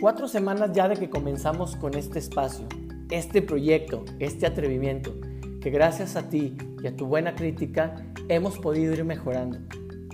Cuatro 0.00 0.28
semanas 0.28 0.70
ya 0.72 0.86
de 0.86 0.94
que 0.94 1.10
comenzamos 1.10 1.74
con 1.74 1.94
este 1.94 2.20
espacio, 2.20 2.68
este 3.10 3.42
proyecto, 3.42 4.04
este 4.20 4.46
atrevimiento, 4.46 5.12
que 5.60 5.70
gracias 5.70 6.14
a 6.14 6.28
ti 6.28 6.56
y 6.80 6.86
a 6.86 6.94
tu 6.94 7.06
buena 7.06 7.34
crítica 7.34 8.06
hemos 8.28 8.60
podido 8.60 8.92
ir 8.92 9.04
mejorando, 9.04 9.58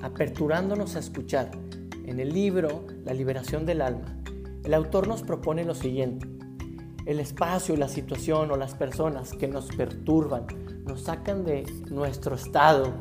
aperturándonos 0.01 0.97
a 0.97 1.01
escuchar. 1.01 1.51
En 2.07 2.19
el 2.19 2.33
libro 2.33 2.87
La 3.05 3.13
liberación 3.13 3.67
del 3.67 3.83
alma, 3.83 4.07
el 4.65 4.73
autor 4.73 5.07
nos 5.07 5.23
propone 5.23 5.65
lo 5.65 5.75
siguiente. 5.75 6.27
El 7.05 7.21
espacio, 7.21 7.77
la 7.77 7.89
situación 7.89 8.51
o 8.53 8.57
las 8.57 8.75
personas 8.75 9.33
que 9.33 9.49
nos 9.49 9.67
perturban, 9.67 10.47
nos 10.87 11.03
sacan 11.03 11.45
de 11.45 11.67
nuestro 11.91 12.37
estado 12.37 12.95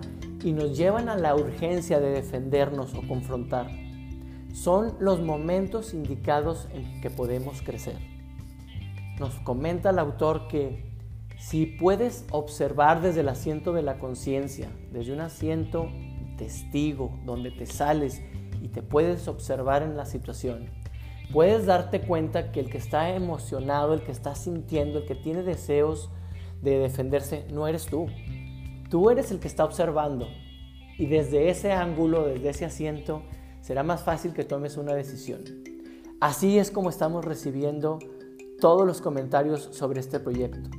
y 0.43 0.51
nos 0.51 0.77
llevan 0.77 1.07
a 1.07 1.15
la 1.15 1.33
urgencia 1.33 2.01
de 2.01 2.09
defendernos 2.09 2.93
o 2.93 3.07
confrontar 3.07 3.82
son 4.53 4.95
los 4.99 5.19
momentos 5.19 5.93
indicados 5.93 6.69
en 6.73 7.01
que 7.01 7.09
podemos 7.09 7.61
crecer. 7.61 7.97
Nos 9.19 9.35
comenta 9.39 9.89
el 9.89 9.99
autor 9.99 10.47
que 10.47 10.93
si 11.39 11.65
puedes 11.65 12.25
observar 12.31 13.01
desde 13.01 13.21
el 13.21 13.29
asiento 13.29 13.73
de 13.73 13.81
la 13.81 13.97
conciencia, 13.97 14.69
desde 14.91 15.11
un 15.11 15.21
asiento 15.21 15.89
testigo 16.37 17.19
donde 17.25 17.51
te 17.51 17.65
sales 17.65 18.21
y 18.61 18.69
te 18.69 18.81
puedes 18.81 19.27
observar 19.27 19.81
en 19.81 19.97
la 19.97 20.05
situación, 20.05 20.69
puedes 21.31 21.65
darte 21.65 22.01
cuenta 22.01 22.51
que 22.51 22.59
el 22.59 22.69
que 22.69 22.77
está 22.77 23.09
emocionado, 23.09 23.93
el 23.93 24.03
que 24.03 24.11
está 24.11 24.35
sintiendo, 24.35 24.99
el 24.99 25.05
que 25.05 25.15
tiene 25.15 25.41
deseos 25.41 26.11
de 26.61 26.77
defenderse, 26.77 27.45
no 27.51 27.67
eres 27.67 27.87
tú. 27.87 28.05
Tú 28.89 29.09
eres 29.09 29.31
el 29.31 29.39
que 29.39 29.47
está 29.47 29.65
observando. 29.65 30.27
Y 30.99 31.07
desde 31.07 31.49
ese 31.49 31.71
ángulo, 31.71 32.27
desde 32.27 32.49
ese 32.49 32.65
asiento, 32.65 33.23
será 33.63 33.81
más 33.81 34.03
fácil 34.03 34.33
que 34.33 34.43
tomes 34.43 34.75
una 34.75 34.93
decisión. 34.93 35.41
Así 36.19 36.59
es 36.59 36.69
como 36.69 36.89
estamos 36.89 37.23
recibiendo 37.23 37.97
todos 38.59 38.85
los 38.85 38.99
comentarios 39.01 39.69
sobre 39.71 40.01
este 40.01 40.19
proyecto, 40.19 40.69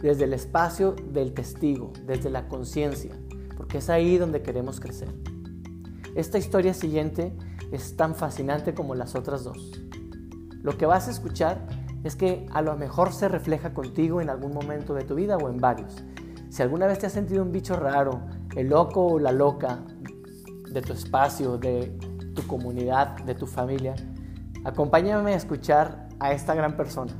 desde 0.00 0.24
el 0.24 0.32
espacio 0.32 0.96
del 1.12 1.34
testigo, 1.34 1.92
desde 2.06 2.30
la 2.30 2.48
conciencia, 2.48 3.12
porque 3.56 3.78
es 3.78 3.90
ahí 3.90 4.16
donde 4.16 4.42
queremos 4.42 4.80
crecer. 4.80 5.08
Esta 6.14 6.38
historia 6.38 6.72
siguiente 6.72 7.34
es 7.70 7.96
tan 7.96 8.14
fascinante 8.14 8.72
como 8.72 8.94
las 8.94 9.14
otras 9.14 9.44
dos. 9.44 9.82
Lo 10.62 10.78
que 10.78 10.86
vas 10.86 11.08
a 11.08 11.10
escuchar 11.10 11.66
es 12.02 12.16
que 12.16 12.46
a 12.50 12.62
lo 12.62 12.76
mejor 12.76 13.12
se 13.12 13.28
refleja 13.28 13.74
contigo 13.74 14.22
en 14.22 14.30
algún 14.30 14.54
momento 14.54 14.94
de 14.94 15.04
tu 15.04 15.14
vida 15.14 15.36
o 15.36 15.50
en 15.50 15.58
varios. 15.58 16.02
Si 16.48 16.62
alguna 16.62 16.86
vez 16.86 16.98
te 16.98 17.06
has 17.06 17.12
sentido 17.12 17.42
un 17.42 17.52
bicho 17.52 17.76
raro, 17.76 18.22
el 18.56 18.68
loco 18.68 19.06
o 19.06 19.18
la 19.18 19.32
loca 19.32 19.84
de 20.70 20.80
tu 20.80 20.94
espacio, 20.94 21.58
de 21.58 21.92
tu 22.34 22.46
comunidad, 22.46 23.18
de 23.24 23.34
tu 23.34 23.46
familia, 23.46 23.94
acompáñame 24.64 25.32
a 25.32 25.36
escuchar 25.36 26.08
a 26.18 26.32
esta 26.32 26.54
gran 26.54 26.76
persona. 26.76 27.12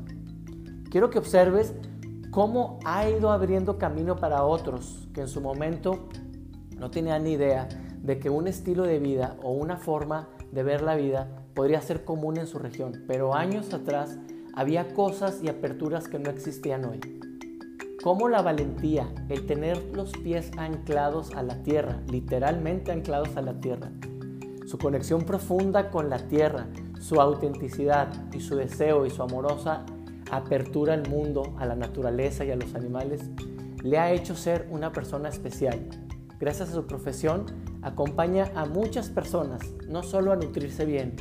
Quiero 0.90 1.10
que 1.10 1.18
observes 1.18 1.74
cómo 2.30 2.78
ha 2.84 3.08
ido 3.08 3.30
abriendo 3.30 3.78
camino 3.78 4.16
para 4.16 4.44
otros 4.44 5.08
que 5.12 5.22
en 5.22 5.28
su 5.28 5.40
momento 5.40 6.08
no 6.78 6.90
tenían 6.90 7.24
ni 7.24 7.32
idea 7.32 7.68
de 8.02 8.18
que 8.18 8.30
un 8.30 8.48
estilo 8.48 8.84
de 8.84 8.98
vida 8.98 9.36
o 9.42 9.52
una 9.52 9.76
forma 9.76 10.28
de 10.50 10.62
ver 10.62 10.82
la 10.82 10.96
vida 10.96 11.28
podría 11.54 11.80
ser 11.80 12.04
común 12.04 12.36
en 12.36 12.46
su 12.46 12.58
región, 12.58 13.04
pero 13.06 13.34
años 13.34 13.72
atrás 13.72 14.18
había 14.54 14.92
cosas 14.94 15.40
y 15.42 15.48
aperturas 15.48 16.08
que 16.08 16.18
no 16.18 16.30
existían 16.30 16.84
hoy. 16.84 17.00
Cómo 18.02 18.28
la 18.28 18.42
valentía, 18.42 19.08
el 19.28 19.46
tener 19.46 19.78
los 19.94 20.12
pies 20.12 20.50
anclados 20.58 21.34
a 21.34 21.42
la 21.42 21.62
tierra, 21.62 22.00
literalmente 22.08 22.90
anclados 22.90 23.36
a 23.36 23.42
la 23.42 23.60
tierra, 23.60 23.92
su 24.72 24.78
conexión 24.78 25.24
profunda 25.24 25.90
con 25.90 26.08
la 26.08 26.16
tierra, 26.16 26.66
su 26.98 27.20
autenticidad 27.20 28.08
y 28.32 28.40
su 28.40 28.56
deseo 28.56 29.04
y 29.04 29.10
su 29.10 29.22
amorosa 29.22 29.84
apertura 30.30 30.94
al 30.94 31.06
mundo, 31.10 31.54
a 31.58 31.66
la 31.66 31.76
naturaleza 31.76 32.46
y 32.46 32.52
a 32.52 32.56
los 32.56 32.74
animales, 32.74 33.20
le 33.82 33.98
ha 33.98 34.12
hecho 34.12 34.34
ser 34.34 34.66
una 34.70 34.90
persona 34.90 35.28
especial. 35.28 35.78
Gracias 36.40 36.70
a 36.70 36.72
su 36.72 36.86
profesión, 36.86 37.44
acompaña 37.82 38.50
a 38.54 38.64
muchas 38.64 39.10
personas 39.10 39.60
no 39.88 40.02
solo 40.02 40.32
a 40.32 40.36
nutrirse 40.36 40.86
bien, 40.86 41.16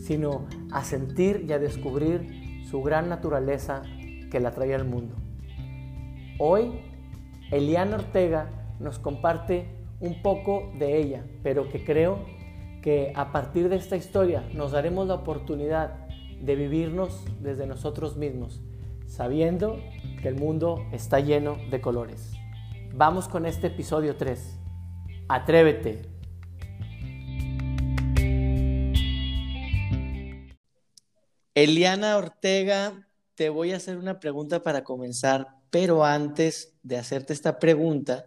sino 0.00 0.46
a 0.72 0.82
sentir 0.82 1.44
y 1.46 1.52
a 1.52 1.58
descubrir 1.58 2.64
su 2.70 2.80
gran 2.82 3.10
naturaleza 3.10 3.82
que 4.30 4.40
la 4.40 4.52
trae 4.52 4.74
al 4.74 4.86
mundo. 4.86 5.14
Hoy, 6.38 6.80
Eliana 7.50 7.96
Ortega 7.96 8.48
nos 8.80 8.98
comparte 8.98 9.68
un 10.00 10.22
poco 10.22 10.72
de 10.78 10.96
ella, 10.96 11.26
pero 11.42 11.68
que 11.68 11.84
creo 11.84 12.37
a 13.14 13.32
partir 13.32 13.68
de 13.68 13.76
esta 13.76 13.96
historia 13.96 14.48
nos 14.54 14.72
daremos 14.72 15.06
la 15.06 15.14
oportunidad 15.14 16.06
de 16.40 16.56
vivirnos 16.56 17.24
desde 17.40 17.66
nosotros 17.66 18.16
mismos, 18.16 18.60
sabiendo 19.06 19.78
que 20.22 20.28
el 20.28 20.36
mundo 20.36 20.86
está 20.92 21.20
lleno 21.20 21.56
de 21.70 21.80
colores. 21.80 22.32
Vamos 22.94 23.28
con 23.28 23.46
este 23.46 23.66
episodio 23.68 24.16
3. 24.16 24.58
Atrévete. 25.28 26.02
Eliana 31.54 32.16
Ortega, 32.16 33.08
te 33.34 33.48
voy 33.48 33.72
a 33.72 33.76
hacer 33.76 33.98
una 33.98 34.20
pregunta 34.20 34.62
para 34.62 34.84
comenzar, 34.84 35.48
pero 35.70 36.04
antes 36.04 36.78
de 36.82 36.96
hacerte 36.96 37.32
esta 37.32 37.58
pregunta, 37.58 38.26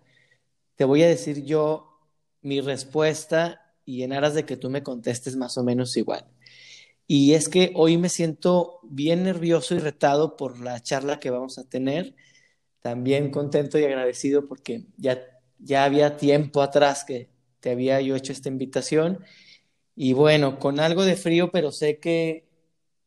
te 0.75 0.83
voy 0.83 1.01
a 1.03 1.07
decir 1.07 1.45
yo 1.45 1.99
mi 2.41 2.59
respuesta 2.59 3.60
y 3.85 4.03
en 4.03 4.13
aras 4.13 4.33
de 4.33 4.45
que 4.45 4.57
tú 4.57 4.69
me 4.69 4.83
contestes 4.83 5.35
más 5.35 5.57
o 5.57 5.63
menos 5.63 5.95
igual. 5.97 6.25
Y 7.07 7.33
es 7.33 7.49
que 7.49 7.73
hoy 7.75 7.97
me 7.97 8.09
siento 8.09 8.79
bien 8.83 9.23
nervioso 9.23 9.75
y 9.75 9.79
retado 9.79 10.37
por 10.37 10.59
la 10.59 10.81
charla 10.81 11.19
que 11.19 11.29
vamos 11.29 11.57
a 11.57 11.67
tener. 11.67 12.15
También 12.81 13.31
contento 13.31 13.77
y 13.77 13.83
agradecido 13.83 14.47
porque 14.47 14.85
ya, 14.97 15.21
ya 15.59 15.83
había 15.83 16.17
tiempo 16.17 16.61
atrás 16.61 17.03
que 17.03 17.29
te 17.59 17.71
había 17.71 17.99
yo 18.01 18.15
hecho 18.15 18.31
esta 18.31 18.49
invitación. 18.49 19.25
Y 19.95 20.13
bueno, 20.13 20.57
con 20.57 20.79
algo 20.79 21.03
de 21.03 21.15
frío, 21.15 21.51
pero 21.51 21.71
sé 21.71 21.99
que 21.99 22.47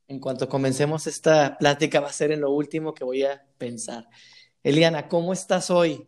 en 0.07 0.21
cuanto 0.21 0.49
comencemos 0.49 1.07
esta 1.07 1.57
plática 1.59 2.01
va 2.01 2.09
a 2.09 2.13
ser 2.13 2.31
en 2.31 2.43
lo 2.43 2.51
último 2.51 2.95
que 2.95 3.05
voy 3.05 3.23
a 3.23 3.47
pensar. 3.59 4.07
Eliana, 4.63 5.09
¿cómo 5.09 5.33
estás 5.33 5.71
hoy? 5.71 6.07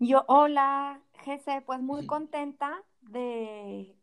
Yo, 0.00 0.24
hola, 0.28 1.00
Jesse, 1.24 1.60
pues 1.66 1.80
muy 1.80 2.06
contenta 2.06 2.84
de, 3.00 3.96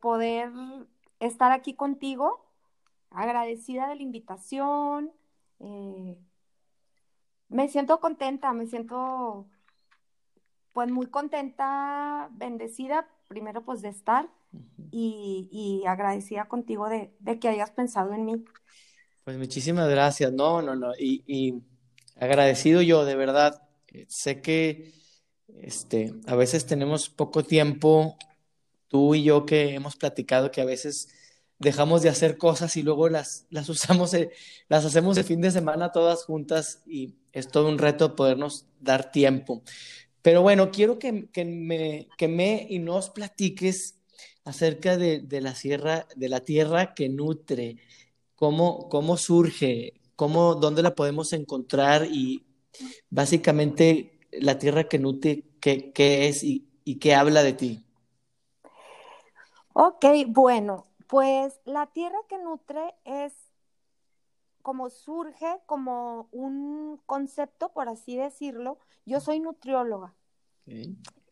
poder 0.00 0.50
estar 1.20 1.52
aquí 1.52 1.74
contigo, 1.74 2.44
agradecida 3.10 3.88
de 3.88 3.96
la 3.96 4.02
invitación. 4.02 5.10
Eh, 5.60 6.18
me 7.48 7.68
siento 7.68 7.98
contenta, 7.98 8.52
me 8.52 8.66
siento 8.66 9.46
pues 10.74 10.90
muy 10.90 11.06
contenta, 11.06 12.28
bendecida, 12.32 13.08
primero 13.26 13.64
pues 13.64 13.80
de 13.80 13.88
estar 13.88 14.28
y, 14.90 15.82
agradecida 15.86 16.46
contigo 16.46 16.90
de, 16.90 17.10
que 17.40 17.48
hayas 17.48 17.70
pensado 17.70 18.12
en 18.12 18.26
mí. 18.26 18.44
Pues 19.24 19.38
muchísimas 19.38 19.88
gracias, 19.88 20.30
no, 20.30 20.60
no, 20.60 20.76
no, 20.76 20.92
y, 20.98 21.24
y 21.26 21.62
agradecido 22.20 22.82
yo, 22.82 23.06
de 23.06 23.16
verdad, 23.16 23.66
sé 24.08 24.42
que 24.42 24.92
este, 25.60 26.14
a 26.26 26.36
veces 26.36 26.66
tenemos 26.66 27.08
poco 27.08 27.44
tiempo, 27.44 28.16
tú 28.88 29.14
y 29.14 29.24
yo 29.24 29.46
que 29.46 29.74
hemos 29.74 29.96
platicado 29.96 30.50
que 30.50 30.60
a 30.60 30.64
veces 30.64 31.08
dejamos 31.58 32.02
de 32.02 32.08
hacer 32.08 32.36
cosas 32.38 32.76
y 32.76 32.82
luego 32.82 33.08
las, 33.08 33.46
las 33.50 33.68
usamos, 33.68 34.12
las 34.68 34.84
hacemos 34.84 35.16
de 35.16 35.24
fin 35.24 35.40
de 35.40 35.50
semana 35.50 35.92
todas 35.92 36.24
juntas 36.24 36.82
y 36.86 37.14
es 37.32 37.48
todo 37.48 37.68
un 37.68 37.78
reto 37.78 38.16
podernos 38.16 38.66
dar 38.80 39.10
tiempo. 39.10 39.62
Pero 40.22 40.42
bueno, 40.42 40.70
quiero 40.70 40.98
que, 40.98 41.28
que 41.32 41.44
me, 41.44 42.08
que 42.18 42.28
me 42.28 42.66
y 42.68 42.78
nos 42.78 43.10
platiques 43.10 43.96
acerca 44.44 44.96
de, 44.96 45.20
de, 45.20 45.40
la 45.40 45.54
sierra, 45.54 46.06
de 46.16 46.28
la 46.28 46.40
tierra 46.40 46.94
que 46.94 47.08
nutre, 47.08 47.76
cómo, 48.34 48.88
cómo 48.88 49.16
surge, 49.16 49.94
cómo, 50.14 50.54
dónde 50.54 50.82
la 50.82 50.94
podemos 50.94 51.32
encontrar 51.32 52.06
y 52.10 52.44
básicamente 53.08 54.15
la 54.40 54.58
tierra 54.58 54.84
que 54.84 54.98
nutre, 54.98 55.44
qué, 55.60 55.92
qué 55.92 56.28
es 56.28 56.42
y, 56.42 56.68
y, 56.84 56.98
qué 56.98 57.14
habla 57.14 57.42
de 57.42 57.52
ti. 57.52 57.84
Ok, 59.72 60.04
bueno, 60.28 60.86
pues 61.06 61.60
la 61.64 61.86
tierra 61.86 62.18
que 62.28 62.38
nutre 62.38 62.94
es 63.04 63.34
como 64.62 64.90
surge 64.90 65.60
como 65.66 66.28
un 66.32 67.00
concepto, 67.06 67.72
por 67.72 67.88
así 67.88 68.16
decirlo. 68.16 68.78
Yo 69.04 69.20
soy 69.20 69.38
nutrióloga. 69.38 70.14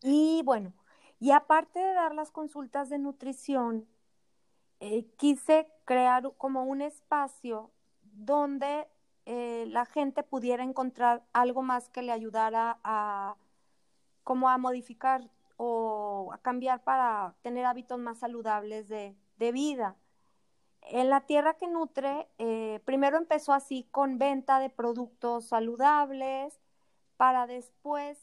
Y 0.01 0.41
bueno, 0.43 0.73
y 1.19 1.31
aparte 1.31 1.79
de 1.79 1.93
dar 1.93 2.15
las 2.15 2.31
consultas 2.31 2.89
de 2.89 2.99
nutrición, 2.99 3.87
eh, 4.79 5.07
quise 5.17 5.67
crear 5.83 6.31
como 6.37 6.63
un 6.63 6.81
espacio 6.81 7.71
donde 8.03 8.87
eh, 9.25 9.65
la 9.69 9.85
gente 9.85 10.21
pudiera 10.21 10.63
encontrar 10.63 11.23
algo 11.33 11.63
más 11.63 11.89
que 11.89 12.03
le 12.03 12.11
ayudara 12.11 12.79
a 12.83 13.35
como 14.23 14.49
a 14.49 14.57
modificar 14.57 15.29
o 15.57 16.31
a 16.33 16.37
cambiar 16.39 16.83
para 16.83 17.35
tener 17.41 17.65
hábitos 17.65 17.99
más 17.99 18.19
saludables 18.19 18.87
de, 18.87 19.15
vida. 19.51 19.95
en 20.81 21.09
la 21.09 21.21
tierra 21.21 21.55
que 21.55 21.67
nutre, 21.67 22.27
eh, 22.37 22.81
primero 22.85 23.17
empezó 23.17 23.53
así 23.53 23.87
con 23.91 24.17
venta 24.17 24.59
de 24.59 24.69
productos 24.69 25.47
saludables 25.47 26.59
para 27.17 27.47
después 27.47 28.17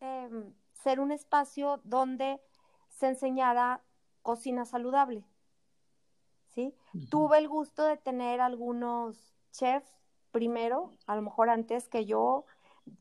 em, 0.00 0.52
ser 0.72 1.00
un 1.00 1.12
espacio 1.12 1.80
donde 1.84 2.40
se 2.88 3.08
enseñara 3.08 3.82
cocina 4.22 4.64
saludable. 4.64 5.24
¿sí? 6.48 6.74
Tuve 7.10 7.38
el 7.38 7.48
gusto 7.48 7.84
de 7.84 7.96
tener 7.96 8.40
algunos 8.40 9.36
chefs 9.52 9.97
primero, 10.38 10.92
a 11.08 11.16
lo 11.16 11.22
mejor 11.22 11.50
antes 11.50 11.88
que 11.88 12.06
yo, 12.06 12.44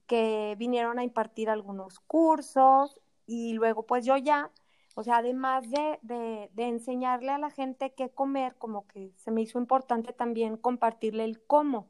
que 0.08 0.56
vinieron 0.58 0.98
a 0.98 1.04
impartir 1.04 1.52
algunos 1.52 2.00
cursos 2.00 3.00
y 3.28 3.54
luego 3.54 3.86
pues 3.86 4.04
yo 4.04 4.18
ya, 4.18 4.50
o 4.96 5.04
sea, 5.04 5.18
además 5.18 5.70
de, 5.70 6.00
de, 6.02 6.68
enseñarle 6.68 7.30
a 7.30 7.38
la 7.38 7.52
gente 7.52 7.94
qué 7.94 8.10
comer, 8.10 8.56
como 8.56 8.88
que 8.88 9.12
se 9.18 9.30
me 9.30 9.42
hizo 9.42 9.60
importante 9.60 10.14
también 10.14 10.58
compartirle 10.58 11.26
el 11.26 11.40
cómo. 11.46 11.88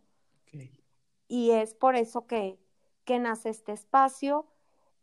Y 1.29 1.51
es 1.51 1.73
por 1.73 1.95
eso 1.95 2.27
que, 2.27 2.59
que 3.05 3.19
nace 3.19 3.47
este 3.47 3.71
espacio. 3.71 4.47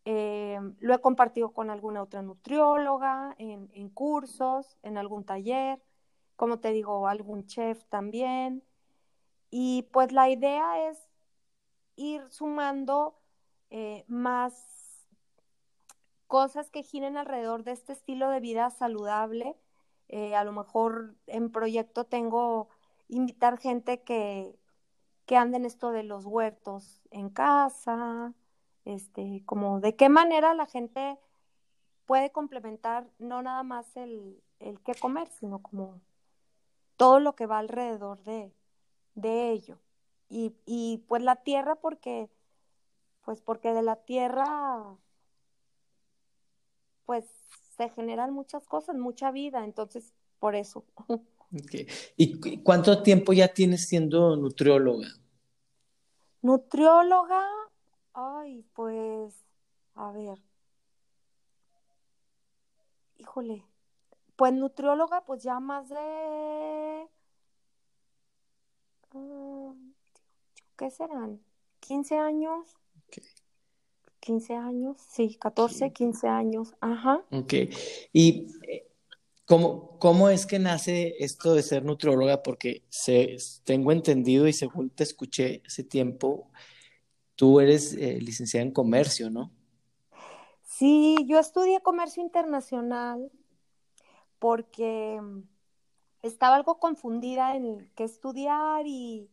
Eh, 0.04 0.60
lo 0.78 0.94
he 0.94 1.00
compartido 1.00 1.54
con 1.54 1.70
alguna 1.70 2.02
otra 2.02 2.20
nutrióloga 2.20 3.34
en, 3.38 3.70
en 3.72 3.88
cursos, 3.88 4.76
en 4.82 4.98
algún 4.98 5.24
taller 5.24 5.80
como 6.36 6.58
te 6.58 6.72
digo, 6.72 7.08
algún 7.08 7.46
chef 7.46 7.84
también. 7.86 8.62
Y 9.56 9.82
pues 9.92 10.10
la 10.10 10.28
idea 10.28 10.88
es 10.88 10.98
ir 11.94 12.28
sumando 12.30 13.14
eh, 13.70 14.04
más 14.08 15.06
cosas 16.26 16.72
que 16.72 16.82
giren 16.82 17.16
alrededor 17.16 17.62
de 17.62 17.70
este 17.70 17.92
estilo 17.92 18.30
de 18.30 18.40
vida 18.40 18.70
saludable. 18.70 19.56
Eh, 20.08 20.34
a 20.34 20.42
lo 20.42 20.50
mejor 20.50 21.14
en 21.28 21.52
proyecto 21.52 22.04
tengo 22.04 22.68
invitar 23.06 23.56
gente 23.58 24.02
que, 24.02 24.58
que 25.24 25.36
ande 25.36 25.58
en 25.58 25.66
esto 25.66 25.92
de 25.92 26.02
los 26.02 26.24
huertos 26.24 27.00
en 27.12 27.30
casa, 27.30 28.34
este, 28.84 29.44
como 29.46 29.78
de 29.78 29.94
qué 29.94 30.08
manera 30.08 30.52
la 30.54 30.66
gente 30.66 31.16
puede 32.06 32.32
complementar 32.32 33.08
no 33.20 33.40
nada 33.40 33.62
más 33.62 33.96
el, 33.96 34.42
el 34.58 34.80
qué 34.80 34.96
comer, 34.96 35.28
sino 35.28 35.60
como 35.60 36.00
todo 36.96 37.20
lo 37.20 37.36
que 37.36 37.46
va 37.46 37.58
alrededor 37.58 38.20
de, 38.24 38.52
de 39.14 39.50
ello. 39.50 39.78
Y, 40.28 40.54
y, 40.66 41.04
pues 41.08 41.22
la 41.22 41.36
tierra 41.36 41.76
porque, 41.76 42.28
pues 43.24 43.40
porque 43.40 43.72
de 43.72 43.82
la 43.82 43.96
tierra, 43.96 44.96
pues 47.04 47.24
se 47.76 47.88
generan 47.90 48.32
muchas 48.32 48.66
cosas, 48.66 48.96
mucha 48.96 49.30
vida, 49.30 49.64
entonces 49.64 50.14
por 50.38 50.54
eso. 50.54 50.84
¿Y 52.16 52.62
cuánto 52.62 53.02
tiempo 53.02 53.32
ya 53.32 53.48
tienes 53.48 53.86
siendo 53.86 54.36
nutrióloga? 54.36 55.06
Nutrióloga, 56.42 57.42
ay, 58.12 58.64
pues, 58.74 59.34
a 59.94 60.10
ver, 60.12 60.38
híjole, 63.18 63.64
pues 64.36 64.52
nutrióloga, 64.52 65.24
pues 65.24 65.42
ya 65.42 65.60
más 65.60 65.88
de... 65.88 67.08
Mm, 69.14 69.92
¿Qué 70.76 70.90
serán? 70.90 71.40
¿15 71.80 72.18
años? 72.18 72.76
15 74.20 74.54
años, 74.54 74.96
sí, 75.10 75.36
14, 75.38 75.92
15 75.92 76.28
años, 76.28 76.74
ajá. 76.80 77.22
Ok. 77.30 77.52
¿Y 78.12 78.46
eh, 78.66 78.90
cómo, 79.44 79.98
cómo 79.98 80.30
es 80.30 80.46
que 80.46 80.58
nace 80.58 81.14
esto 81.18 81.54
de 81.54 81.62
ser 81.62 81.84
nutrióloga? 81.84 82.42
Porque 82.42 82.84
se, 82.88 83.36
tengo 83.64 83.92
entendido 83.92 84.48
y 84.48 84.52
según 84.52 84.90
te 84.90 85.04
escuché 85.04 85.62
hace 85.66 85.84
tiempo, 85.84 86.50
tú 87.36 87.60
eres 87.60 87.92
eh, 87.94 88.18
licenciada 88.20 88.64
en 88.64 88.72
comercio, 88.72 89.30
¿no? 89.30 89.52
Sí, 90.64 91.16
yo 91.26 91.38
estudié 91.38 91.80
comercio 91.82 92.22
internacional 92.22 93.30
porque 94.38 95.20
estaba 96.28 96.56
algo 96.56 96.78
confundida 96.78 97.54
en 97.54 97.90
qué 97.94 98.04
estudiar 98.04 98.86
y, 98.86 99.28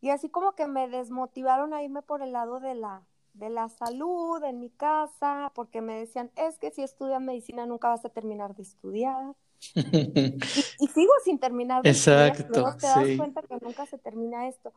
y 0.00 0.10
así 0.10 0.28
como 0.28 0.52
que 0.52 0.66
me 0.66 0.88
desmotivaron 0.88 1.74
a 1.74 1.82
irme 1.82 2.02
por 2.02 2.22
el 2.22 2.32
lado 2.32 2.60
de 2.60 2.74
la, 2.74 3.02
de 3.34 3.50
la 3.50 3.68
salud 3.68 4.42
en 4.44 4.60
mi 4.60 4.70
casa, 4.70 5.50
porque 5.54 5.80
me 5.80 5.98
decían, 5.98 6.30
es 6.36 6.58
que 6.58 6.70
si 6.70 6.82
estudias 6.82 7.20
medicina 7.20 7.66
nunca 7.66 7.88
vas 7.88 8.04
a 8.04 8.10
terminar 8.10 8.54
de 8.54 8.62
estudiar. 8.62 9.34
y, 9.74 10.86
sigo 10.86 11.12
sin 11.24 11.40
terminar 11.40 11.82
de 11.82 11.90
Exacto, 11.90 12.68
estudiar, 12.68 12.76
te 12.76 12.86
das 12.86 13.16
cuenta 13.16 13.42
que 13.42 13.58
nunca 13.60 13.86
se 13.86 13.98
termina 13.98 14.46
esto. 14.46 14.72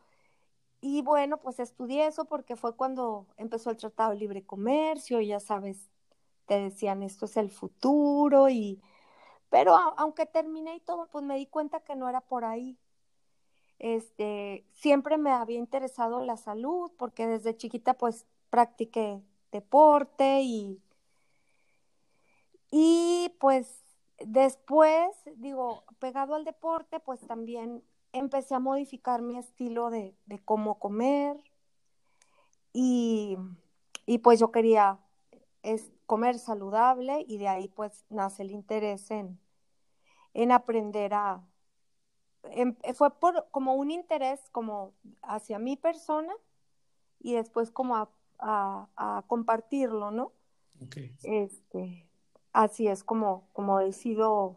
Y 0.80 1.02
bueno, 1.02 1.36
pues 1.36 1.60
estudié 1.60 2.08
eso 2.08 2.24
porque 2.24 2.56
fue 2.56 2.74
cuando 2.74 3.26
empezó 3.36 3.70
el 3.70 3.76
Tratado 3.76 4.10
de 4.10 4.16
Libre 4.16 4.42
Comercio, 4.42 5.20
y 5.20 5.28
ya 5.28 5.38
sabes, 5.38 5.88
te 6.46 6.58
decían, 6.58 7.04
esto 7.04 7.26
es 7.26 7.36
el 7.36 7.50
futuro, 7.50 8.48
y, 8.48 8.82
pero 9.52 9.76
aunque 9.98 10.24
terminé 10.24 10.76
y 10.76 10.80
todo, 10.80 11.08
pues 11.12 11.22
me 11.22 11.36
di 11.36 11.44
cuenta 11.44 11.80
que 11.80 11.94
no 11.94 12.08
era 12.08 12.22
por 12.22 12.42
ahí. 12.46 12.78
Este, 13.78 14.64
siempre 14.72 15.18
me 15.18 15.30
había 15.30 15.58
interesado 15.58 16.24
la 16.24 16.38
salud 16.38 16.90
porque 16.96 17.26
desde 17.26 17.54
chiquita 17.54 17.92
pues 17.92 18.24
practiqué 18.48 19.20
deporte 19.50 20.40
y 20.40 20.80
y 22.70 23.36
pues 23.40 23.84
después, 24.24 25.10
digo, 25.36 25.84
pegado 25.98 26.34
al 26.34 26.44
deporte, 26.46 26.98
pues 27.00 27.20
también 27.20 27.84
empecé 28.14 28.54
a 28.54 28.58
modificar 28.58 29.20
mi 29.20 29.36
estilo 29.36 29.90
de, 29.90 30.16
cómo 30.46 30.78
comer 30.78 31.36
y, 32.72 33.36
y, 34.06 34.18
pues 34.18 34.40
yo 34.40 34.50
quería 34.50 34.98
es 35.62 35.92
comer 36.06 36.38
saludable 36.38 37.22
y 37.28 37.36
de 37.36 37.48
ahí 37.48 37.68
pues 37.68 38.06
nace 38.08 38.42
el 38.44 38.50
interés 38.50 39.10
en, 39.10 39.41
en 40.34 40.52
aprender 40.52 41.14
a... 41.14 41.42
Em, 42.44 42.74
fue 42.94 43.18
por, 43.18 43.48
como 43.50 43.74
un 43.74 43.90
interés 43.90 44.40
como 44.50 44.94
hacia 45.22 45.58
mi 45.58 45.76
persona 45.76 46.34
y 47.20 47.34
después 47.34 47.70
como 47.70 47.96
a, 47.96 48.10
a, 48.38 49.24
compartirlo, 49.26 50.10
¿no? 50.10 50.32
Este, 51.22 52.08
así 52.52 52.88
es 52.88 53.04
como, 53.04 53.48
como 53.52 53.78
decido 53.78 54.56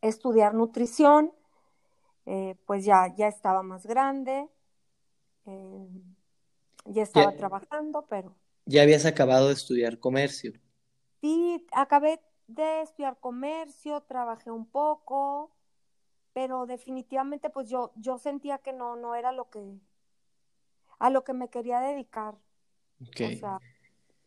estudiar 0.00 0.54
nutrición, 0.54 1.32
eh, 2.26 2.54
pues 2.66 2.84
ya, 2.84 3.12
ya 3.16 3.26
estaba 3.26 3.62
más 3.62 3.86
grande, 3.86 4.48
eh, 5.46 5.88
ya 6.84 7.02
estaba 7.02 7.34
trabajando, 7.36 8.06
pero... 8.08 8.36
¿Ya 8.66 8.82
habías 8.82 9.04
acabado 9.04 9.48
de 9.48 9.54
estudiar 9.54 9.98
comercio? 9.98 10.52
Sí, 11.20 11.66
acabé 11.72 12.20
de 12.54 12.82
estudiar 12.82 13.18
comercio, 13.18 14.00
trabajé 14.02 14.50
un 14.50 14.66
poco, 14.66 15.50
pero 16.32 16.66
definitivamente 16.66 17.50
pues 17.50 17.68
yo, 17.68 17.92
yo 17.96 18.18
sentía 18.18 18.58
que 18.58 18.72
no, 18.72 18.96
no 18.96 19.14
era 19.14 19.32
lo 19.32 19.50
que, 19.50 19.60
a 20.98 21.10
lo 21.10 21.24
que 21.24 21.32
me 21.32 21.48
quería 21.48 21.80
dedicar. 21.80 22.34
O 23.00 23.36
sea, 23.38 23.58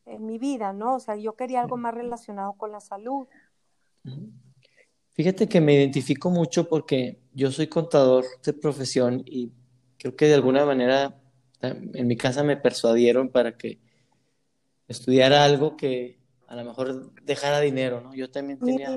en 0.06 0.26
mi 0.26 0.38
vida, 0.38 0.74
¿no? 0.74 0.96
O 0.96 1.00
sea, 1.00 1.16
yo 1.16 1.36
quería 1.36 1.62
algo 1.62 1.78
más 1.78 1.94
relacionado 1.94 2.54
con 2.54 2.72
la 2.72 2.80
salud. 2.80 3.28
Fíjate 5.14 5.48
que 5.48 5.62
me 5.62 5.76
identifico 5.76 6.30
mucho 6.32 6.68
porque 6.68 7.22
yo 7.34 7.52
soy 7.52 7.68
contador 7.68 8.26
de 8.44 8.54
profesión 8.54 9.24
y 9.26 9.52
creo 9.98 10.16
que 10.16 10.26
de 10.26 10.34
alguna 10.34 10.66
manera 10.66 11.22
en 11.62 12.08
mi 12.08 12.18
casa 12.18 12.44
me 12.44 12.58
persuadieron 12.58 13.30
para 13.30 13.58
que 13.58 13.80
estudiara 14.88 15.46
algo 15.46 15.78
que 15.78 16.23
a 16.54 16.56
lo 16.56 16.66
mejor 16.66 17.12
dejara 17.24 17.60
dinero, 17.60 18.02
¿no? 18.02 18.14
Yo 18.14 18.30
también 18.30 18.60
tenía, 18.60 18.96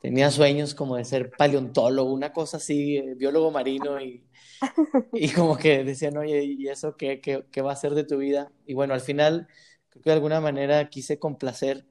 tenía 0.00 0.30
sueños 0.30 0.74
como 0.74 0.96
de 0.96 1.04
ser 1.06 1.30
paleontólogo, 1.30 2.12
una 2.12 2.32
cosa 2.34 2.58
así, 2.58 2.98
eh, 2.98 3.14
biólogo 3.16 3.50
marino 3.50 3.98
y, 4.00 4.22
y 5.14 5.30
como 5.30 5.56
que 5.56 5.84
decían, 5.84 6.18
oye, 6.18 6.44
¿y 6.44 6.68
eso 6.68 6.96
qué, 6.96 7.20
qué, 7.20 7.44
qué, 7.50 7.62
va 7.62 7.72
a 7.72 7.76
ser 7.76 7.94
de 7.94 8.04
tu 8.04 8.18
vida? 8.18 8.52
Y 8.66 8.74
bueno, 8.74 8.92
al 8.92 9.00
final 9.00 9.48
creo 9.88 10.02
que 10.02 10.10
de 10.10 10.14
alguna 10.14 10.40
manera 10.42 10.90
quise 10.90 11.18
complacer 11.18 11.86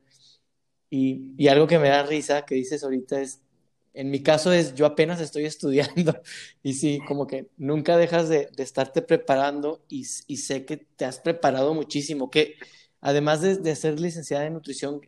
y, 0.91 1.33
y 1.35 1.47
algo 1.47 1.65
que 1.65 1.79
me 1.79 1.89
da 1.89 2.03
risa 2.03 2.45
que 2.45 2.53
dices 2.53 2.83
ahorita 2.83 3.21
es, 3.21 3.41
en 3.95 4.11
mi 4.11 4.21
caso 4.21 4.53
es, 4.53 4.75
yo 4.75 4.85
apenas 4.85 5.19
estoy 5.19 5.45
estudiando 5.47 6.21
y 6.61 6.73
sí, 6.73 6.99
como 7.07 7.25
que 7.25 7.47
nunca 7.57 7.97
dejas 7.97 8.29
de, 8.29 8.49
de 8.55 8.63
estarte 8.63 9.01
preparando 9.01 9.83
y, 9.89 10.05
y, 10.27 10.37
sé 10.37 10.63
que 10.63 10.77
te 10.77 11.05
has 11.05 11.19
preparado 11.19 11.73
muchísimo, 11.73 12.29
que 12.29 12.55
además 13.01 13.41
de, 13.41 13.75
ser 13.75 13.99
licenciada 13.99 14.45
en 14.45 14.53
nutrición, 14.53 15.01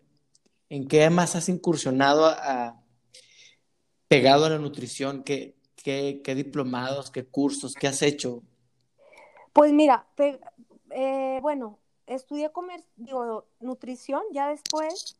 ¿en 0.69 0.87
qué 0.87 1.09
más 1.09 1.35
has 1.35 1.47
incursionado 1.47 2.25
a, 2.25 2.81
pegado 4.07 4.45
a 4.45 4.49
la 4.49 4.57
nutrición? 4.57 5.23
¿Qué, 5.23 5.55
qué, 5.75 6.35
diplomados, 6.35 7.11
qué 7.11 7.25
cursos, 7.25 7.75
qué 7.75 7.87
has 7.87 8.01
hecho? 8.01 8.41
Pues 9.53 9.71
mira, 9.71 10.07
eh, 10.89 11.39
bueno, 11.41 11.79
estudié 12.07 12.51
comer, 12.51 12.83
digo, 12.95 13.45
nutrición 13.59 14.23
ya 14.31 14.49
después 14.49 15.19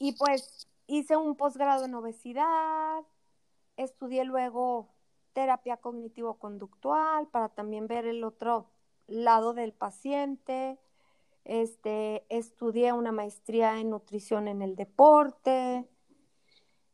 y 0.00 0.12
pues 0.12 0.66
hice 0.86 1.16
un 1.16 1.36
posgrado 1.36 1.84
en 1.84 1.94
obesidad, 1.94 3.02
estudié 3.76 4.24
luego 4.24 4.88
terapia 5.32 5.76
cognitivo-conductual 5.76 7.28
para 7.28 7.48
también 7.50 7.86
ver 7.86 8.06
el 8.06 8.24
otro 8.24 8.70
lado 9.06 9.54
del 9.54 9.72
paciente. 9.72 10.78
Este, 11.44 12.24
estudié 12.28 12.92
una 12.92 13.12
maestría 13.12 13.80
en 13.80 13.90
nutrición 13.90 14.48
en 14.48 14.62
el 14.62 14.76
deporte. 14.76 15.88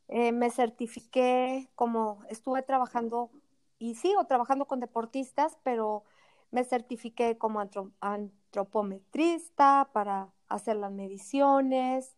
Eh, 0.09 0.33
me 0.33 0.51
certifiqué 0.51 1.69
como 1.75 2.25
estuve 2.31 2.63
trabajando 2.63 3.31
y 3.79 3.95
sigo 3.95 4.25
trabajando 4.25 4.67
con 4.67 4.81
deportistas, 4.81 5.59
pero 5.63 6.05
me 6.51 6.65
certifiqué 6.65 7.37
como 7.37 7.63
antropometrista 8.01 9.91
para 9.93 10.33
hacer 10.49 10.77
las 10.77 10.93
mediciones. 10.93 12.17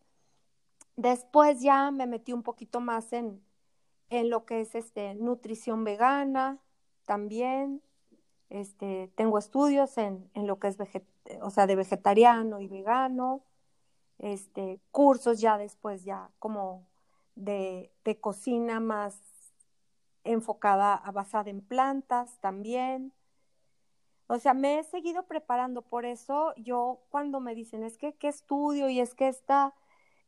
Después 0.95 1.61
ya 1.61 1.91
me 1.91 2.07
metí 2.07 2.31
un 2.33 2.43
poquito 2.43 2.79
más 2.79 3.11
en, 3.13 3.43
en 4.09 4.29
lo 4.29 4.45
que 4.45 4.61
es 4.61 4.75
este, 4.75 5.15
nutrición 5.15 5.83
vegana 5.83 6.59
también. 7.05 7.81
Este, 8.51 9.09
tengo 9.15 9.37
estudios 9.37 9.97
en, 9.97 10.29
en 10.33 10.45
lo 10.45 10.59
que 10.59 10.67
es 10.67 10.77
o 11.41 11.49
sea, 11.51 11.67
de 11.67 11.77
vegetariano 11.77 12.59
y 12.59 12.67
vegano, 12.67 13.43
este, 14.19 14.81
cursos 14.91 15.39
ya 15.39 15.57
después 15.57 16.03
ya 16.03 16.29
como 16.37 16.85
de, 17.35 17.93
de 18.03 18.19
cocina 18.19 18.81
más 18.81 19.15
enfocada, 20.25 21.01
basada 21.13 21.49
en 21.49 21.61
plantas 21.61 22.39
también. 22.41 23.13
O 24.27 24.37
sea, 24.37 24.53
me 24.53 24.79
he 24.79 24.83
seguido 24.83 25.23
preparando, 25.23 25.81
por 25.81 26.03
eso 26.03 26.53
yo 26.57 26.99
cuando 27.09 27.39
me 27.39 27.55
dicen, 27.55 27.83
es 27.85 27.97
que, 27.97 28.15
¿qué 28.15 28.27
estudio? 28.27 28.89
Y 28.89 28.99
es 28.99 29.15
que 29.15 29.29
esta, 29.29 29.73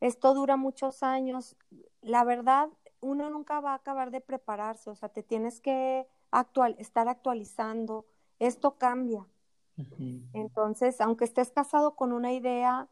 esto 0.00 0.32
dura 0.32 0.56
muchos 0.56 1.02
años, 1.02 1.56
la 2.00 2.24
verdad, 2.24 2.70
uno 3.02 3.28
nunca 3.28 3.60
va 3.60 3.72
a 3.72 3.76
acabar 3.76 4.10
de 4.10 4.22
prepararse, 4.22 4.88
o 4.88 4.94
sea, 4.94 5.10
te 5.10 5.22
tienes 5.22 5.60
que 5.60 6.06
actual, 6.30 6.74
estar 6.78 7.06
actualizando, 7.06 8.06
esto 8.38 8.76
cambia. 8.76 9.26
Entonces, 10.32 11.00
aunque 11.00 11.24
estés 11.24 11.50
casado 11.50 11.96
con 11.96 12.12
una 12.12 12.32
idea, 12.32 12.88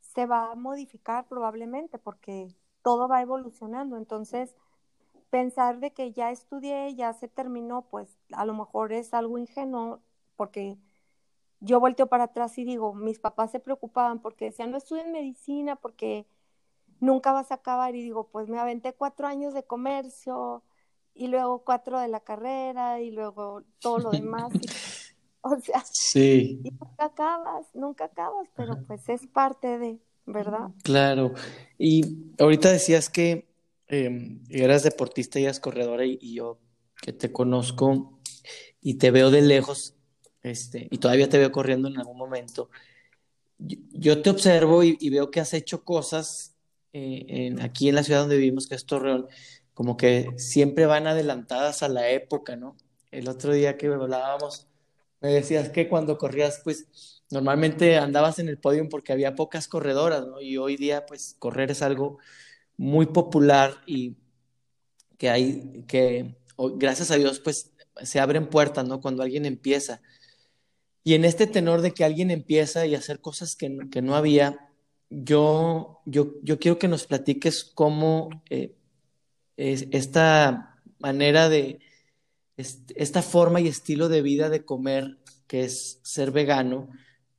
se 0.00 0.26
va 0.26 0.52
a 0.52 0.54
modificar 0.54 1.26
probablemente 1.28 1.98
porque 1.98 2.54
todo 2.82 3.08
va 3.08 3.22
evolucionando. 3.22 3.96
Entonces, 3.96 4.54
pensar 5.30 5.80
de 5.80 5.92
que 5.92 6.12
ya 6.12 6.30
estudié, 6.30 6.94
ya 6.94 7.12
se 7.12 7.28
terminó, 7.28 7.82
pues 7.82 8.18
a 8.32 8.44
lo 8.44 8.54
mejor 8.54 8.92
es 8.92 9.14
algo 9.14 9.38
ingenuo 9.38 10.00
porque 10.36 10.78
yo 11.60 11.80
volteo 11.80 12.06
para 12.08 12.24
atrás 12.24 12.58
y 12.58 12.64
digo, 12.64 12.94
mis 12.94 13.18
papás 13.18 13.50
se 13.50 13.60
preocupaban 13.60 14.20
porque 14.20 14.46
decían, 14.46 14.70
no 14.70 14.76
estudien 14.76 15.12
medicina 15.12 15.76
porque 15.76 16.26
nunca 17.00 17.32
vas 17.32 17.50
a 17.50 17.56
acabar. 17.56 17.94
Y 17.94 18.02
digo, 18.02 18.28
pues 18.28 18.48
me 18.48 18.58
aventé 18.58 18.92
cuatro 18.94 19.26
años 19.26 19.54
de 19.54 19.64
comercio 19.64 20.62
y 21.16 21.28
luego 21.28 21.64
cuatro 21.64 21.98
de 21.98 22.08
la 22.08 22.20
carrera 22.20 23.00
y 23.00 23.10
luego 23.10 23.62
todo 23.80 23.98
lo 23.98 24.10
demás. 24.10 24.52
o 25.40 25.58
sea, 25.60 25.82
sí. 25.90 26.60
nunca 26.62 27.04
acabas, 27.04 27.66
nunca 27.74 28.04
acabas, 28.04 28.48
pero 28.54 28.76
pues 28.86 29.08
es 29.08 29.26
parte 29.26 29.78
de, 29.78 29.98
¿verdad? 30.26 30.70
Claro. 30.82 31.32
Y 31.78 32.32
ahorita 32.38 32.70
decías 32.70 33.08
que 33.08 33.48
em, 33.88 34.42
eras 34.50 34.82
deportista 34.82 35.40
y 35.40 35.44
eras 35.44 35.60
corredora 35.60 36.04
y, 36.04 36.34
yo 36.34 36.58
que 37.00 37.12
te 37.12 37.32
conozco 37.32 38.18
y 38.80 38.94
te 38.94 39.10
veo 39.10 39.30
de 39.30 39.42
lejos, 39.42 39.94
este, 40.42 40.88
y 40.90 40.98
todavía 40.98 41.28
te 41.28 41.38
veo 41.38 41.52
corriendo 41.52 41.88
en 41.88 41.98
algún 41.98 42.18
momento, 42.18 42.70
yo, 43.58 44.20
te 44.20 44.30
observo 44.30 44.82
y, 44.82 45.10
veo 45.10 45.30
que 45.30 45.40
has 45.40 45.54
hecho 45.54 45.82
cosas 45.82 46.54
eh, 46.92 47.54
aquí 47.60 47.88
en 47.88 47.94
la 47.94 48.02
ciudad 48.02 48.20
donde 48.20 48.36
vivimos, 48.36 48.66
que 48.66 48.74
es 48.74 48.84
Torreón, 48.84 49.26
como 49.76 49.98
que 49.98 50.30
siempre 50.38 50.86
van 50.86 51.06
adelantadas 51.06 51.82
a 51.82 51.88
la 51.88 52.08
época, 52.08 52.56
¿no? 52.56 52.78
El 53.10 53.28
otro 53.28 53.52
día 53.52 53.76
que 53.76 53.88
hablábamos, 53.88 54.68
me 55.20 55.28
decías 55.28 55.68
que 55.68 55.86
cuando 55.86 56.16
corrías, 56.16 56.62
pues 56.64 57.22
normalmente 57.30 57.98
andabas 57.98 58.38
en 58.38 58.48
el 58.48 58.56
podio 58.56 58.88
porque 58.88 59.12
había 59.12 59.34
pocas 59.34 59.68
corredoras, 59.68 60.26
¿no? 60.26 60.40
Y 60.40 60.56
hoy 60.56 60.78
día, 60.78 61.04
pues 61.04 61.36
correr 61.38 61.70
es 61.70 61.82
algo 61.82 62.16
muy 62.78 63.04
popular 63.04 63.74
y 63.86 64.16
que 65.18 65.28
hay, 65.28 65.84
que 65.86 66.36
gracias 66.76 67.10
a 67.10 67.16
Dios, 67.16 67.40
pues 67.40 67.70
se 68.02 68.18
abren 68.18 68.48
puertas, 68.48 68.86
¿no? 68.88 69.02
Cuando 69.02 69.22
alguien 69.22 69.44
empieza. 69.44 70.00
Y 71.04 71.12
en 71.12 71.26
este 71.26 71.46
tenor 71.46 71.82
de 71.82 71.92
que 71.92 72.02
alguien 72.02 72.30
empieza 72.30 72.86
y 72.86 72.94
hacer 72.94 73.20
cosas 73.20 73.56
que, 73.56 73.76
que 73.90 74.00
no 74.00 74.16
había, 74.16 74.70
yo, 75.10 76.00
yo, 76.06 76.32
yo 76.42 76.58
quiero 76.58 76.78
que 76.78 76.88
nos 76.88 77.06
platiques 77.06 77.62
cómo 77.74 78.30
eh, 78.48 78.75
es, 79.56 79.88
esta 79.90 80.80
manera 80.98 81.48
de, 81.48 81.80
esta 82.56 83.22
forma 83.22 83.60
y 83.60 83.68
estilo 83.68 84.08
de 84.08 84.22
vida 84.22 84.48
de 84.48 84.64
comer, 84.64 85.18
que 85.46 85.62
es 85.62 86.00
ser 86.02 86.30
vegano, 86.30 86.88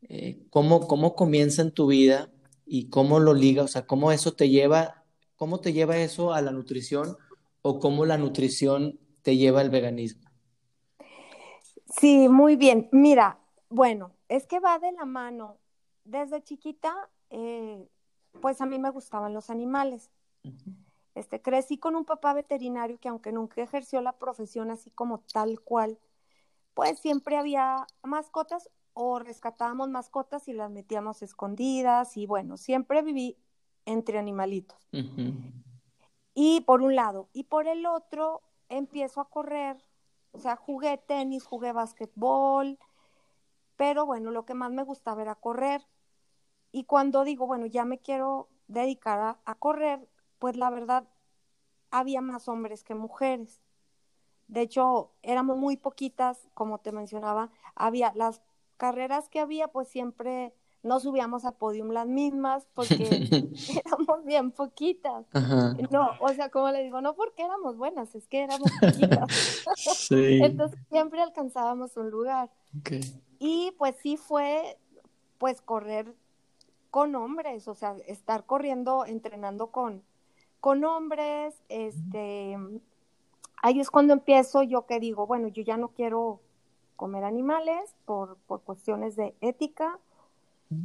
eh, 0.02 0.40
cómo, 0.50 0.88
cómo 0.88 1.16
comienza 1.16 1.62
en 1.62 1.72
tu 1.72 1.88
vida 1.88 2.30
y 2.66 2.90
cómo 2.90 3.20
lo 3.20 3.34
liga, 3.34 3.64
o 3.64 3.68
sea, 3.68 3.86
cómo 3.86 4.12
eso 4.12 4.34
te 4.34 4.50
lleva, 4.50 5.04
cómo 5.36 5.60
te 5.60 5.74
lleva 5.74 5.98
eso 5.98 6.34
a 6.34 6.42
la 6.42 6.52
nutrición 6.52 7.18
o 7.62 7.80
cómo 7.80 8.06
la 8.06 8.18
nutrición 8.18 9.00
te 9.24 9.38
lleva 9.38 9.62
al 9.62 9.70
veganismo. 9.70 10.30
Sí, 12.00 12.30
muy 12.30 12.56
bien. 12.56 12.90
Mira, 12.92 13.40
bueno, 13.70 14.12
es 14.30 14.46
que 14.46 14.60
va 14.60 14.78
de 14.78 14.92
la 14.92 15.06
mano. 15.06 15.58
Desde 16.04 16.44
chiquita 16.44 17.10
eh, 17.30 17.88
pues 18.42 18.62
a 18.62 18.66
mí 18.66 18.80
me 18.80 18.90
gustaban 18.90 19.34
los 19.34 19.50
animales. 19.50 20.10
Este, 21.18 21.42
crecí 21.42 21.80
con 21.80 21.96
un 21.96 22.06
papá 22.06 22.34
veterinario 22.34 23.00
que 23.00 23.10
aunque 23.10 23.32
nunca 23.32 23.64
ejerció 23.64 24.02
la 24.02 24.14
profesión 24.14 24.70
así 24.70 24.92
como 24.92 25.22
tal 25.34 25.60
cual, 25.62 25.98
pues 26.76 27.00
siempre 27.00 27.38
había 27.38 27.88
mascotas 28.04 28.70
o 28.94 29.18
rescatábamos 29.18 29.90
mascotas 29.90 30.48
y 30.48 30.54
las 30.54 30.70
metíamos 30.70 31.24
escondidas 31.24 32.18
y 32.18 32.28
bueno, 32.28 32.56
siempre 32.56 33.02
viví 33.02 33.36
entre 33.86 34.20
animalitos. 34.20 34.78
Y 36.36 36.62
por 36.62 36.84
un 36.84 36.96
lado, 36.96 37.30
y 37.34 37.46
por 37.46 37.68
el 37.68 37.88
otro, 37.88 38.44
empiezo 38.70 39.20
a 39.20 39.30
correr, 39.30 39.78
o 40.34 40.40
sea, 40.40 40.56
jugué 40.56 41.00
tenis, 41.00 41.44
jugué 41.44 41.72
básquetbol, 41.72 42.78
pero 43.76 44.06
bueno, 44.06 44.30
lo 44.30 44.46
que 44.46 44.54
más 44.54 44.72
me 44.72 44.84
gustaba 44.84 45.24
era 45.24 45.34
correr. 45.34 45.82
Y 46.72 46.84
cuando 46.84 47.24
digo, 47.24 47.48
bueno, 47.48 47.66
ya 47.66 47.86
me 47.86 47.98
quiero 47.98 48.50
dedicar 48.68 49.40
a, 49.44 49.56
correr, 49.56 50.08
pues 50.40 50.58
la 50.58 50.70
verdad, 50.70 51.08
había 51.92 52.22
más 52.22 52.48
hombres 52.48 52.84
que 52.84 52.96
mujeres. 52.96 53.62
De 54.48 54.62
hecho, 54.62 55.12
éramos 55.24 55.58
muy 55.58 55.78
poquitas, 55.78 56.48
como 56.54 56.80
te 56.80 56.92
mencionaba, 56.92 57.52
había 57.76 58.14
las 58.16 58.42
carreras 58.78 59.30
que 59.30 59.40
había, 59.40 59.68
pues 59.68 59.88
siempre 59.88 60.54
no 60.84 61.00
subíamos 61.00 61.44
a 61.46 61.52
podium 61.52 61.90
las 61.90 62.08
mismas 62.08 62.68
porque 62.74 63.08
éramos 63.86 64.24
bien 64.26 64.52
poquitas. 64.52 65.26
No, 65.92 66.12
o 66.22 66.30
sea, 66.30 66.50
como 66.50 66.72
le 66.72 66.84
digo, 66.84 67.02
no 67.02 67.16
porque 67.16 67.44
éramos 67.44 67.78
buenas, 67.78 68.16
es 68.16 68.28
que 68.28 68.44
éramos 68.44 68.72
poquitas. 68.80 69.66
Entonces 70.12 70.80
siempre 70.90 71.22
alcanzábamos 71.22 71.98
un 71.98 72.10
lugar. 72.10 72.50
Y 73.40 73.72
pues 73.78 73.96
sí 74.02 74.18
fue, 74.18 74.78
pues 75.38 75.62
correr 75.62 76.16
con 76.90 77.14
hombres, 77.16 77.68
o 77.68 77.76
sea, 77.76 77.96
estar 78.08 78.46
corriendo, 78.46 79.06
entrenando 79.06 79.68
con, 79.72 80.04
con 80.60 80.84
hombres, 80.84 81.56
este, 81.70 82.58
ahí 83.62 83.80
es 83.80 83.90
cuando 83.90 84.14
empiezo 84.14 84.64
yo 84.64 84.86
que 84.86 85.00
digo, 85.00 85.28
bueno, 85.28 85.48
yo 85.48 85.64
ya 85.64 85.78
no 85.78 85.90
quiero 85.90 86.42
comer 86.96 87.24
animales 87.24 87.96
por, 88.06 88.38
por 88.48 88.62
cuestiones 88.62 89.16
de 89.16 89.36
ética. 89.42 90.00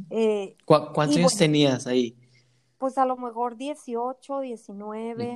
Eh, 0.09 0.55
¿Cuántos 0.65 1.17
años 1.17 1.35
tenías 1.35 1.87
ahí? 1.87 2.15
Pues 2.77 2.97
a 2.97 3.05
lo 3.05 3.17
mejor 3.17 3.57
18, 3.57 4.39
19. 4.39 5.35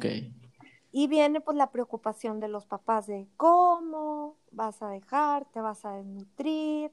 Y 0.91 1.07
viene 1.07 1.41
pues 1.41 1.57
la 1.57 1.71
preocupación 1.71 2.39
de 2.39 2.47
los 2.47 2.65
papás 2.65 3.07
de 3.07 3.27
cómo 3.35 4.35
vas 4.51 4.81
a 4.81 4.89
dejar, 4.89 5.45
te 5.45 5.59
vas 5.59 5.83
a 5.85 5.91
desnutrir, 5.91 6.91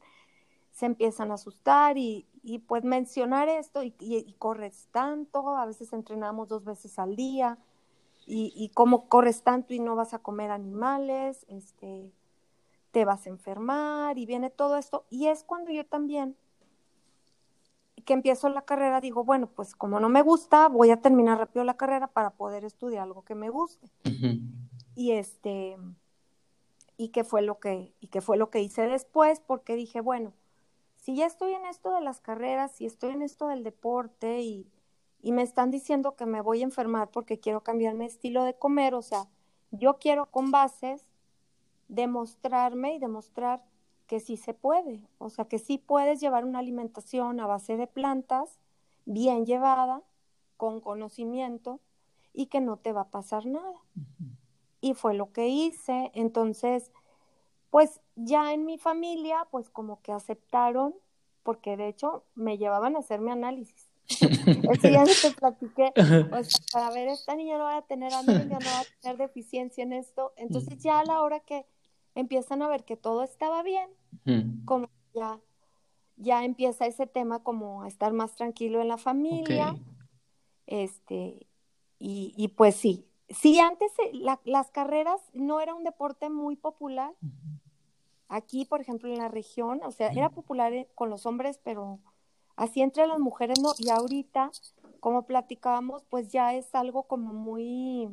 se 0.73 0.87
empiezan 0.87 1.31
a 1.31 1.35
asustar 1.35 1.97
y, 1.97 2.27
y 2.45 2.59
pues 2.59 2.85
mencionar 2.85 3.49
esto 3.49 3.83
y, 3.83 4.37
corres 4.39 4.89
tanto, 4.93 5.57
a 5.57 5.65
veces 5.65 5.93
entrenamos 5.93 6.49
dos 6.49 6.63
veces 6.63 6.99
al 6.99 7.17
día 7.17 7.59
y, 8.27 8.53
y 8.55 8.69
cómo 8.69 9.09
corres 9.09 9.43
tanto 9.43 9.73
y 9.73 9.81
no 9.81 9.97
vas 9.97 10.13
a 10.13 10.19
comer 10.19 10.51
animales, 10.51 11.47
este, 11.49 12.13
te 12.93 13.05
vas 13.07 13.27
a 13.27 13.31
enfermar 13.31 14.19
y 14.19 14.27
viene 14.27 14.51
todo 14.51 14.77
esto 14.77 15.07
y 15.09 15.29
es 15.29 15.43
cuando 15.43 15.73
yo 15.73 15.87
también 15.87 16.37
que 18.05 18.13
empiezo 18.13 18.51
la 18.51 18.63
carrera 18.63 19.01
digo, 19.01 19.25
bueno, 19.25 19.49
pues 19.49 19.75
como 19.75 19.99
no 19.99 20.11
me 20.11 20.21
gusta, 20.21 20.69
voy 20.69 20.91
a 20.91 21.01
terminar 21.01 21.39
rápido 21.39 21.65
la 21.65 21.79
carrera 21.79 22.09
para 22.09 22.31
poder 22.31 22.65
estudiar 22.65 23.05
algo 23.05 23.23
que 23.23 23.35
me 23.35 23.49
guste. 23.49 23.89
Y 24.95 25.13
este 25.13 25.77
y 26.97 27.09
qué 27.09 27.25
fue 27.25 27.41
lo 27.41 27.59
que 27.59 27.95
y 28.01 28.09
qué 28.09 28.21
fue 28.21 28.37
lo 28.37 28.51
que 28.51 28.61
hice 28.61 28.87
después 28.87 29.41
porque 29.41 29.75
dije, 29.75 30.01
bueno, 30.01 30.35
si 31.05 31.15
ya 31.15 31.27
estoy 31.27 31.53
en 31.53 31.67
esto 31.67 31.93
de 31.93 32.01
las 32.01 32.23
carreras, 32.23 32.73
si 32.73 32.87
estoy 32.87 33.13
en 33.13 33.21
esto 33.21 33.49
del 33.49 33.63
deporte 33.63 34.41
y, 34.41 34.67
me 35.23 35.43
están 35.43 35.71
diciendo 35.71 36.17
que 36.17 36.27
me 36.27 36.41
voy 36.43 36.61
a 36.61 36.65
enfermar 36.65 37.11
porque 37.11 37.41
quiero 37.41 37.63
cambiar 37.63 37.95
mi 37.95 38.05
estilo 38.05 38.45
de 38.45 38.55
comer, 38.55 38.95
o 38.95 39.03
sea, 39.03 39.27
yo 39.71 39.99
quiero 39.99 40.31
con 40.31 40.51
bases 40.51 41.07
demostrarme 41.89 42.95
y 42.95 42.99
demostrar 42.99 43.63
que 44.07 44.21
sí 44.21 44.37
se 44.37 44.53
puede, 44.55 45.07
o 45.19 45.31
sea, 45.31 45.47
que 45.47 45.59
sí 45.59 45.77
puedes 45.79 46.21
llevar 46.21 46.45
una 46.45 46.59
alimentación 46.59 47.41
a 47.41 47.47
base 47.47 47.77
de 47.77 47.87
plantas, 47.87 48.59
bien 49.05 49.47
llevada, 49.47 50.03
con 50.57 50.81
conocimiento 50.81 51.81
y 52.33 52.47
que 52.47 52.61
no 52.61 52.79
te 52.79 52.93
va 52.93 53.03
a 53.03 53.11
pasar 53.11 53.45
nada. 53.47 53.83
Y 54.81 54.95
fue 54.95 55.15
lo 55.15 55.33
que 55.33 55.49
hice, 55.49 56.11
entonces, 56.15 56.93
pues 57.75 58.01
ya 58.15 58.55
en 58.55 58.65
mi 58.67 58.79
familia, 58.79 59.49
pues 59.51 59.69
como 59.69 60.01
que 60.01 60.13
aceptaron, 60.13 60.95
porque 61.43 61.77
de 61.77 61.89
hecho 61.89 62.23
me 62.37 62.57
llevaban 62.57 62.95
a 62.95 63.01
hacerme 63.01 63.33
análisis. 63.33 63.91
El 64.71 64.79
día 64.81 65.03
te 65.03 65.33
platiqué, 65.33 65.91
pues 66.31 66.53
para 66.73 66.91
ver, 66.91 67.09
esta 67.09 67.35
niña 67.35 67.59
no 67.59 67.65
va 67.65 67.79
a 67.79 67.83
tener 67.83 68.13
no 68.13 68.33
va 68.33 68.81
a 68.81 68.85
tener 69.01 69.17
deficiencia 69.17 69.83
en 69.83 69.93
esto. 69.93 70.35
Entonces 70.37 70.79
ya 70.79 71.01
a 71.01 71.05
la 71.05 71.21
hora 71.21 71.41
que 71.41 71.67
empiezan 72.15 72.63
a 72.63 72.69
ver 72.69 72.85
que 72.85 72.97
todo 72.97 73.25
estaba 73.25 73.65
bien, 73.65 73.91
como 74.67 74.89
ya, 75.13 75.41
ya 76.17 76.45
empieza 76.45 76.87
ese 76.87 77.09
tema 77.09 77.43
como 77.43 77.83
a 77.83 77.89
estar 77.89 78.13
más 78.13 78.37
tranquilo 78.37 78.83
en 78.83 78.87
la 78.87 78.99
familia. 78.99 79.75
Este, 80.69 81.49
y, 81.99 82.35
y, 82.37 82.49
pues 82.49 82.77
sí, 82.77 83.09
sí, 83.31 83.59
antes 83.59 83.91
eh, 83.99 84.13
las 84.45 84.71
carreras 84.71 85.21
no 85.33 85.61
era 85.61 85.75
un 85.75 85.83
deporte 85.83 86.31
muy 86.31 86.55
popular. 86.55 87.13
Aquí, 88.35 88.65
por 88.65 88.81
ejemplo, 88.81 89.09
en 89.09 89.19
la 89.19 89.29
región, 89.29 89.81
o 89.85 89.93
sea, 89.93 90.09
era 90.09 90.29
popular 90.29 90.73
eh, 90.73 90.89
con 90.97 91.09
los 91.09 91.25
hombres, 91.25 91.61
pero 91.63 92.01
así 92.57 92.83
entre 92.83 93.07
las 93.07 93.21
mujeres 93.21 93.61
no. 93.61 93.75
Y 93.79 93.91
ahorita, 93.91 94.51
como 94.99 95.25
platicábamos, 95.25 96.03
pues 96.11 96.33
ya 96.33 96.53
es 96.53 96.75
algo 96.75 97.05
como 97.05 97.33
muy, 97.33 98.09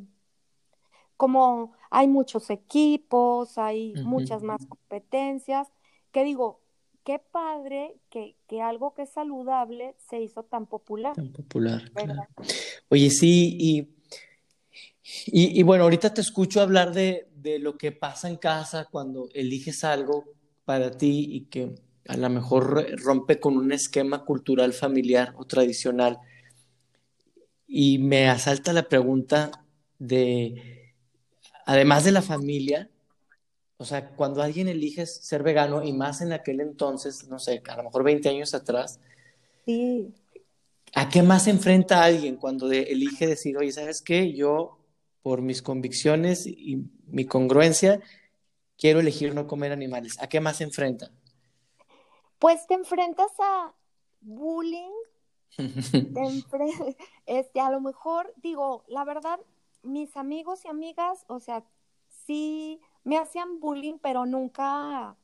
como 1.18 1.74
hay 1.90 2.08
muchos 2.08 2.51
equipos, 2.51 3.58
hay 3.58 3.96
muchas 4.04 4.44
más 4.44 4.63
competencias, 4.68 5.70
que 6.12 6.24
digo, 6.24 6.60
qué 7.04 7.18
padre 7.18 7.96
que, 8.12 8.36
algo 8.62 8.94
que 8.94 9.01
es 9.01 9.10
saludable 9.10 9.96
se 10.08 10.22
hizo 10.22 10.44
tan 10.44 10.68
popular. 10.68 11.16
Tan 11.16 11.32
popular, 11.32 11.92
claro. 11.94 12.28
Oye, 12.90 13.10
sí, 13.10 13.58
y, 13.60 13.88
y, 15.25 15.63
bueno, 15.63 15.86
ahorita 15.86 16.13
te 16.13 16.22
escucho 16.22 16.62
hablar 16.62 16.94
de, 16.94 17.28
de 17.41 17.60
lo 17.60 17.77
que 17.77 17.91
pasa 17.91 18.27
en 18.27 18.38
casa 18.38 18.88
cuando 18.91 19.29
eliges 19.33 19.83
algo 19.83 20.25
para 20.65 20.91
ti 20.91 21.27
y 21.31 21.41
que 21.45 21.75
a 22.07 22.17
lo 22.17 22.29
mejor 22.29 22.88
rompe 23.00 23.39
con 23.39 23.57
un 23.57 23.71
esquema 23.71 24.25
cultural 24.25 24.74
familiar 24.74 25.33
o 25.38 25.45
tradicional. 25.45 26.19
Y 27.67 28.00
me 28.00 28.29
asalta 28.29 28.74
la 28.74 28.89
pregunta 28.89 29.51
de 29.98 30.81
además 31.65 32.03
de 32.03 32.12
la 32.12 32.21
familia, 32.21 32.89
o 33.77 33.86
sea, 33.86 34.10
cuando 34.10 34.41
alguien 34.41 34.67
elige 34.67 35.05
ser 35.05 35.41
vegano, 35.41 35.83
y 35.83 35.93
más 35.93 36.21
en 36.21 36.33
aquel 36.33 36.60
entonces, 36.60 37.27
no 37.29 37.39
sé, 37.39 37.63
a 37.67 37.77
lo 37.77 37.83
mejor 37.83 38.03
20 38.03 38.29
años 38.29 38.53
atrás, 38.53 39.00
sí. 39.65 40.13
¿a 40.93 41.10
qué 41.10 41.24
más 41.24 41.45
se 41.45 41.51
enfrenta 41.51 42.03
alguien 42.03 42.36
cuando 42.36 42.71
elige 42.71 43.25
decir, 43.25 43.57
oye, 43.57 43.71
¿sabes 43.71 44.01
qué? 44.01 44.33
Yo, 44.33 44.77
por 45.24 45.41
mis 45.41 45.62
convicciones 45.62 46.45
y 46.45 46.86
mi 47.12 47.25
congruencia, 47.25 48.01
quiero 48.77 49.00
elegir 49.00 49.36
no 49.36 49.48
comer 49.48 49.72
animales. 49.72 50.22
¿A 50.22 50.27
qué 50.27 50.39
más 50.39 50.58
se 50.58 50.63
enfrenta? 50.63 51.12
Pues 52.39 52.65
te 52.68 52.74
enfrentas 52.74 53.32
a 53.39 53.74
bullying, 54.22 54.91
este, 57.25 57.60
a 57.60 57.70
lo 57.70 57.82
mejor, 57.82 58.34
digo, 58.38 58.84
la 58.88 59.03
verdad, 59.03 59.39
mis 59.84 60.15
amigos 60.15 60.65
y 60.65 60.70
amigas, 60.70 61.25
o 61.27 61.39
sea, 61.39 61.63
sí 62.25 62.80
me 63.04 63.17
hacían 63.17 63.60
bullying, 63.60 63.97
pero 64.02 64.26
nunca, 64.26 65.15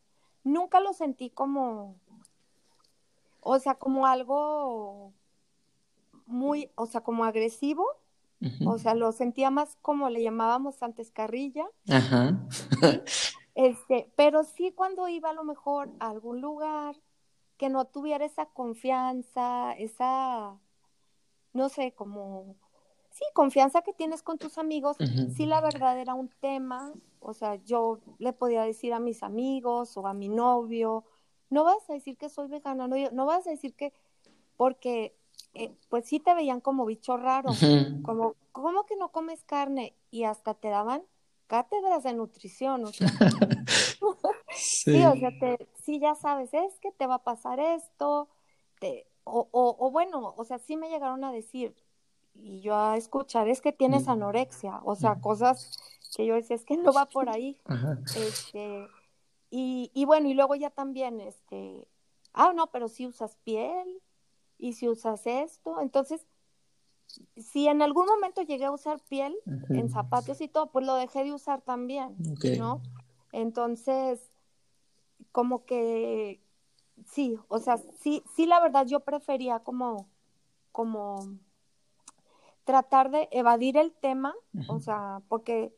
nunca 0.43 0.79
lo 0.79 0.93
sentí 0.93 1.29
como, 1.29 1.95
o 3.41 3.59
sea, 3.59 3.75
como 3.75 4.05
algo 4.05 5.13
muy, 6.25 6.69
o 6.75 6.85
sea, 6.85 7.01
como 7.01 7.23
agresivo. 7.23 7.85
O 8.65 8.77
sea, 8.77 8.93
lo 8.93 9.11
sentía 9.11 9.49
más 9.49 9.77
como 9.81 10.09
le 10.09 10.21
llamábamos 10.21 10.83
antes 10.83 11.11
carrilla. 11.11 11.65
Ajá. 11.89 12.37
este, 13.55 14.11
pero 14.15 14.43
sí 14.43 14.71
cuando 14.71 15.07
iba 15.07 15.31
a 15.31 15.33
lo 15.33 15.43
mejor 15.43 15.89
a 15.99 16.09
algún 16.09 16.41
lugar 16.41 16.95
que 17.57 17.69
no 17.69 17.85
tuviera 17.85 18.25
esa 18.25 18.45
confianza, 18.45 19.73
esa, 19.73 20.55
no 21.53 21.69
sé, 21.69 21.93
como 21.93 22.55
sí, 23.17 23.25
confianza 23.33 23.81
que 23.81 23.93
tienes 23.93 24.21
con 24.21 24.37
tus 24.37 24.59
amigos, 24.59 24.95
sí 25.35 25.47
la 25.47 25.59
verdad 25.59 25.99
era 25.99 26.13
un 26.13 26.29
tema, 26.39 26.93
o 27.19 27.33
sea, 27.33 27.55
yo 27.55 27.99
le 28.19 28.31
podía 28.31 28.61
decir 28.61 28.93
a 28.93 28.99
mis 28.99 29.23
amigos 29.23 29.97
o 29.97 30.05
a 30.05 30.13
mi 30.13 30.29
novio, 30.29 31.03
no 31.49 31.63
vas 31.63 31.89
a 31.89 31.93
decir 31.93 32.15
que 32.15 32.29
soy 32.29 32.47
vegana, 32.47 32.87
no, 32.87 32.95
no 33.11 33.25
vas 33.25 33.47
a 33.47 33.49
decir 33.49 33.73
que, 33.73 33.91
porque 34.55 35.17
eh, 35.53 35.75
pues 35.89 36.05
sí 36.05 36.19
te 36.19 36.33
veían 36.33 36.61
como 36.61 36.85
bicho 36.85 37.17
raro, 37.17 37.51
como, 38.03 38.35
¿cómo 38.51 38.85
que 38.85 38.95
no 38.95 39.09
comes 39.09 39.43
carne? 39.43 39.95
Y 40.11 40.23
hasta 40.23 40.53
te 40.53 40.69
daban 40.69 41.03
cátedras 41.47 42.03
de 42.03 42.13
nutrición, 42.13 42.85
o 42.85 42.91
sea, 42.91 43.07
sí. 44.51 45.03
o 45.05 45.15
sea, 45.15 45.31
te, 45.39 45.67
sí 45.81 45.99
ya 45.99 46.15
sabes, 46.15 46.53
es 46.53 46.79
que 46.79 46.91
te 46.91 47.07
va 47.07 47.15
a 47.15 47.23
pasar 47.23 47.59
esto, 47.59 48.29
te, 48.79 49.07
o, 49.23 49.47
o, 49.51 49.75
o 49.79 49.91
bueno, 49.91 50.33
o 50.37 50.43
sea, 50.43 50.59
sí 50.59 50.77
me 50.77 50.89
llegaron 50.89 51.23
a 51.23 51.31
decir, 51.31 51.75
y 52.35 52.61
yo 52.61 52.75
a 52.75 52.97
escuchar, 52.97 53.47
es 53.47 53.61
que 53.61 53.71
tienes 53.71 54.07
anorexia, 54.07 54.79
o 54.83 54.95
sea, 54.95 55.19
cosas 55.19 55.77
que 56.15 56.25
yo 56.25 56.35
decía, 56.35 56.55
es 56.55 56.65
que 56.65 56.77
no 56.77 56.93
va 56.93 57.05
por 57.05 57.29
ahí. 57.29 57.59
Este, 58.15 58.87
y, 59.49 59.91
y, 59.93 60.05
bueno, 60.05 60.27
y 60.29 60.33
luego 60.33 60.55
ya 60.55 60.69
también, 60.69 61.19
este, 61.19 61.87
ah, 62.33 62.53
no, 62.55 62.67
pero 62.67 62.87
si 62.87 63.07
usas 63.07 63.37
piel 63.43 64.01
y 64.57 64.73
si 64.73 64.87
usas 64.89 65.25
esto, 65.25 65.81
entonces, 65.81 66.25
si 67.37 67.67
en 67.67 67.81
algún 67.81 68.05
momento 68.05 68.41
llegué 68.41 68.65
a 68.65 68.71
usar 68.71 68.99
piel 68.99 69.35
en 69.69 69.89
zapatos 69.89 70.41
y 70.41 70.47
todo, 70.47 70.67
pues 70.71 70.85
lo 70.85 70.95
dejé 70.95 71.23
de 71.23 71.33
usar 71.33 71.61
también, 71.61 72.15
¿no? 72.57 72.81
Entonces, 73.31 74.29
como 75.31 75.65
que, 75.65 76.41
sí, 77.05 77.37
o 77.47 77.59
sea, 77.59 77.77
sí, 77.99 78.23
sí, 78.35 78.45
la 78.45 78.59
verdad 78.59 78.85
yo 78.85 79.01
prefería 79.01 79.59
como, 79.59 80.07
como 80.71 81.37
tratar 82.63 83.11
de 83.11 83.29
evadir 83.31 83.77
el 83.77 83.93
tema, 83.93 84.35
o 84.67 84.79
sea, 84.79 85.21
porque 85.29 85.73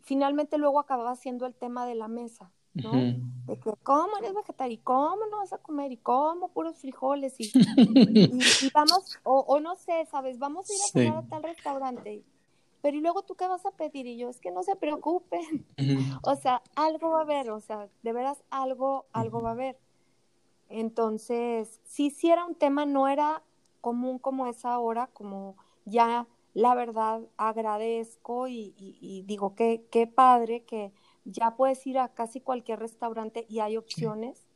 finalmente 0.00 0.58
luego 0.58 0.80
acababa 0.80 1.14
siendo 1.14 1.46
el 1.46 1.54
tema 1.54 1.86
de 1.86 1.94
la 1.94 2.08
mesa, 2.08 2.50
¿no? 2.74 2.92
De 2.92 3.58
que, 3.58 3.72
¿cómo 3.82 4.16
eres 4.18 4.34
vegetariano? 4.34 4.72
¿Y 4.74 4.78
cómo 4.78 5.26
no 5.30 5.38
vas 5.38 5.52
a 5.52 5.58
comer? 5.58 5.92
¿Y 5.92 5.96
cómo 5.96 6.48
puros 6.48 6.78
frijoles? 6.78 7.34
Y, 7.38 7.52
y, 7.56 8.70
vamos, 8.72 9.18
o, 9.24 9.60
no 9.60 9.76
sé, 9.76 10.06
¿sabes? 10.10 10.38
Vamos 10.38 10.68
a 10.70 10.74
ir 10.74 10.80
a 10.80 10.92
comer 10.92 11.24
a 11.24 11.28
tal 11.28 11.42
restaurante. 11.42 12.24
Pero 12.80 12.96
¿y 12.96 13.00
luego 13.00 13.22
tú 13.22 13.36
qué 13.36 13.46
vas 13.46 13.64
a 13.64 13.70
pedir? 13.70 14.06
Y 14.06 14.16
yo, 14.16 14.28
es 14.28 14.40
que 14.40 14.50
no 14.50 14.62
se 14.62 14.76
preocupen. 14.76 15.66
O 16.22 16.36
sea, 16.36 16.62
algo 16.74 17.10
va 17.10 17.18
a 17.18 17.22
haber, 17.22 17.50
o 17.50 17.60
sea, 17.60 17.88
de 18.02 18.12
veras 18.12 18.42
algo, 18.50 19.06
algo 19.12 19.42
va 19.42 19.50
a 19.50 19.52
haber. 19.52 19.78
Entonces, 20.68 21.80
si 21.84 22.10
sí 22.10 22.30
era 22.30 22.44
un 22.44 22.54
tema, 22.54 22.86
no 22.86 23.08
era 23.08 23.42
común 23.80 24.18
como 24.18 24.46
es 24.46 24.64
ahora, 24.64 25.08
como 25.08 25.56
ya 25.84 26.26
la 26.54 26.74
verdad 26.74 27.22
agradezco 27.36 28.48
y, 28.48 29.24
digo 29.26 29.54
que 29.54 29.84
qué 29.90 30.06
padre 30.06 30.64
que 30.64 30.92
ya 31.24 31.56
puedes 31.56 31.86
ir 31.86 31.98
a 31.98 32.08
casi 32.08 32.40
cualquier 32.40 32.78
restaurante 32.78 33.46
y 33.48 33.60
hay 33.60 33.76
opciones. 33.76 34.46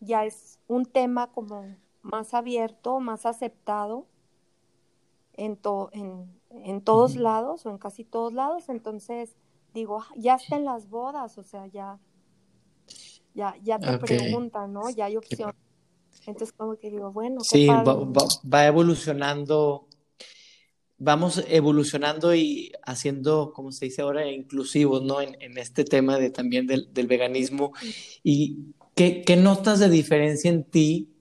Ya 0.00 0.24
es 0.24 0.58
un 0.66 0.86
tema 0.86 1.32
como 1.32 1.76
más 2.02 2.34
abierto, 2.34 3.00
más 3.00 3.26
aceptado 3.26 4.06
en, 5.34 5.58
en, 6.50 6.80
todos 6.80 7.16
lados 7.16 7.66
o 7.66 7.70
en 7.70 7.78
casi 7.78 8.04
todos 8.04 8.32
lados. 8.32 8.68
Entonces, 8.68 9.36
digo, 9.74 10.00
ah, 10.00 10.12
ya 10.16 10.34
está 10.34 10.56
en 10.56 10.64
las 10.64 10.88
bodas, 10.88 11.36
o 11.38 11.42
sea, 11.42 11.66
ya, 11.66 11.98
ya, 13.34 13.54
ya 13.62 13.78
te 13.78 13.98
preguntan, 13.98 14.72
¿no? 14.72 14.88
Ya 14.90 15.06
hay 15.06 15.16
opciones. 15.16 15.56
Entonces, 16.26 16.52
como 16.52 16.76
que 16.76 16.90
digo, 16.90 17.12
bueno. 17.12 17.40
sí, 17.42 17.68
va, 17.68 18.66
evolucionando 18.66 19.86
vamos 20.98 21.44
evolucionando 21.48 22.34
y 22.34 22.72
haciendo, 22.84 23.52
como 23.52 23.72
se 23.72 23.86
dice 23.86 24.02
ahora, 24.02 24.30
inclusivos, 24.30 25.02
¿no? 25.02 25.20
En, 25.20 25.58
este 25.58 25.84
tema 25.84 26.18
de, 26.18 26.30
también 26.30 26.66
del, 26.66 27.06
veganismo. 27.06 27.72
¿Y 28.22 28.74
qué, 28.94 29.24
notas 29.36 29.80
de 29.80 29.90
diferencia 29.90 30.50
en 30.50 30.64
ti 30.64 31.12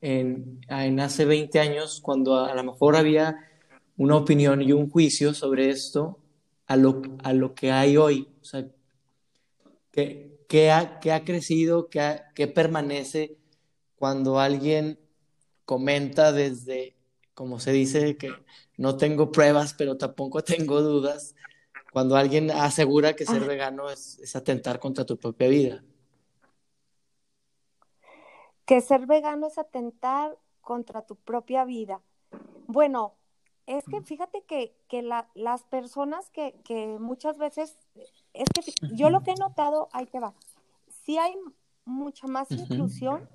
en, 0.00 0.60
en, 0.68 1.00
hace 1.00 1.24
20 1.24 1.58
años, 1.60 2.00
cuando 2.00 2.44
a, 2.44 2.54
lo 2.54 2.64
mejor 2.64 2.96
había 2.96 3.36
una 3.96 4.16
opinión 4.16 4.62
y 4.62 4.72
un 4.72 4.90
juicio 4.90 5.34
sobre 5.34 5.70
esto, 5.70 6.18
a 6.66 6.76
lo, 6.76 7.02
a 7.22 7.32
lo 7.32 7.54
que 7.54 7.72
hay 7.72 7.96
hoy? 7.96 8.28
O 8.40 8.44
sea, 8.44 8.68
¿qué, 9.90 10.38
qué, 10.48 10.70
ha, 10.70 11.00
qué 11.00 11.12
ha, 11.12 11.24
crecido, 11.24 11.88
qué, 11.88 12.20
qué 12.34 12.46
permanece 12.46 13.36
cuando 13.96 14.38
alguien 14.38 14.98
comenta 15.64 16.32
desde, 16.32 16.96
como 17.34 17.60
se 17.60 17.72
dice, 17.72 18.16
que 18.16 18.32
no 18.76 18.96
tengo 18.96 19.32
pruebas, 19.32 19.74
pero 19.74 19.96
tampoco 19.96 20.42
tengo 20.44 20.80
dudas. 20.82 21.34
cuando 21.92 22.16
alguien 22.16 22.50
asegura 22.50 23.14
que 23.14 23.26
ser 23.26 23.44
vegano 23.44 23.90
es, 23.90 24.18
es 24.18 24.34
atentar 24.36 24.78
contra 24.78 25.04
tu 25.04 25.18
propia 25.18 25.48
vida. 25.48 25.84
Que 28.64 28.80
ser 28.80 29.06
vegano 29.06 29.46
es 29.46 29.58
atentar 29.58 30.38
contra 30.60 31.02
tu 31.02 31.16
propia 31.16 31.64
vida. 31.64 32.00
Bueno, 32.66 33.14
es 33.66 33.84
que 33.84 34.00
fíjate 34.02 34.42
que, 34.42 34.74
que 34.88 35.02
la, 35.02 35.28
las 35.34 35.62
personas 35.64 36.30
que, 36.30 36.54
que, 36.64 36.98
muchas 36.98 37.38
veces, 37.38 37.76
es 38.32 38.48
que 38.54 38.62
yo 38.94 39.10
lo 39.10 39.22
que 39.22 39.32
he 39.32 39.36
notado, 39.36 39.88
ahí 39.92 40.06
te 40.06 40.18
va, 40.20 40.34
si 41.04 41.18
hay 41.18 41.34
mucha 41.84 42.26
más 42.26 42.50
inclusión, 42.50 43.28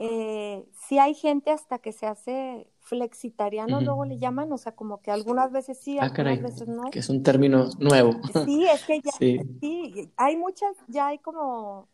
eh, 0.00 0.64
si 0.86 0.98
hay 1.00 1.12
gente 1.12 1.50
hasta 1.50 1.80
que 1.80 1.90
se 1.90 2.06
hace 2.06 2.70
flexitariano, 2.78 3.80
luego 3.80 4.04
le 4.04 4.16
llaman, 4.16 4.52
o 4.52 4.56
sea, 4.56 4.74
como 4.76 5.02
que 5.02 5.10
algunas 5.10 5.50
veces 5.50 5.76
sí, 5.78 5.98
ah, 5.98 6.04
algunas 6.04 6.40
veces 6.40 6.68
no. 6.68 6.88
Que 6.90 7.00
es 7.00 7.08
un 7.08 7.24
término 7.24 7.68
nuevo. 7.78 8.12
Sí, 8.44 8.64
es 8.64 8.84
que 8.84 9.00
ya, 9.00 9.10
sí. 9.18 10.12
hay 10.16 10.36
muchas, 10.36 10.76
ya 10.86 11.08
hay 11.08 11.18
como, 11.18 11.88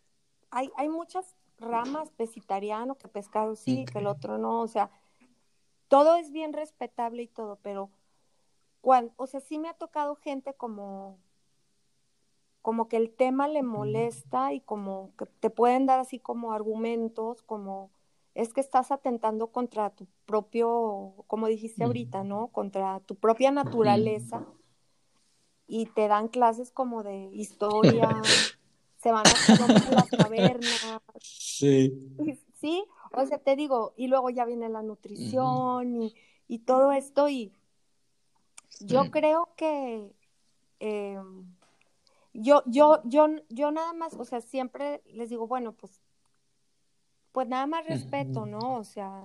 hay, 0.51 0.71
hay 0.77 0.91
muchas 0.91 1.35
ramas, 1.59 2.11
vegetariano, 2.19 2.97
que 2.97 3.09
pescado 3.09 3.57
sí, 3.57 3.87
que 3.87 3.99
el 4.01 4.07
otro 4.07 4.37
no, 4.37 4.61
o 4.61 4.69
sea, 4.69 4.91
todo 5.89 6.17
es 6.17 6.31
bien 6.31 6.53
respetable 6.53 7.23
y 7.23 7.29
todo, 7.29 7.59
pero 7.63 7.91
cuando, 8.83 9.15
o 9.17 9.27
sea, 9.27 9.41
sí 9.41 9.59
me 9.59 9.69
ha 9.69 9.75
tocado 9.75 10.15
gente 10.17 10.53
como 10.53 11.19
como 12.61 12.89
que 12.89 12.97
el 12.97 13.11
tema 13.11 13.47
le 13.47 13.63
molesta 13.63 14.55
y 14.55 14.61
como 14.61 15.11
que 15.19 15.27
te 15.27 15.51
pueden 15.51 15.85
dar 15.85 16.01
así 16.01 16.19
como 16.19 16.53
argumentos, 16.53 17.43
como 17.43 17.91
es 18.35 18.53
que 18.53 18.61
estás 18.61 18.91
atentando 18.91 19.49
contra 19.49 19.91
tu 19.91 20.07
propio, 20.27 21.25
como 21.27 21.47
dijiste 21.47 21.85
ahorita, 21.85 22.25
¿no? 22.25 22.49
Contra 22.49 23.01
tu 23.01 23.15
propia 23.15 23.53
naturaleza 23.53 24.45
y 25.67 25.87
te 25.87 26.09
dan 26.09 26.29
clases 26.29 26.71
como 26.71 27.03
de 27.03 27.31
historia, 27.33 28.09
se 28.97 29.13
van 29.13 29.25
a 29.27 29.93
las 29.93 30.09
cavernas. 30.11 31.01
Sí. 31.21 31.93
Sí, 32.55 32.85
o 33.13 33.27
sea, 33.27 33.39
te 33.39 33.57
digo, 33.57 33.93
y 33.97 34.09
luego 34.09 34.31
ya 34.31 34.45
viene 34.45 34.69
la 34.69 34.83
nutrición 34.83 36.03
y, 36.49 36.59
todo 36.61 36.93
esto 36.93 37.29
y 37.29 37.53
yo 38.81 39.11
creo 39.11 39.51
que 39.57 40.15
em, 40.79 41.55
yo, 42.33 42.63
yo, 42.67 43.03
yo, 43.05 43.29
yo 43.49 43.71
nada 43.71 43.93
más, 43.93 44.15
o 44.15 44.25
sea, 44.25 44.41
siempre 44.41 45.03
les 45.07 45.31
digo, 45.31 45.47
bueno, 45.47 45.73
pues, 45.73 46.01
pues 47.35 47.49
nada 47.49 47.67
más 47.67 47.85
respeto, 47.85 48.47
¿no? 48.47 48.77
O 48.77 48.85
sea, 48.85 49.21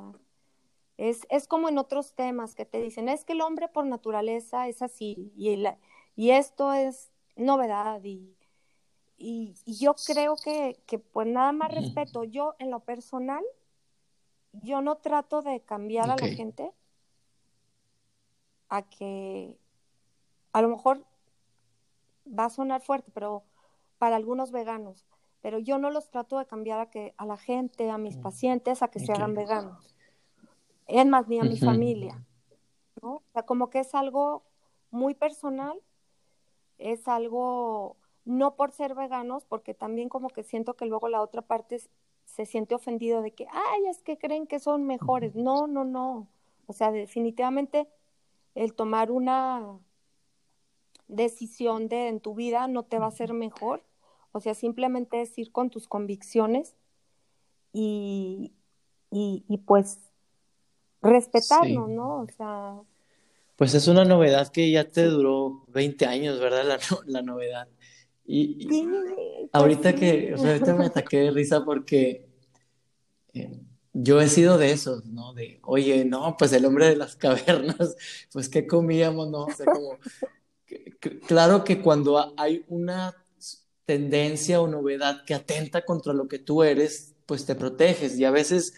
es, 0.97 1.27
es 1.29 1.47
como 1.47 1.69
en 1.69 1.77
otros 1.77 2.15
temas 2.15 2.55
que 2.55 2.65
te 2.65 2.81
dicen, 2.81 3.07
es 3.07 3.23
que 3.23 3.33
el 3.33 3.41
hombre 3.41 3.67
por 3.67 3.85
naturaleza 3.85 4.67
es 4.67 4.81
así, 4.81 5.31
y, 5.37 5.63
y 6.15 6.31
esto 6.31 6.73
es 6.73 7.11
novedad, 7.35 8.03
y, 8.03 8.35
y, 9.15 9.53
yo 9.67 9.93
creo 10.07 10.37
que, 10.43 10.81
que, 10.87 10.97
pues 10.97 11.27
nada 11.27 11.51
más 11.51 11.71
respeto. 11.71 12.23
Yo, 12.23 12.55
en 12.57 12.71
lo 12.71 12.79
personal, 12.79 13.43
yo 14.53 14.81
no 14.81 14.95
trato 14.95 15.43
de 15.43 15.61
cambiar 15.61 16.09
a 16.09 16.15
la 16.15 16.29
gente 16.29 16.71
a 18.69 18.81
que 18.89 19.55
a 20.51 20.63
lo 20.63 20.69
mejor 20.69 21.05
va 22.27 22.45
a 22.45 22.49
sonar 22.49 22.81
fuerte, 22.81 23.11
pero 23.13 23.43
para 23.99 24.15
algunos 24.15 24.51
veganos, 24.51 25.05
pero 25.41 25.59
yo 25.59 25.77
no 25.77 25.89
los 25.89 26.09
trato 26.09 26.37
de 26.37 26.45
cambiar 26.45 26.79
a 26.79 26.89
que 26.89 27.13
a 27.17 27.25
la 27.25 27.37
gente, 27.37 27.89
a 27.89 27.97
mis 27.97 28.17
mm. 28.17 28.21
pacientes, 28.21 28.81
a 28.81 28.89
que 28.89 28.99
se 28.99 29.11
hagan 29.11 29.33
veganos. 29.33 29.95
Es 30.87 31.05
más, 31.05 31.27
ni 31.27 31.39
a 31.39 31.43
mi 31.43 31.57
familia, 31.57 32.25
¿no? 33.01 33.15
O 33.15 33.23
sea, 33.33 33.43
como 33.43 33.69
que 33.69 33.79
es 33.79 33.93
algo 33.93 34.43
muy 34.91 35.13
personal, 35.13 35.79
es 36.77 37.07
algo 37.07 37.97
no 38.25 38.55
por 38.55 38.71
ser 38.71 38.95
veganos, 38.95 39.45
porque 39.45 39.73
también 39.73 40.09
como 40.09 40.29
que 40.29 40.43
siento 40.43 40.75
que 40.75 40.85
luego 40.85 41.07
la 41.09 41.21
otra 41.21 41.41
parte 41.41 41.81
se 42.25 42.45
siente 42.45 42.75
ofendido 42.75 43.21
de 43.21 43.31
que, 43.31 43.47
ay, 43.51 43.87
es 43.87 44.01
que 44.01 44.17
creen 44.17 44.47
que 44.47 44.59
son 44.59 44.85
mejores. 44.85 45.35
No, 45.35 45.67
no, 45.67 45.83
no. 45.83 46.27
O 46.67 46.73
sea, 46.73 46.91
definitivamente 46.91 47.87
el 48.55 48.73
tomar 48.73 49.11
una 49.11 49.79
decisión 51.07 51.87
de 51.87 52.07
en 52.07 52.19
tu 52.19 52.35
vida 52.35 52.67
no 52.67 52.83
te 52.83 52.99
va 52.99 53.05
a 53.05 53.09
hacer 53.09 53.33
mejor. 53.33 53.83
O 54.31 54.39
sea, 54.39 54.53
simplemente 54.53 55.21
es 55.21 55.37
ir 55.37 55.51
con 55.51 55.69
tus 55.69 55.87
convicciones 55.87 56.75
y, 57.73 58.53
y, 59.11 59.57
pues 59.65 59.99
respetarlo, 61.01 61.87
¿no? 61.87 62.21
O 62.21 62.27
sea... 62.35 62.81
Pues 63.55 63.73
es 63.73 63.87
una 63.87 64.05
novedad 64.05 64.49
que 64.49 64.71
ya 64.71 64.87
te 64.87 65.03
duró 65.05 65.65
20 65.67 66.05
años, 66.05 66.39
¿verdad? 66.39 66.65
La, 66.65 66.79
la 67.05 67.21
novedad. 67.21 67.67
Y, 68.31 68.67
pues 68.67 68.83
ahorita 69.51 69.95
que, 69.95 70.35
o 70.35 70.37
sea, 70.37 70.51
ahorita 70.51 70.75
me 70.75 70.85
ataqué 70.85 71.19
de 71.21 71.31
risa 71.31 71.65
porque 71.65 72.27
eh, 73.33 73.59
yo 73.93 74.21
he 74.21 74.27
sido 74.27 74.59
de 74.59 74.71
esos, 74.71 75.05
¿no? 75.05 75.33
De, 75.33 75.59
oye, 75.63 76.05
no, 76.05 76.37
pues 76.37 76.53
el 76.53 76.65
hombre 76.65 76.87
de 76.87 76.95
las 76.95 77.15
cavernas, 77.15 77.95
pues 78.31 78.47
qué 78.47 78.67
comíamos, 78.67 79.29
¿no? 79.29 79.45
O 79.45 79.51
sea, 79.51 79.65
como, 79.65 79.97
claro 81.27 81.63
que 81.63 81.81
cuando 81.81 82.33
hay 82.37 82.63
una 82.67 83.15
tendencia 83.89 84.61
o 84.61 84.67
novedad 84.67 85.25
que 85.25 85.33
atenta 85.33 85.83
contra 85.83 86.13
lo 86.13 86.27
que 86.27 86.37
tú 86.37 86.61
eres, 86.61 87.15
pues 87.25 87.47
te 87.47 87.55
proteges 87.55 88.19
y 88.19 88.23
a 88.23 88.29
veces 88.29 88.75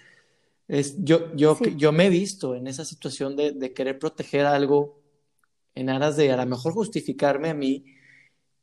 es, 0.69 0.95
yo, 1.03 1.35
yo, 1.35 1.59
yo 1.75 1.91
me 1.91 2.05
he 2.05 2.09
visto 2.09 2.55
en 2.55 2.65
esa 2.65 2.85
situación 2.85 3.35
de, 3.35 3.51
de, 3.51 3.73
querer 3.73 3.99
proteger 3.99 4.45
algo 4.45 5.01
en 5.75 5.89
aras 5.89 6.15
de 6.15 6.31
a 6.31 6.37
lo 6.37 6.45
mejor 6.45 6.71
justificarme 6.71 7.49
a 7.49 7.53
mí 7.53 7.83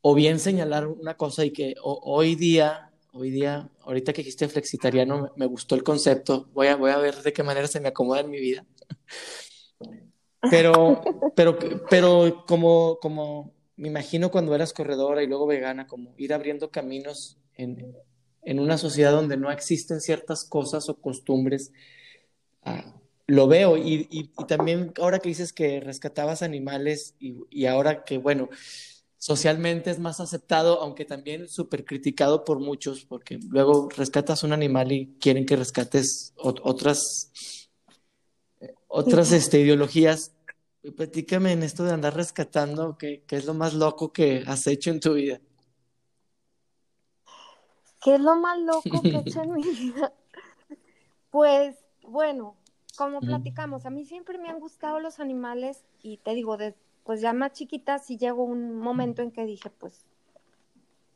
o 0.00 0.14
bien 0.14 0.38
señalar 0.38 0.86
una 0.86 1.18
cosa 1.18 1.44
y 1.44 1.50
que 1.50 1.74
hoy 1.82 2.34
día, 2.34 2.92
hoy 3.12 3.28
día, 3.28 3.70
ahorita 3.82 4.14
que 4.14 4.22
dijiste 4.22 4.48
flexitariano, 4.48 5.24
me, 5.24 5.28
me, 5.36 5.44
gustó 5.44 5.74
el 5.74 5.82
concepto, 5.82 6.48
voy 6.54 6.68
a, 6.68 6.76
voy 6.76 6.92
a 6.92 6.96
ver 6.96 7.16
de 7.16 7.34
qué 7.34 7.42
manera 7.42 7.66
se 7.66 7.80
me 7.80 7.88
acomoda 7.88 8.20
en 8.20 8.30
mi 8.30 8.40
vida. 8.40 8.64
Pero, 10.50 11.02
pero, 11.34 11.58
pero 11.90 12.44
como, 12.46 12.98
como 13.02 13.57
me 13.78 13.88
imagino 13.88 14.30
cuando 14.30 14.54
eras 14.54 14.72
corredora 14.72 15.22
y 15.22 15.26
luego 15.26 15.46
vegana, 15.46 15.86
como 15.86 16.12
ir 16.18 16.34
abriendo 16.34 16.70
caminos 16.70 17.38
en, 17.54 17.96
en 18.42 18.60
una 18.60 18.76
sociedad 18.76 19.12
donde 19.12 19.36
no 19.36 19.50
existen 19.50 20.00
ciertas 20.00 20.44
cosas 20.44 20.88
o 20.88 21.00
costumbres, 21.00 21.72
ah, 22.64 23.00
lo 23.26 23.46
veo. 23.46 23.76
Y, 23.76 24.08
y, 24.10 24.30
también 24.46 24.92
ahora 25.00 25.20
que 25.20 25.28
dices 25.28 25.52
que 25.52 25.80
rescatabas 25.80 26.42
animales 26.42 27.14
y, 27.20 27.36
y, 27.50 27.66
ahora 27.66 28.04
que, 28.04 28.18
bueno, 28.18 28.48
socialmente 29.16 29.90
es 29.90 30.00
más 30.00 30.18
aceptado, 30.18 30.80
aunque 30.80 31.04
también 31.04 31.48
súper 31.48 31.84
criticado 31.84 32.44
por 32.44 32.58
muchos, 32.58 33.04
porque 33.04 33.38
luego 33.48 33.88
rescatas 33.96 34.42
un 34.42 34.52
animal 34.52 34.90
y 34.90 35.16
quieren 35.20 35.46
que 35.46 35.56
rescates 35.56 36.34
otras 36.36 37.30
otras 38.88 39.32
este, 39.32 39.60
ideologías. 39.60 40.32
Platícame 40.96 41.52
en 41.52 41.62
esto 41.62 41.84
de 41.84 41.92
andar 41.92 42.14
rescatando, 42.14 42.96
¿qué, 42.98 43.22
es 43.28 43.44
lo 43.44 43.54
más 43.54 43.74
loco 43.74 44.12
que 44.12 44.44
has 44.46 44.66
hecho 44.66 44.90
en 44.90 45.00
tu 45.00 45.14
vida? 45.14 45.40
¿Qué 48.02 48.14
es 48.14 48.20
lo 48.20 48.36
más 48.36 48.58
loco 48.60 49.02
que 49.02 49.08
he 49.08 49.20
hecho 49.20 49.42
en 49.42 49.52
mi 49.54 49.62
vida? 49.62 50.12
Pues, 51.30 51.76
bueno, 52.02 52.56
como 52.96 53.20
platicamos, 53.20 53.86
a 53.86 53.90
mí 53.90 54.04
siempre 54.04 54.38
me 54.38 54.48
han 54.48 54.60
gustado 54.60 55.00
los 55.00 55.20
animales 55.20 55.84
y 56.02 56.18
te 56.18 56.34
digo, 56.34 56.56
de, 56.56 56.74
pues 57.04 57.20
ya 57.20 57.32
más 57.32 57.52
chiquita 57.52 57.98
sí 57.98 58.16
llegó 58.16 58.44
un 58.44 58.76
momento 58.76 59.22
en 59.22 59.30
que 59.30 59.44
dije, 59.44 59.70
pues, 59.70 60.04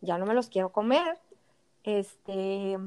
ya 0.00 0.18
no 0.18 0.26
me 0.26 0.34
los 0.34 0.48
quiero 0.48 0.72
comer. 0.72 1.18
Este, 1.84 2.78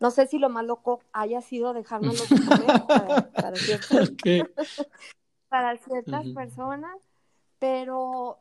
no 0.00 0.10
sé 0.10 0.26
si 0.26 0.38
lo 0.38 0.48
más 0.48 0.64
loco 0.64 1.00
haya 1.12 1.40
sido 1.42 1.72
dejármelos 1.74 2.26
comer 2.28 3.30
para, 3.32 3.56
ciertas, 3.56 4.10
para 5.50 5.76
ciertas 5.76 6.26
personas, 6.28 6.96
pero 7.58 8.38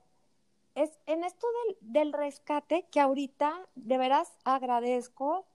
es 0.76 0.91
en 1.08 1.26
esto 1.26 1.45
del, 1.65 1.78
del, 1.93 2.13
rescate 2.13 2.88
que 2.89 3.02
ahorita 3.02 3.54
de 3.76 3.98
veras 3.98 4.32
agradezco, 4.45 5.45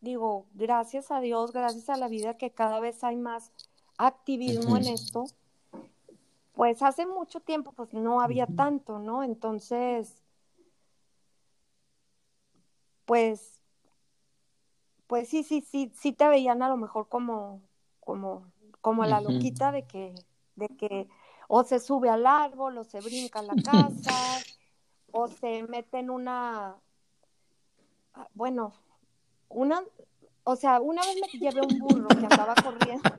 digo, 0.00 0.46
gracias 0.54 1.12
a 1.12 1.20
Dios, 1.20 1.52
gracias 1.52 1.88
a 1.88 1.96
la 1.96 2.08
vida 2.08 2.36
que 2.36 2.50
cada 2.50 2.80
vez 2.80 3.04
hay 3.04 3.16
más 3.16 3.52
activismo 3.96 4.76
en 4.76 4.88
esto, 4.88 5.26
pues 6.54 6.82
hace 6.82 7.06
mucho 7.06 7.38
tiempo 7.40 7.70
pues 7.72 7.92
no 7.92 8.20
había 8.20 8.46
tanto, 8.46 8.98
¿no? 8.98 9.22
Entonces, 9.22 10.22
pues 13.04 13.60
pues 15.10 15.28
sí, 15.28 15.42
sí, 15.42 15.60
sí, 15.60 15.90
sí 15.92 16.12
te 16.12 16.28
veían 16.28 16.62
a 16.62 16.68
lo 16.68 16.76
mejor 16.76 17.08
como, 17.08 17.60
como, 17.98 18.46
como 18.80 19.04
la 19.04 19.20
loquita 19.20 19.72
de 19.72 19.82
que, 19.82 20.14
de 20.60 20.68
que 20.76 21.08
o 21.48 21.64
se 21.64 21.80
sube 21.80 22.08
al 22.08 22.26
árbol, 22.26 22.78
o 22.78 22.84
se 22.84 23.00
brinca 23.00 23.40
a 23.40 23.42
la 23.42 23.54
casa, 23.56 24.40
o 25.10 25.26
se 25.26 25.64
mete 25.64 25.98
en 25.98 26.10
una, 26.10 26.76
ah, 28.14 28.28
bueno, 28.34 28.72
una, 29.48 29.82
o 30.44 30.54
sea, 30.54 30.80
una 30.80 31.02
vez 31.02 31.16
me 31.20 31.40
llevé 31.40 31.60
un 31.60 31.78
burro 31.80 32.08
que 32.08 32.26
andaba 32.26 32.54
corriendo. 32.54 33.10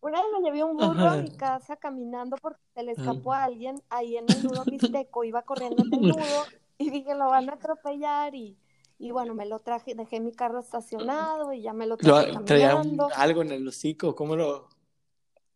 Una 0.00 0.22
vez 0.22 0.30
me 0.32 0.40
llevé 0.40 0.64
un 0.64 0.78
burro 0.78 1.10
a 1.10 1.16
mi 1.16 1.30
casa 1.36 1.76
caminando 1.76 2.36
porque 2.40 2.62
se 2.74 2.82
le 2.82 2.92
escapó 2.92 3.34
a 3.34 3.44
alguien 3.44 3.82
ahí 3.90 4.16
en 4.16 4.24
el 4.30 4.42
nudo 4.42 4.64
mixteco, 4.64 5.24
iba 5.24 5.42
corriendo 5.42 5.82
en 5.82 5.92
el 5.92 6.00
nudo 6.00 6.46
y 6.78 6.88
dije, 6.88 7.14
lo 7.14 7.28
van 7.28 7.50
a 7.50 7.54
atropellar 7.54 8.34
y, 8.34 8.56
y 9.00 9.10
bueno, 9.12 9.34
me 9.34 9.46
lo 9.46 9.58
traje, 9.60 9.94
dejé 9.94 10.20
mi 10.20 10.30
carro 10.30 10.60
estacionado 10.60 11.52
y 11.54 11.62
ya 11.62 11.72
me 11.72 11.86
lo 11.86 11.96
traje 11.96 12.32
¿Traía 12.44 12.78
algo 13.16 13.42
en 13.42 13.50
el 13.50 13.66
hocico? 13.66 14.14
¿Cómo 14.14 14.36
lo...? 14.36 14.68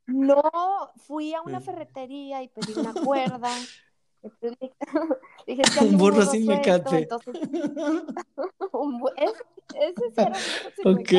No, 0.06 0.42
fui 0.96 1.34
a 1.34 1.42
una 1.42 1.60
ferretería 1.60 2.42
y 2.42 2.48
pedí 2.48 2.72
una 2.72 2.94
cuerda. 2.94 3.50
dije, 5.46 5.62
un 5.82 5.98
burro 5.98 6.24
sin 6.24 6.46
mecate. 6.46 7.02
Entonces, 7.02 7.34
ese, 9.74 10.12
era 10.16 10.26
un 10.26 10.42
burro 10.42 10.70
sin 10.74 10.88
Ok. 10.88 11.12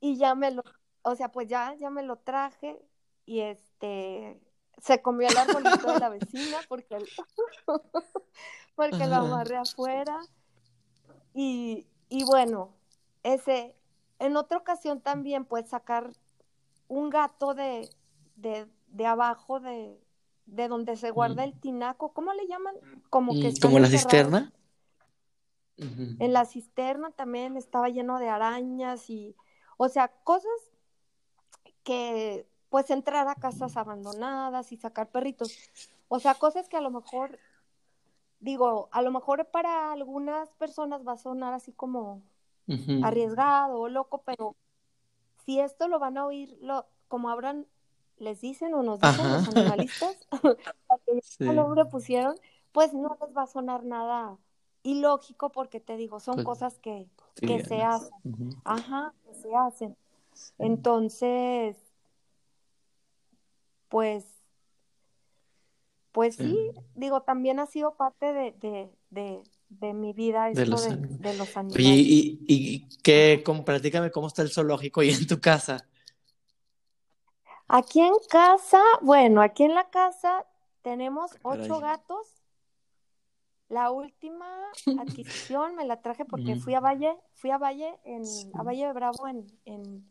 y 0.00 0.16
ya 0.16 0.34
me 0.34 0.50
lo 0.50 0.62
o 1.02 1.14
sea, 1.14 1.30
pues 1.30 1.46
ya, 1.46 1.76
ya 1.78 1.88
me 1.88 2.02
lo 2.02 2.16
traje 2.16 2.76
y 3.26 3.38
este, 3.38 4.40
se 4.82 5.02
comió 5.02 5.28
el 5.28 5.36
arbolito 5.36 5.92
de 5.92 5.98
la 5.98 6.08
vecina 6.10 6.58
porque, 6.68 6.98
porque 8.74 9.06
lo 9.06 9.16
amarré 9.16 9.56
afuera. 9.56 10.20
Y, 11.34 11.86
y 12.08 12.24
bueno, 12.24 12.74
ese, 13.22 13.74
en 14.18 14.36
otra 14.36 14.58
ocasión 14.58 15.00
también, 15.00 15.44
pues 15.44 15.68
sacar 15.68 16.12
un 16.88 17.10
gato 17.10 17.54
de, 17.54 17.90
de, 18.36 18.66
de 18.88 19.06
abajo 19.06 19.60
de, 19.60 19.98
de 20.46 20.68
donde 20.68 20.96
se 20.96 21.10
guarda 21.10 21.44
el 21.44 21.58
tinaco, 21.58 22.12
¿cómo 22.12 22.32
le 22.32 22.46
llaman? 22.46 22.74
Como 23.10 23.32
que 23.32 23.50
mm, 23.50 23.60
como 23.60 23.78
la 23.78 23.88
cisterna. 23.88 24.52
En 25.78 26.32
la 26.32 26.46
cisterna 26.46 27.10
también 27.10 27.58
estaba 27.58 27.90
lleno 27.90 28.18
de 28.18 28.30
arañas 28.30 29.10
y, 29.10 29.36
o 29.76 29.90
sea, 29.90 30.08
cosas 30.24 30.50
que 31.82 32.48
pues 32.68 32.90
entrar 32.90 33.28
a 33.28 33.34
casas 33.34 33.76
abandonadas 33.76 34.72
y 34.72 34.76
sacar 34.76 35.08
perritos. 35.08 35.56
O 36.08 36.20
sea, 36.20 36.34
cosas 36.34 36.68
que 36.68 36.76
a 36.76 36.80
lo 36.80 36.90
mejor, 36.90 37.38
digo, 38.40 38.88
a 38.92 39.02
lo 39.02 39.10
mejor 39.10 39.46
para 39.46 39.92
algunas 39.92 40.50
personas 40.54 41.06
va 41.06 41.12
a 41.12 41.18
sonar 41.18 41.54
así 41.54 41.72
como 41.72 42.22
arriesgado 43.02 43.78
o 43.78 43.88
loco, 43.88 44.22
pero 44.24 44.56
si 45.44 45.60
esto 45.60 45.88
lo 45.88 45.98
van 45.98 46.18
a 46.18 46.26
oír, 46.26 46.58
lo, 46.60 46.86
como 47.08 47.30
habrán, 47.30 47.66
les 48.18 48.40
dicen 48.40 48.74
o 48.74 48.82
nos 48.82 49.00
dicen 49.00 49.32
los 49.32 49.48
animalistas, 49.48 50.26
que 51.38 51.52
nombre 51.52 51.84
pusieron, 51.84 52.34
pues 52.72 52.92
no 52.92 53.16
les 53.20 53.36
va 53.36 53.42
a 53.42 53.46
sonar 53.46 53.84
nada 53.84 54.36
ilógico 54.82 55.50
porque 55.50 55.80
te 55.80 55.96
digo, 55.96 56.20
son 56.20 56.36
pues, 56.36 56.46
cosas 56.46 56.78
que, 56.78 57.08
que 57.36 57.64
se 57.64 57.82
hacen. 57.82 58.10
Ajá, 58.64 59.12
que 59.24 59.34
se 59.34 59.54
hacen. 59.54 59.96
Entonces, 60.58 61.76
pues, 63.88 64.24
pues 66.12 66.36
sí, 66.36 66.70
digo, 66.94 67.22
también 67.22 67.58
ha 67.60 67.66
sido 67.66 67.96
parte 67.96 68.32
de, 68.32 68.90
de, 69.10 69.42
de, 69.68 69.92
mi 69.92 70.12
vida 70.12 70.48
esto 70.48 70.60
de 70.60 70.66
los, 70.66 70.84
de, 71.20 71.36
los 71.36 71.56
animales. 71.56 71.86
y, 71.86 72.38
y, 72.46 72.88
qué, 73.02 73.42
cómo, 73.44 73.64
platícame 73.64 74.10
cómo 74.10 74.28
está 74.28 74.42
el 74.42 74.50
zoológico 74.50 75.00
ahí 75.00 75.10
en 75.10 75.26
tu 75.26 75.40
casa. 75.40 75.86
Aquí 77.68 78.00
en 78.00 78.14
casa, 78.30 78.80
bueno, 79.02 79.42
aquí 79.42 79.64
en 79.64 79.74
la 79.74 79.90
casa 79.90 80.46
tenemos 80.82 81.32
ocho 81.42 81.80
gatos. 81.80 82.26
La 83.68 83.90
última 83.90 84.46
adquisición 85.00 85.74
me 85.74 85.84
la 85.84 86.00
traje 86.00 86.24
porque 86.24 86.54
fui 86.56 86.74
a 86.74 86.80
Valle, 86.80 87.16
fui 87.34 87.50
a 87.50 87.58
Valle 87.58 87.92
en, 88.04 88.22
a 88.54 88.62
Valle 88.62 88.86
de 88.86 88.92
Bravo 88.92 89.26
en, 89.26 89.46
en 89.64 90.08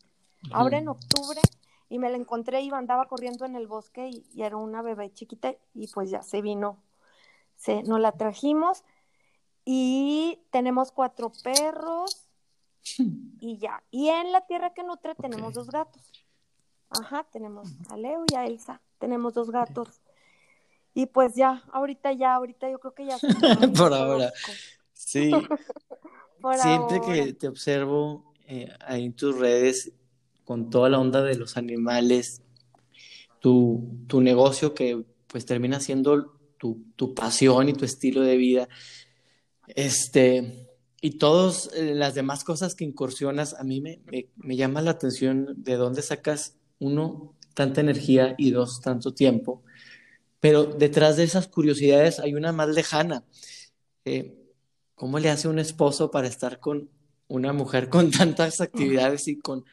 ahora 0.52 0.78
en 0.78 0.90
octubre 0.90 1.40
y 1.90 2.00
me 2.00 2.10
la 2.10 2.18
encontré 2.18 2.62
y 2.62 2.72
andaba 2.72 3.06
corriendo 3.06 3.46
en 3.46 3.56
el 3.56 3.68
bosque 3.68 4.10
y, 4.10 4.42
era 4.42 4.58
una 4.58 4.82
bebé 4.82 5.12
chiquita 5.14 5.54
y 5.74 5.88
pues 5.88 6.10
ya 6.10 6.22
se 6.22 6.42
vino, 6.42 6.82
se, 7.56 7.84
nos 7.84 8.00
la 8.00 8.12
trajimos 8.14 8.84
y 9.64 10.40
tenemos 10.52 10.92
cuatro 10.92 11.32
perros 11.44 12.28
y 13.40 13.58
ya. 13.58 13.84
Y 13.92 14.10
en 14.10 14.32
la 14.32 14.46
tierra 14.46 14.74
que 14.74 14.84
nutre 14.84 15.16
tenemos 15.16 15.54
dos 15.54 15.70
gatos. 15.70 16.04
Ajá, 16.90 17.26
tenemos 17.32 17.70
a 17.90 17.98
Leo 17.98 18.24
y 18.32 18.36
a 18.36 18.46
Elsa, 18.46 18.82
tenemos 19.00 19.34
dos 19.34 19.50
gatos. 19.50 20.02
Y 20.94 21.08
pues 21.08 21.36
ya, 21.36 21.64
ahorita 21.74 22.14
ya, 22.14 22.36
ahorita 22.36 22.70
yo 22.70 22.80
creo 22.80 22.94
que 22.94 23.06
ya. 23.06 23.18
Por 23.78 23.94
ahora. 23.94 24.32
Sí. 24.94 25.32
Siempre 26.62 27.02
que 27.02 27.34
te 27.34 27.48
observo 27.48 28.34
eh, 28.48 28.70
ahí 28.82 29.06
en 29.06 29.14
tus 29.14 29.38
redes, 29.38 29.92
con 30.46 30.70
toda 30.70 30.90
la 30.90 31.00
onda 31.00 31.22
de 31.24 31.36
los 31.36 31.58
animales, 31.58 32.42
tu, 33.40 34.06
tu 34.08 34.22
negocio 34.22 34.74
que 34.74 35.04
pues 35.28 35.46
termina 35.46 35.80
siendo 35.80 36.38
tu, 36.58 36.86
tu, 36.96 37.14
pasión 37.14 37.68
y 37.68 37.74
tu 37.74 37.84
estilo 37.84 38.22
de 38.22 38.38
vida, 38.38 38.70
este, 39.68 40.70
y 41.02 41.18
todas 41.18 41.70
eh, 41.76 41.94
las 41.94 42.16
demás 42.16 42.44
cosas 42.44 42.76
que 42.76 42.86
incursionas, 42.86 43.54
a 43.56 43.64
mí 43.64 43.82
me, 43.82 44.00
me, 44.36 44.56
llama 44.56 44.82
la 44.82 44.92
atención 44.92 45.56
de 45.58 45.76
dónde 45.76 46.02
sacas, 46.02 46.56
uno, 46.80 47.36
tanta 47.54 47.82
energía 47.82 48.36
y 48.38 48.52
dos, 48.52 48.82
tanto 48.82 49.14
tiempo, 49.14 49.64
pero 50.40 50.66
detrás 50.66 51.18
de 51.18 51.24
esas 51.24 51.48
curiosidades 51.48 52.20
hay 52.20 52.36
una 52.36 52.52
más 52.52 52.70
lejana. 52.70 53.24
Eh, 54.06 54.36
¿Cómo 54.94 55.20
le 55.20 55.30
hace 55.30 55.48
un 55.48 55.60
esposo 55.60 56.12
para 56.12 56.28
estar 56.28 56.60
con 56.60 56.90
una 57.28 57.52
mujer 57.52 57.90
con 57.90 58.12
tantas 58.12 58.62
actividades 58.62 59.28
y 59.28 59.40
con 59.40 59.66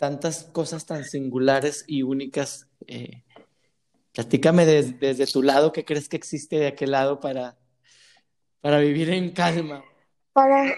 tantas 0.00 0.44
cosas 0.44 0.86
tan 0.86 1.04
singulares 1.04 1.84
y 1.86 2.02
únicas. 2.02 2.70
Eh, 2.86 3.22
platícame 4.12 4.64
desde 4.64 5.26
tu 5.26 5.42
lado, 5.42 5.72
¿qué 5.72 5.84
crees 5.84 6.08
que 6.08 6.16
existe 6.16 6.56
de 6.56 6.68
aquel 6.68 6.92
lado 6.92 7.20
para, 7.20 7.58
para 8.62 8.78
vivir 8.78 9.10
en 9.10 9.30
calma? 9.30 9.84
Para, 10.32 10.74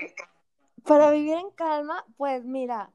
para 0.83 1.13
vivir 1.13 1.35
en 1.35 1.53
calma, 1.53 2.05
pues 2.17 2.45
mira, 2.45 2.91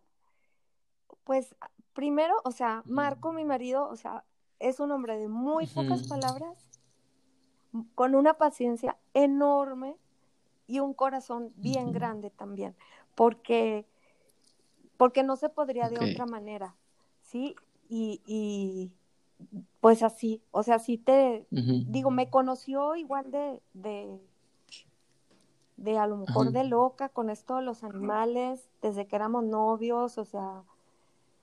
pues 1.23 1.55
primero, 1.93 2.35
o 2.43 2.51
sea, 2.51 2.83
Marco, 2.85 3.31
mi 3.31 3.45
marido, 3.45 3.87
o 3.87 3.95
sea, 3.95 4.25
es 4.59 4.81
un 4.81 4.91
hombre 4.91 5.17
de 5.17 5.29
muy 5.29 5.65
pocas 5.65 6.09
palabras, 6.09 6.57
con 7.95 8.15
una 8.15 8.33
paciencia 8.33 8.97
enorme 9.13 9.95
y 10.67 10.79
un 10.79 10.93
corazón 10.93 11.53
bien 11.55 11.93
grande 11.93 12.31
también, 12.31 12.75
porque 13.15 13.85
porque 14.97 15.23
no 15.23 15.35
se 15.35 15.49
podría 15.49 15.89
de 15.89 16.11
otra 16.11 16.25
manera, 16.25 16.75
¿sí? 17.21 17.55
Y, 17.89 18.21
y, 18.25 18.91
pues 19.79 20.03
así, 20.03 20.41
o 20.51 20.63
sea, 20.63 20.79
sí 20.79 20.97
te, 20.97 21.45
digo, 21.51 22.09
me 22.11 22.29
conoció 22.29 22.95
igual 22.95 23.31
de, 23.31 23.61
de, 23.73 24.19
de 25.77 25.97
a 25.97 26.07
lo 26.07 26.17
mejor 26.17 26.51
de 26.51 26.63
loca 26.63 27.09
con 27.09 27.29
esto 27.29 27.57
de 27.57 27.61
los 27.61 27.83
animales, 27.83 28.67
desde 28.81 29.05
que 29.05 29.15
éramos 29.15 29.43
novios, 29.43 30.17
o 30.17 30.25
sea, 30.25 30.63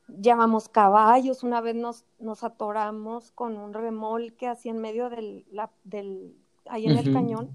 llamamos 0.08 0.68
caballos, 0.68 1.42
una 1.42 1.60
vez 1.60 1.76
nos, 1.76 2.04
nos 2.18 2.42
atoramos 2.44 3.30
con 3.30 3.56
un 3.56 3.72
remolque 3.72 4.48
así 4.48 4.68
en 4.68 4.78
medio 4.78 5.08
del, 5.08 5.46
la, 5.50 5.70
del 5.84 6.36
ahí 6.66 6.86
en 6.86 6.98
el 6.98 7.12
cañón, 7.12 7.50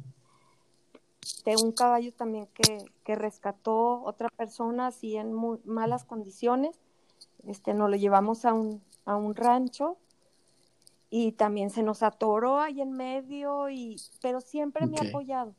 de 1.46 1.56
un 1.56 1.72
caballo 1.72 2.14
también 2.14 2.48
que, 2.54 2.86
que 3.04 3.16
rescató 3.16 4.02
otra 4.04 4.30
persona 4.30 4.88
así 4.88 5.16
en 5.16 5.34
muy 5.34 5.60
malas 5.66 6.04
condiciones. 6.04 6.80
Este, 7.48 7.74
nos 7.74 7.90
lo 7.90 7.96
llevamos 7.96 8.46
a 8.46 8.54
un, 8.54 8.82
a 9.06 9.16
un 9.16 9.36
rancho 9.36 9.98
y 11.10 11.32
también 11.32 11.70
se 11.70 11.84
nos 11.84 12.04
atoró 12.04 12.60
ahí 12.60 12.82
en 12.82 12.92
medio, 12.92 13.70
y, 13.70 14.00
pero 14.22 14.42
siempre 14.42 14.86
me 14.86 14.98
ha 14.98 15.10
apoyado. 15.10 15.56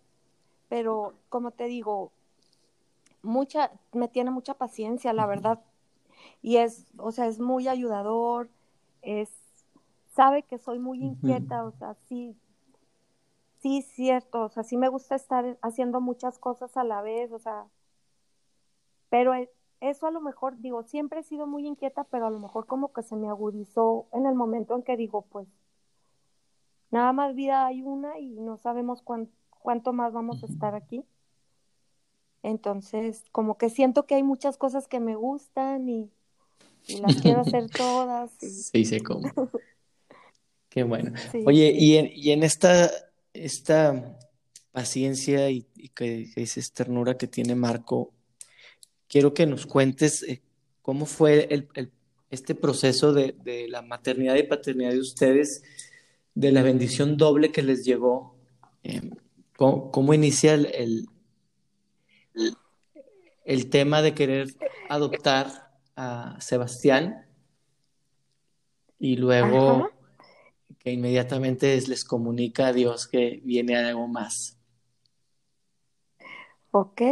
Pero 0.69 1.15
como 1.29 1.51
te 1.51 1.65
digo, 1.65 2.13
mucha, 3.23 3.73
me 3.93 4.07
tiene 4.07 4.31
mucha 4.31 4.55
paciencia, 4.55 5.13
la 5.13 5.27
verdad. 5.27 5.61
Y 6.43 6.59
es, 6.59 6.87
o 6.99 7.11
sea, 7.11 7.27
es 7.27 7.41
muy 7.41 7.67
ayudador, 7.67 8.49
es, 9.03 9.31
sabe 10.15 10.45
que 10.45 10.59
soy 10.59 10.79
muy 10.79 11.03
inquieta, 11.03 11.65
o 11.65 11.73
sea, 11.73 11.95
sí, 12.09 12.37
sí, 13.61 13.83
cierto, 13.83 14.45
o 14.45 14.49
sea, 14.49 14.63
sí 14.63 14.77
me 14.77 14.89
gusta 14.89 15.15
estar 15.15 15.59
haciendo 15.63 16.01
muchas 16.01 16.39
cosas 16.39 16.77
a 16.77 16.85
la 16.85 17.03
vez, 17.03 17.33
o 17.33 17.39
sea, 17.39 17.67
pero 19.09 19.35
e, 19.35 19.51
eso 19.81 20.07
a 20.07 20.11
lo 20.11 20.21
mejor, 20.21 20.59
digo, 20.61 20.83
siempre 20.83 21.21
he 21.21 21.23
sido 21.23 21.47
muy 21.47 21.67
inquieta, 21.67 22.05
pero 22.05 22.27
a 22.27 22.31
lo 22.31 22.39
mejor 22.39 22.67
como 22.67 22.93
que 22.93 23.03
se 23.03 23.17
me 23.17 23.29
agudizó 23.29 24.07
en 24.13 24.27
el 24.27 24.35
momento 24.35 24.75
en 24.75 24.83
que 24.83 24.97
digo, 24.97 25.23
pues, 25.31 25.49
nada 26.91 27.13
más 27.13 27.35
vida 27.35 27.67
hay 27.67 27.83
una 27.83 28.19
y 28.19 28.31
no 28.41 28.57
sabemos 28.57 29.03
cuánto 29.03 29.93
más 29.93 30.13
vamos 30.13 30.43
a 30.43 30.47
estar 30.47 30.75
aquí. 30.75 31.05
Entonces, 32.43 33.25
como 33.33 33.59
que 33.59 33.69
siento 33.69 34.07
que 34.07 34.15
hay 34.15 34.23
muchas 34.23 34.57
cosas 34.57 34.89
que 34.89 35.01
me 35.01 35.15
gustan 35.15 35.89
y, 35.89 36.11
las 37.01 37.21
quiero 37.21 37.43
hacer 37.43 37.69
todas. 37.77 38.31
Sí, 38.39 38.85
sé 38.85 39.03
cómo. 39.03 39.29
Qué 40.71 40.85
bueno. 40.85 41.13
Oye, 41.47 41.73
y 41.77 41.97
en, 41.97 42.11
y 42.15 42.31
en 42.31 42.43
esta 42.43 42.91
esta 43.33 44.19
paciencia 44.73 45.51
y, 45.51 45.67
que, 45.95 46.31
esa 46.37 46.61
ternura 46.73 47.17
que 47.17 47.27
tiene 47.27 47.55
Marco, 47.55 48.13
quiero 49.09 49.35
que 49.35 49.47
nos 49.47 49.67
cuentes 49.67 50.23
eh, 50.23 50.43
cómo 50.83 51.07
fue 51.07 51.49
el, 51.51 51.69
este 52.31 52.55
proceso 52.55 53.13
de, 53.13 53.35
la 53.69 53.83
maternidad 53.83 54.37
y 54.37 54.45
paternidad 54.45 54.93
de 54.93 55.01
ustedes, 55.01 55.63
de 56.35 56.53
la 56.53 56.63
bendición 56.63 57.17
doble 57.17 57.51
que 57.51 57.63
les 57.63 57.85
llegó. 57.85 58.37
Em, 58.83 59.11
¿cómo, 59.57 60.15
inicia 60.15 60.55
el, 60.55 61.09
el, 63.45 63.71
tema 63.71 64.01
de 64.01 64.15
querer 64.15 64.55
adoptar 64.89 65.73
a 65.97 66.37
Sebastián? 66.41 67.27
Y 68.99 69.17
luego 69.17 69.91
que 70.81 70.93
inmediatamente 70.93 71.79
les 71.87 72.05
comunica 72.05 72.69
a 72.69 72.73
Dios 72.73 73.07
que 73.07 73.41
viene 73.45 73.77
algo 73.77 74.09
más. 74.09 74.59
Ok, 76.73 77.03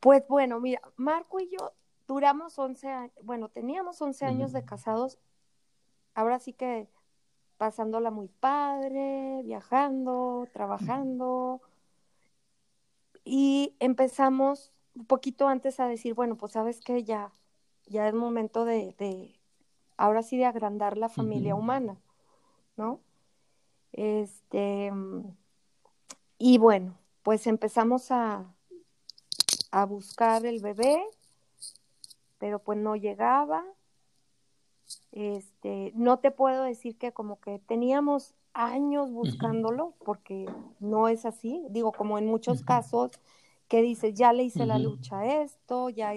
pues 0.00 0.22
bueno, 0.28 0.60
mira, 0.60 0.80
Marco 0.96 1.40
y 1.40 1.48
yo 1.50 1.72
duramos 2.06 2.58
11 2.58 2.88
años, 2.88 3.12
bueno, 3.22 3.48
teníamos 3.48 4.00
11 4.00 4.24
años 4.24 4.52
de 4.52 4.64
casados, 4.64 5.18
ahora 6.14 6.38
sí 6.38 6.52
que 6.52 6.88
pasándola 7.56 8.10
muy 8.10 8.28
padre, 8.28 9.40
viajando, 9.42 10.46
trabajando, 10.52 11.60
y 13.24 13.74
empezamos 13.80 14.72
un 14.94 15.06
poquito 15.06 15.48
antes 15.48 15.80
a 15.80 15.88
decir, 15.88 16.14
bueno, 16.14 16.36
pues 16.36 16.52
sabes 16.52 16.80
que 16.80 17.02
ya, 17.02 17.32
ya 17.86 18.06
es 18.06 18.14
momento 18.14 18.64
de, 18.64 18.94
de 18.98 19.40
ahora 19.96 20.22
sí 20.22 20.36
de 20.36 20.44
agrandar 20.44 20.96
la 20.96 21.08
familia 21.08 21.56
humana, 21.56 21.98
¿no? 22.76 23.00
Este, 23.92 24.92
y 26.38 26.58
bueno, 26.58 26.98
pues 27.22 27.46
empezamos 27.46 28.10
a, 28.10 28.44
a 29.70 29.84
buscar 29.86 30.44
el 30.46 30.60
bebé, 30.60 31.02
pero 32.38 32.58
pues 32.58 32.78
no 32.78 32.96
llegaba. 32.96 33.64
Este, 35.12 35.92
no 35.94 36.18
te 36.18 36.30
puedo 36.30 36.62
decir 36.62 36.98
que 36.98 37.12
como 37.12 37.40
que 37.40 37.58
teníamos 37.58 38.34
años 38.52 39.10
buscándolo, 39.12 39.94
porque 40.04 40.46
no 40.78 41.08
es 41.08 41.24
así. 41.26 41.66
Digo, 41.70 41.92
como 41.92 42.18
en 42.18 42.26
muchos 42.26 42.62
casos 42.62 43.12
que 43.68 43.82
dices, 43.82 44.14
ya 44.14 44.32
le 44.32 44.44
hice 44.44 44.66
la 44.66 44.78
lucha 44.78 45.20
a 45.20 45.42
esto, 45.42 45.90
ya 45.90 46.14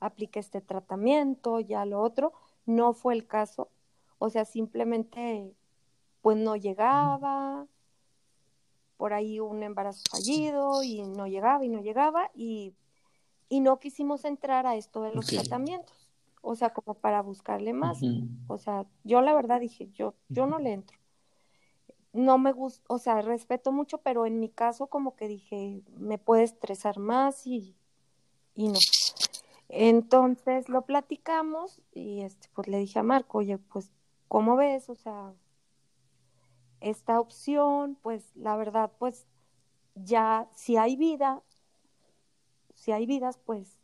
apliqué 0.00 0.40
este 0.40 0.60
tratamiento, 0.60 1.60
ya 1.60 1.84
lo 1.84 2.00
otro. 2.00 2.32
No 2.66 2.92
fue 2.92 3.14
el 3.14 3.26
caso. 3.26 3.68
O 4.18 4.30
sea, 4.30 4.44
simplemente 4.44 5.54
pues 6.22 6.38
no 6.38 6.56
llegaba, 6.56 7.66
por 8.96 9.12
ahí 9.12 9.38
un 9.40 9.62
embarazo 9.62 10.02
fallido 10.10 10.82
y 10.82 11.02
no 11.02 11.26
llegaba 11.26 11.64
y 11.64 11.68
no 11.68 11.82
llegaba 11.82 12.30
y 12.34 12.74
y 13.52 13.60
no 13.60 13.78
quisimos 13.78 14.24
entrar 14.24 14.66
a 14.66 14.76
esto 14.76 15.02
de 15.02 15.12
los 15.12 15.26
tratamientos, 15.26 16.08
o 16.40 16.56
sea, 16.56 16.70
como 16.70 16.94
para 16.94 17.20
buscarle 17.20 17.74
más. 17.74 18.00
O 18.46 18.56
sea, 18.56 18.86
yo 19.04 19.20
la 19.20 19.34
verdad 19.34 19.60
dije, 19.60 19.90
yo, 19.92 20.14
yo 20.30 20.46
no 20.46 20.58
le 20.58 20.72
entro. 20.72 20.96
No 22.14 22.38
me 22.38 22.52
gusta, 22.52 22.82
o 22.88 22.96
sea, 22.96 23.20
respeto 23.20 23.70
mucho, 23.70 23.98
pero 23.98 24.24
en 24.24 24.40
mi 24.40 24.48
caso 24.48 24.86
como 24.86 25.16
que 25.16 25.28
dije, 25.28 25.82
me 25.98 26.16
puede 26.16 26.44
estresar 26.44 26.98
más 26.98 27.46
y, 27.46 27.76
y 28.54 28.68
no. 28.68 28.78
Entonces 29.68 30.70
lo 30.70 30.86
platicamos 30.86 31.82
y 31.92 32.22
este, 32.22 32.48
pues 32.54 32.68
le 32.68 32.78
dije 32.78 33.00
a 33.00 33.02
Marco, 33.02 33.36
oye, 33.36 33.58
pues, 33.58 33.92
¿cómo 34.28 34.56
ves? 34.56 34.88
O 34.88 34.94
sea, 34.94 35.34
esta 36.82 37.20
opción, 37.20 37.96
pues 38.02 38.34
la 38.34 38.56
verdad, 38.56 38.92
pues 38.98 39.26
ya 39.94 40.48
si 40.54 40.76
hay 40.76 40.96
vida, 40.96 41.42
si 42.74 42.92
hay 42.92 43.06
vidas, 43.06 43.38
pues 43.38 43.78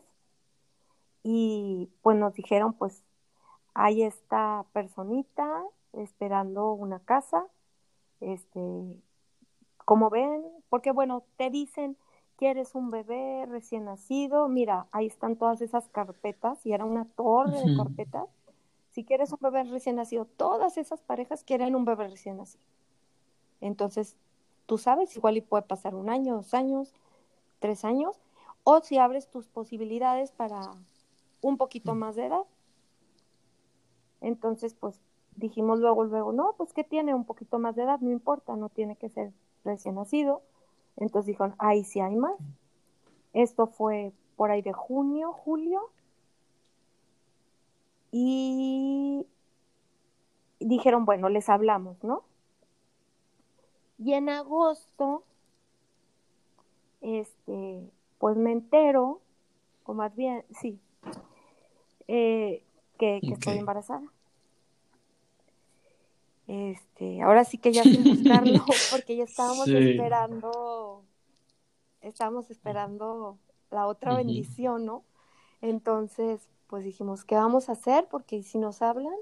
Y 1.24 1.90
pues 2.02 2.18
nos 2.18 2.34
dijeron, 2.34 2.74
pues 2.74 3.04
hay 3.74 4.04
esta 4.04 4.66
personita 4.74 5.64
esperando 5.94 6.74
una 6.74 7.00
casa, 7.00 7.46
este, 8.20 8.62
como 9.86 10.10
ven, 10.10 10.44
porque 10.70 10.92
bueno, 10.92 11.24
te 11.38 11.50
dicen, 11.50 11.98
quieres 12.36 12.76
un 12.76 12.92
bebé 12.92 13.46
recién 13.48 13.86
nacido, 13.86 14.50
mira, 14.50 14.88
ahí 14.92 15.08
están 15.08 15.36
todas 15.36 15.62
esas 15.62 15.88
carpetas, 15.90 16.66
y 16.66 16.74
era 16.74 16.86
una 16.86 17.06
torre 17.06 17.62
de 17.62 17.78
carpetas. 17.78 18.28
Si 18.92 19.04
quieres 19.04 19.32
un 19.32 19.40
bebé 19.42 19.64
recién 19.64 19.96
nacido, 19.96 20.26
todas 20.26 20.78
esas 20.78 21.02
parejas 21.02 21.44
quieren 21.44 21.76
un 21.76 21.86
bebé 21.86 22.08
recién 22.10 22.38
nacido. 22.38 22.64
Entonces, 23.62 24.16
tú 24.66 24.78
sabes, 24.78 25.16
igual 25.16 25.38
y 25.38 25.42
puede 25.42 25.64
pasar 25.64 25.96
un 25.96 26.10
año, 26.10 26.36
dos 26.36 26.54
años, 26.54 26.94
tres 27.60 27.86
años, 27.86 28.20
o 28.64 28.82
si 28.82 28.98
abres 28.98 29.30
tus 29.30 29.48
posibilidades 29.48 30.32
para 30.32 30.72
un 31.42 31.58
poquito 31.58 31.96
más 31.96 32.16
de 32.16 32.28
edad, 32.28 32.46
entonces, 34.24 34.74
pues 34.74 35.02
dijimos 35.36 35.80
luego, 35.80 36.06
luego, 36.06 36.32
no, 36.32 36.54
pues 36.58 36.72
que 36.74 36.86
tiene 36.86 37.14
un 37.14 37.26
poquito 37.26 37.60
más 37.60 37.76
de 37.76 37.84
edad, 37.84 38.00
no 38.00 38.10
importa, 38.10 38.56
no 38.56 38.70
tiene 38.70 38.96
que 38.96 39.10
ser 39.10 39.34
recién 39.66 39.96
nacido. 39.96 40.42
Entonces 40.96 41.28
dijeron, 41.28 41.56
ahí 41.58 41.84
sí 41.84 42.00
hay 42.00 42.16
más. 42.16 42.40
Esto 43.34 43.68
fue 43.68 44.14
por 44.38 44.50
ahí 44.50 44.62
de 44.62 44.72
junio, 44.72 45.34
julio. 45.34 45.82
Y 48.12 49.28
dijeron, 50.60 51.04
bueno, 51.04 51.28
les 51.28 51.50
hablamos, 51.50 52.02
¿no? 52.04 52.24
Y 54.04 54.14
en 54.14 54.28
agosto, 54.28 55.24
este, 57.00 57.90
pues 58.18 58.36
me 58.36 58.52
entero, 58.52 59.22
o 59.86 59.94
más 59.94 60.14
bien, 60.14 60.44
sí, 60.60 60.78
eh, 62.10 62.64
que, 62.98 63.20
estoy 63.22 63.60
embarazada. 63.60 64.04
Este, 66.48 67.22
ahora 67.22 67.46
sí 67.46 67.58
que 67.58 67.72
ya 67.72 67.84
sin 67.84 68.04
buscarlo, 68.04 68.66
porque 68.92 69.16
ya 69.16 69.24
estábamos 69.24 69.70
esperando, 69.70 71.04
estábamos 72.02 72.52
esperando 72.52 73.38
la 73.72 73.88
otra 73.88 74.18
bendición, 74.18 74.86
¿no? 74.86 75.06
Entonces, 75.62 76.50
pues 76.68 76.84
dijimos, 76.84 77.24
¿qué 77.24 77.36
vamos 77.36 77.70
a 77.70 77.72
hacer? 77.72 78.08
Porque 78.12 78.44
si 78.44 78.58
nos 78.58 78.82
hablan, 78.82 79.16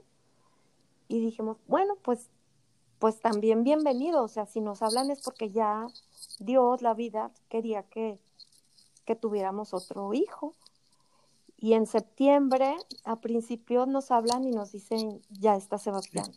y 1.07 1.19
dijimos, 1.19 1.57
bueno, 1.67 1.97
pues, 2.01 2.31
pues 3.01 3.19
también 3.19 3.63
bienvenido, 3.63 4.23
o 4.23 4.27
sea, 4.27 4.45
si 4.45 4.61
nos 4.61 4.83
hablan 4.83 5.09
es 5.09 5.21
porque 5.23 5.49
ya 5.49 5.87
Dios, 6.37 6.83
la 6.83 6.93
vida, 6.93 7.31
quería 7.49 7.81
que, 7.81 8.19
que 9.05 9.15
tuviéramos 9.15 9.73
otro 9.73 10.13
hijo. 10.13 10.53
Y 11.57 11.73
en 11.73 11.87
septiembre, 11.87 12.77
a 13.03 13.15
principios 13.15 13.87
nos 13.87 14.11
hablan 14.11 14.45
y 14.45 14.51
nos 14.51 14.71
dicen, 14.71 15.19
ya 15.31 15.55
está 15.55 15.79
Sebastián, 15.79 16.31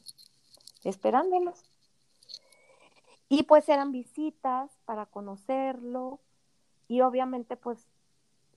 esperándolos. 0.84 1.64
Y 3.28 3.42
pues 3.42 3.68
eran 3.68 3.92
visitas 3.92 4.70
para 4.86 5.04
conocerlo 5.04 6.18
y 6.88 7.02
obviamente 7.02 7.58
pues 7.58 7.78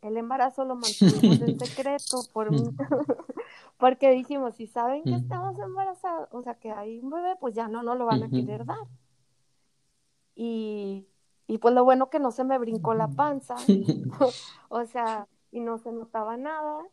el 0.02 0.16
embarazo 0.16 0.64
lo 0.64 0.76
mantuvimos 0.76 1.42
en 1.42 1.60
secreto 1.66 2.24
por 2.32 2.48
porque 3.78 4.12
dijimos, 4.12 4.56
si 4.56 4.68
saben 4.68 5.04
que 5.04 5.16
estamos 5.16 5.58
embarazados, 5.60 6.30
o 6.32 6.42
sea 6.42 6.56
que 6.56 6.72
hay 6.72 7.00
un 7.00 7.10
bebé, 7.10 7.36
pues 7.40 7.54
ya 7.54 7.68
no 7.68 7.84
no 7.84 7.96
lo 7.96 8.06
van 8.06 8.24
a 8.24 8.30
querer 8.30 8.66
dar. 8.66 8.88
Y, 10.36 11.08
y 11.48 11.58
pues 11.58 11.74
lo 11.74 11.84
bueno 11.84 12.10
que 12.10 12.20
no 12.20 12.32
se 12.32 12.44
me 12.44 12.58
brincó 12.58 12.94
la 12.94 13.08
panza, 13.08 13.56
o 14.70 14.86
sea, 14.86 15.28
y 15.52 15.60
no 15.60 15.78
se 15.78 15.92
notaba 15.92 16.38
nada 16.38 16.86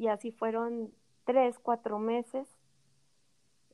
y 0.00 0.08
así 0.08 0.32
fueron 0.32 0.92
tres, 1.24 1.58
cuatro 1.58 1.98
meses. 1.98 2.48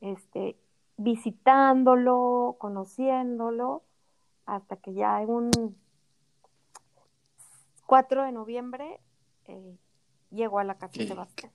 Este, 0.01 0.59
visitándolo, 0.97 2.57
conociéndolo, 2.59 3.83
hasta 4.45 4.77
que 4.77 4.95
ya 4.95 5.23
en 5.23 5.31
un 5.31 5.77
4 7.87 8.25
de 8.25 8.33
noviembre 8.33 9.01
eh, 9.45 9.77
llegó 10.31 10.59
a 10.59 10.65
la 10.65 10.77
casa 10.77 10.99
de 10.99 11.09
Sebastián. 11.09 11.53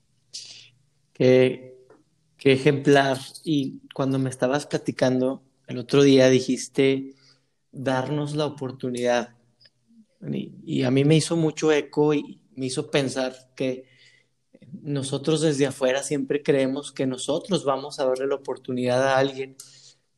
Qué, 1.22 1.78
qué 2.36 2.54
ejemplar. 2.54 3.20
Y 3.44 3.82
cuando 3.94 4.18
me 4.18 4.32
estabas 4.32 4.66
platicando 4.66 5.44
el 5.68 5.78
otro 5.78 6.02
día 6.02 6.32
dijiste 6.32 7.14
darnos 7.72 8.36
la 8.36 8.48
oportunidad. 8.48 9.36
Y, 10.20 10.82
a 10.82 10.90
mí 10.90 11.06
me 11.06 11.16
hizo 11.16 11.36
mucho 11.36 11.72
eco 11.72 12.16
y 12.16 12.42
me 12.56 12.66
hizo 12.66 12.90
pensar 12.90 13.36
que 13.56 13.86
nosotros 14.82 15.42
desde 15.42 15.68
afuera 15.68 16.02
siempre 16.02 16.42
creemos 16.42 16.92
que 16.92 17.06
nosotros 17.06 17.66
vamos 17.66 18.00
a 18.00 18.06
darle 18.06 18.26
la 18.26 18.36
oportunidad 18.36 19.08
a 19.08 19.20
alguien 19.20 19.58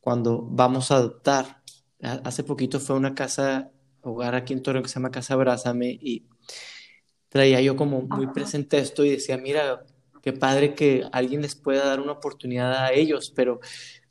cuando 0.00 0.40
vamos 0.40 0.90
a 0.90 0.96
adoptar. 0.96 1.62
Hace 2.00 2.44
poquito 2.44 2.80
fue 2.80 2.96
a 2.96 2.98
una 2.98 3.14
casa 3.14 3.70
hogar 4.00 4.34
aquí 4.34 4.54
en 4.54 4.62
Torreón 4.62 4.84
que 4.84 4.88
se 4.88 4.94
llama 4.94 5.10
Casa 5.10 5.34
Abrázame 5.34 5.90
y 5.90 6.24
traía 7.28 7.60
yo 7.60 7.76
como 7.76 8.00
muy 8.00 8.28
presente 8.28 8.78
esto 8.78 9.04
y 9.04 9.10
decía, 9.10 9.36
mira, 9.36 9.84
qué 10.24 10.32
padre 10.32 10.74
que 10.74 11.04
alguien 11.12 11.42
les 11.42 11.54
pueda 11.54 11.84
dar 11.84 12.00
una 12.00 12.12
oportunidad 12.12 12.72
a 12.72 12.94
ellos, 12.94 13.30
pero 13.36 13.60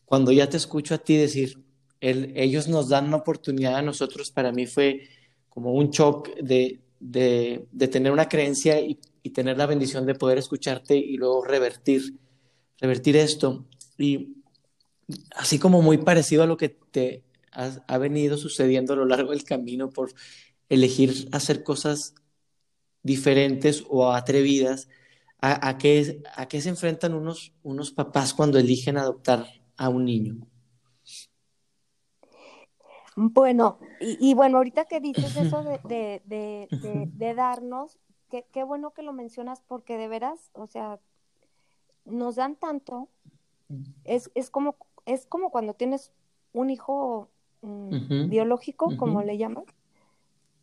cuando 0.05 0.32
ya 0.32 0.47
te 0.47 0.57
escucho 0.57 0.93
a 0.93 0.99
ti 0.99 1.18
decir, 1.18 1.57
ellos 1.99 2.68
nos 2.68 2.89
dan 2.89 3.07
una 3.07 3.18
oportunidad 3.18 3.78
a 3.78 3.82
nosotros, 3.82 4.30
para 4.30 4.51
mí 4.51 4.68
fue 4.68 5.09
como 5.49 5.74
un 5.74 5.89
shock 5.89 6.36
de, 6.36 6.82
de, 6.99 7.88
tener 7.91 8.11
una 8.11 8.30
creencia 8.30 8.80
y, 8.80 8.99
tener 9.34 9.57
la 9.57 9.66
bendición 9.66 10.05
de 10.05 10.14
poder 10.14 10.38
escucharte 10.38 10.95
y 10.95 11.18
luego 11.18 11.43
revertir, 11.43 12.20
revertir 12.78 13.16
esto. 13.16 13.66
Y 13.97 14.36
así 15.36 15.57
como 15.57 15.82
muy 15.82 15.97
parecido 15.97 16.43
a 16.43 16.45
lo 16.45 16.57
que 16.57 16.70
te 16.70 17.24
ha, 17.51 17.97
venido 17.97 18.38
sucediendo 18.38 18.93
a 18.93 18.97
lo 18.97 19.05
largo 19.05 19.32
del 19.32 19.45
camino 19.45 19.89
por 19.89 20.14
elegir 20.70 21.30
hacer 21.32 21.64
cosas 21.64 22.14
diferentes 23.01 23.84
o 23.89 24.11
atrevidas, 24.11 24.89
¿a, 25.44 25.68
a, 25.68 25.78
qué, 25.78 26.24
a 26.38 26.48
qué 26.48 26.62
se 26.62 26.70
enfrentan 26.70 27.14
unos, 27.14 27.54
unos 27.64 27.91
papás 27.91 28.34
cuando 28.34 28.58
eligen 28.58 28.98
adoptar 28.98 29.46
a 29.76 29.89
un 29.89 30.06
niño? 30.06 30.48
Bueno, 33.18 33.78
y, 34.00 34.34
bueno, 34.34 34.58
ahorita 34.58 34.86
que 34.86 35.02
dices 35.02 35.36
eso 35.36 35.64
de, 35.64 36.22
de, 36.26 36.68
de, 37.14 37.34
darnos, 37.36 38.00
qué, 38.30 38.64
bueno 38.64 38.91
que 38.91 39.04
lo 39.04 39.12
mencionas 39.14 39.62
porque 39.68 39.98
de 39.98 40.08
veras, 40.08 40.50
o 40.54 40.66
sea, 40.66 41.00
nos 42.06 42.38
dan 42.38 42.56
tanto, 42.56 43.10
es, 44.06 44.32
es, 44.34 44.50
como, 44.50 44.78
es 45.06 45.26
como 45.28 45.52
cuando 45.52 45.74
tienes 45.74 46.12
un 46.54 46.70
hijo 46.70 47.30
mm, 47.62 48.30
biológico, 48.30 48.96
como 48.98 49.22
le 49.22 49.38
llaman. 49.38 49.66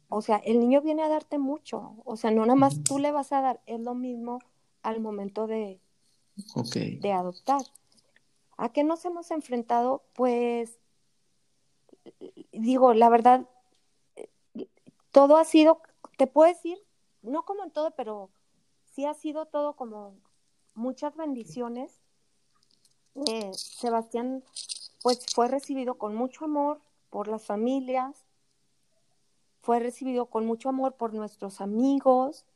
O 0.08 0.22
sea, 0.22 0.38
el 0.38 0.58
niño 0.58 0.80
viene 0.80 1.02
a 1.02 1.08
darte 1.08 1.38
mucho, 1.38 1.96
o 2.04 2.16
sea, 2.16 2.30
no 2.32 2.46
nada 2.46 2.56
más 2.56 2.82
tú 2.82 2.98
le 2.98 3.12
vas 3.12 3.30
a 3.30 3.42
dar, 3.42 3.60
es 3.66 3.78
lo 3.78 3.94
mismo 3.94 4.40
al 4.82 5.00
momento 5.00 5.46
de, 5.46 5.80
de 7.00 7.12
adoptar. 7.12 7.62
¿A 8.56 8.72
qué 8.72 8.84
nos 8.84 9.04
hemos 9.04 9.30
enfrentado? 9.30 10.02
Pues 10.14 10.78
digo, 12.52 12.94
la 12.94 13.08
verdad, 13.08 13.46
todo 15.10 15.36
ha 15.36 15.44
sido, 15.44 15.80
te 16.16 16.26
puedo 16.26 16.52
decir, 16.52 16.78
no 17.22 17.44
como 17.44 17.64
en 17.64 17.70
todo, 17.70 17.90
pero 17.92 18.30
sí 18.92 19.06
ha 19.06 19.14
sido 19.14 19.46
todo 19.46 19.74
como 19.76 20.14
muchas 20.74 21.16
bendiciones. 21.16 22.00
Eh, 23.26 23.50
Sebastián, 23.54 24.44
pues 25.02 25.26
fue 25.34 25.48
recibido 25.48 25.94
con 25.96 26.14
mucho 26.14 26.44
amor 26.44 26.80
por 27.10 27.28
las 27.28 27.44
familias, 27.44 28.24
fue 29.62 29.80
recibido 29.80 30.26
con 30.26 30.46
mucho 30.46 30.68
amor 30.68 30.94
por 30.94 31.12
nuestros 31.12 31.60
amigos, 31.60 32.46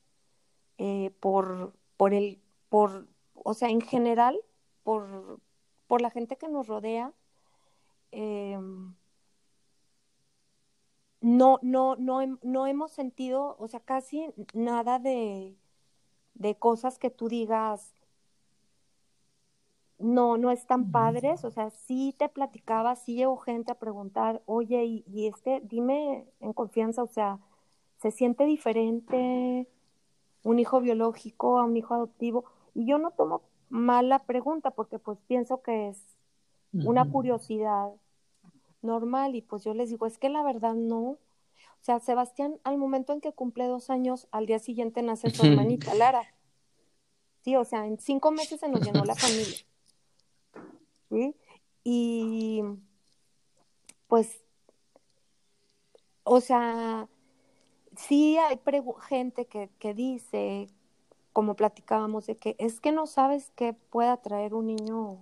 eh, 0.79 1.13
por, 1.21 1.75
por 1.97 2.15
el, 2.15 2.41
por, 2.69 3.07
o 3.35 3.55
sea, 3.55 3.69
en 3.69 3.81
general, 3.81 4.39
por, 4.83 5.41
por 5.87 6.01
la 6.01 6.11
gente 6.11 6.37
que 6.37 6.49
nos 6.49 6.67
rodea. 6.67 7.13
Eh, 8.13 8.59
no, 11.21 11.59
no, 11.63 11.97
no, 11.97 12.39
no 12.43 12.67
hemos 12.67 12.93
sentido, 12.93 13.57
o 13.59 13.67
sea, 13.67 13.81
casi 13.81 14.29
nada 14.53 14.99
de, 14.99 15.57
de 16.35 16.55
cosas 16.57 16.99
que 16.99 17.11
tú 17.11 17.29
digas, 17.29 17.95
no, 19.99 20.37
no 20.37 20.51
están 20.51 20.91
padres, 20.91 21.45
o 21.45 21.51
sea, 21.51 21.71
sí 21.71 22.15
te 22.19 22.29
platicaba, 22.29 22.95
sí 22.97 23.15
llegó 23.15 23.39
gente 23.39 23.73
a 23.73 23.79
preguntar, 23.79 24.43
oye, 24.45 24.85
y, 24.85 25.05
y, 25.07 25.27
este, 25.27 25.61
dime 25.65 26.27
en 26.41 26.53
confianza, 26.53 27.03
o 27.03 27.07
sea, 27.07 27.39
¿se 27.97 28.11
siente 28.11 28.45
diferente 28.45 29.67
un 30.45 30.61
hijo 30.61 30.81
biológico 30.81 31.59
a 31.59 31.65
un 31.65 31.77
hijo 31.77 31.95
adoptivo? 31.95 32.45
Y 32.75 32.87
yo 32.87 32.99
no 32.99 33.11
tomo 33.11 33.43
mal 33.69 34.09
la 34.09 34.21
pregunta 34.21 34.71
porque 34.71 35.01
pues 35.01 35.19
pienso 35.27 35.63
que 35.63 35.89
es 35.89 35.99
una 36.73 37.09
curiosidad 37.09 37.91
normal 38.83 39.35
y 39.35 39.43
pues 39.43 39.65
yo 39.65 39.75
les 39.75 39.91
digo, 39.91 40.07
es 40.07 40.19
que 40.19 40.29
la 40.29 40.43
verdad 40.43 40.75
no. 40.75 41.03
O 41.03 41.19
sea, 41.81 42.01
Sebastián, 42.01 42.59
al 42.65 42.79
momento 42.79 43.13
en 43.13 43.21
que 43.21 43.33
cumple 43.33 43.67
dos 43.67 43.91
años, 43.91 44.29
al 44.31 44.47
día 44.47 44.59
siguiente 44.59 45.03
nace 45.03 45.31
su 45.31 45.45
hermanita 45.45 45.95
Lara. 45.95 46.23
Sí, 47.43 47.57
o 47.57 47.65
sea, 47.65 47.87
en 47.87 47.99
cinco 47.99 48.31
meses 48.31 48.61
se 48.61 48.69
nos 48.69 48.81
llenó 48.81 49.05
la 49.05 49.15
familia. 49.15 49.59
¿Sí? 51.11 51.37
Y 51.85 52.63
pues, 54.09 54.43
o 56.23 56.41
sea, 56.41 57.07
sí 57.97 58.37
hay 58.39 58.59
gente 59.09 59.47
que, 59.47 59.71
que 59.79 59.95
dice, 59.95 60.69
como 61.33 61.55
platicábamos, 61.55 62.27
de 62.27 62.37
que 62.37 62.57
es 62.59 62.81
que 62.81 62.93
no 62.93 63.07
sabes 63.07 63.51
qué 63.57 63.73
pueda 63.73 64.17
traer 64.19 64.55
un 64.55 64.67
niño 64.67 65.19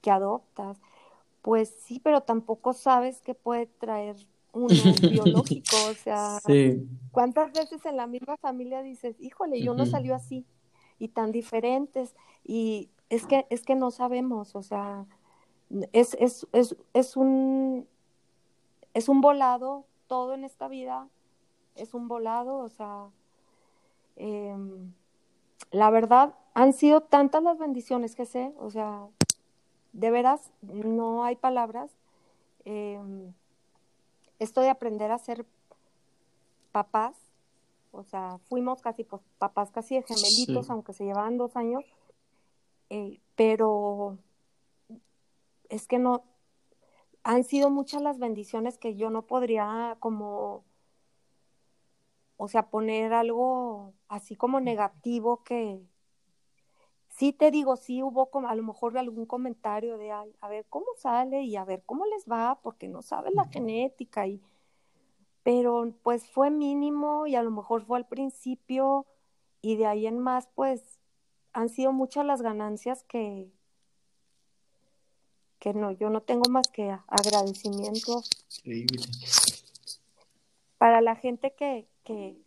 que 0.00 0.10
adoptas. 0.10 0.78
Pues 1.42 1.74
sí, 1.84 2.00
pero 2.00 2.22
tampoco 2.22 2.72
sabes 2.72 3.22
qué 3.22 3.34
puede 3.34 3.66
traer 3.66 4.16
uno 4.52 4.68
biológico, 5.10 5.76
o 5.90 5.94
sea, 5.94 6.40
¿cuántas 7.12 7.52
veces 7.52 7.84
en 7.86 7.96
la 7.96 8.06
misma 8.06 8.36
familia 8.38 8.82
dices, 8.82 9.16
híjole, 9.20 9.60
yo 9.60 9.74
no 9.74 9.86
salió 9.86 10.14
así 10.14 10.44
y 10.98 11.08
tan 11.08 11.32
diferentes? 11.32 12.14
Y 12.44 12.90
es 13.08 13.26
que, 13.26 13.46
es 13.50 13.62
que 13.62 13.76
no 13.76 13.90
sabemos, 13.90 14.56
o 14.56 14.62
sea, 14.62 15.06
es, 15.92 16.16
es, 16.18 16.46
es, 16.52 16.76
es 16.92 17.16
un 17.16 17.86
es 18.94 19.08
un 19.08 19.20
volado, 19.20 19.84
todo 20.08 20.34
en 20.34 20.44
esta 20.44 20.66
vida 20.66 21.08
es 21.78 21.94
un 21.94 22.08
volado, 22.08 22.58
o 22.58 22.68
sea, 22.68 23.08
em, 24.16 24.92
la 25.70 25.90
verdad, 25.90 26.34
han 26.54 26.72
sido 26.72 27.00
tantas 27.02 27.42
las 27.42 27.58
bendiciones 27.58 28.14
que 28.14 28.26
sé, 28.26 28.52
o 28.58 28.70
sea, 28.70 29.06
de 29.92 30.10
veras, 30.10 30.50
no 30.62 31.24
hay 31.24 31.36
palabras. 31.36 31.90
Em, 32.64 33.32
esto 34.38 34.60
de 34.60 34.70
aprender 34.70 35.10
a 35.10 35.18
ser 35.18 35.46
papás, 36.72 37.16
o 37.92 38.02
sea, 38.04 38.38
fuimos 38.48 38.82
casi 38.82 39.04
pues, 39.04 39.22
papás 39.38 39.70
casi 39.70 39.96
de 39.96 40.02
gemelitos, 40.02 40.70
aunque 40.70 40.92
se 40.92 41.04
llevaban 41.04 41.38
dos 41.38 41.56
años, 41.56 41.84
eh, 42.90 43.20
pero 43.34 44.18
es 45.68 45.86
que 45.86 45.98
no, 45.98 46.22
han 47.24 47.44
sido 47.44 47.70
muchas 47.70 48.02
las 48.02 48.18
bendiciones 48.18 48.78
que 48.78 48.96
yo 48.96 49.10
no 49.10 49.22
podría 49.22 49.96
como, 50.00 50.64
o 52.38 52.48
sea, 52.48 52.70
poner 52.70 53.12
algo 53.12 53.92
así 54.08 54.36
como 54.36 54.60
negativo 54.60 55.42
que, 55.42 55.82
sí 57.08 57.32
te 57.32 57.50
digo, 57.50 57.76
sí 57.76 58.00
hubo 58.02 58.30
como 58.30 58.48
a 58.48 58.54
lo 58.54 58.62
mejor 58.62 58.96
algún 58.96 59.26
comentario 59.26 59.98
de, 59.98 60.12
ay, 60.12 60.32
a 60.40 60.48
ver 60.48 60.64
cómo 60.70 60.86
sale 60.96 61.42
y 61.42 61.56
a 61.56 61.64
ver 61.64 61.82
cómo 61.84 62.06
les 62.06 62.26
va, 62.26 62.60
porque 62.62 62.86
no 62.86 63.02
saben 63.02 63.34
la 63.34 63.44
genética 63.46 64.28
y, 64.28 64.40
pero 65.42 65.92
pues 66.04 66.30
fue 66.30 66.50
mínimo 66.50 67.26
y 67.26 67.34
a 67.34 67.42
lo 67.42 67.50
mejor 67.50 67.84
fue 67.84 67.98
al 67.98 68.06
principio 68.06 69.04
y 69.60 69.74
de 69.74 69.86
ahí 69.86 70.06
en 70.06 70.20
más, 70.20 70.48
pues 70.54 71.00
han 71.52 71.68
sido 71.68 71.92
muchas 71.92 72.24
las 72.24 72.40
ganancias 72.40 73.02
que, 73.02 73.50
que 75.58 75.74
no, 75.74 75.90
yo 75.90 76.08
no 76.08 76.20
tengo 76.20 76.48
más 76.48 76.68
que 76.68 76.96
agradecimiento 77.08 78.22
para 80.78 81.00
la 81.00 81.16
gente 81.16 81.52
que, 81.52 81.88
que, 82.08 82.38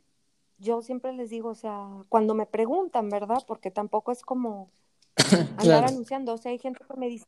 yo 0.58 0.82
siempre 0.82 1.14
les 1.14 1.30
digo, 1.30 1.50
o 1.50 1.56
sea, 1.56 1.88
cuando 2.10 2.34
me 2.34 2.46
preguntan, 2.46 3.10
¿verdad? 3.10 3.44
Porque 3.48 3.72
tampoco 3.72 4.12
es 4.12 4.22
como 4.22 4.70
andar 5.58 5.86
anunciando, 5.86 6.34
o 6.34 6.38
sea, 6.38 6.52
hay 6.52 6.60
gente 6.60 6.84
que 6.84 6.98
me 6.98 7.10
dice, 7.10 7.28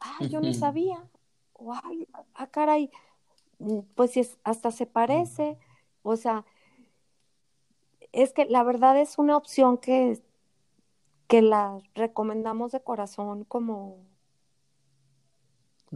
ay, 0.00 0.28
yo 0.28 0.40
no 0.40 0.52
sabía, 0.52 1.08
o 1.54 1.72
ay, 1.72 2.08
ah, 2.34 2.46
caray, 2.48 2.90
mm, 3.58 3.80
pues 3.94 4.12
si 4.12 4.20
es, 4.20 4.38
hasta 4.44 4.70
se 4.70 4.86
parece, 4.86 5.58
o 6.02 6.16
sea, 6.16 6.44
es 8.12 8.32
que 8.32 8.44
la 8.46 8.62
verdad 8.64 8.98
es 8.98 9.18
una 9.18 9.36
opción 9.36 9.78
que, 9.78 10.20
que 11.28 11.42
la 11.42 11.78
recomendamos 11.94 12.72
de 12.72 12.82
corazón 12.82 13.44
como, 13.44 13.98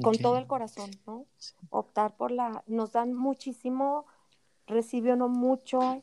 con 0.00 0.16
todo 0.16 0.38
el 0.38 0.46
corazón, 0.46 0.90
¿no? 1.06 1.26
Optar 1.70 2.16
por 2.16 2.30
la, 2.30 2.62
nos 2.66 2.92
dan 2.92 3.14
muchísimo, 3.14 4.06
recibe 4.72 5.12
uno 5.12 5.28
mucho, 5.28 6.02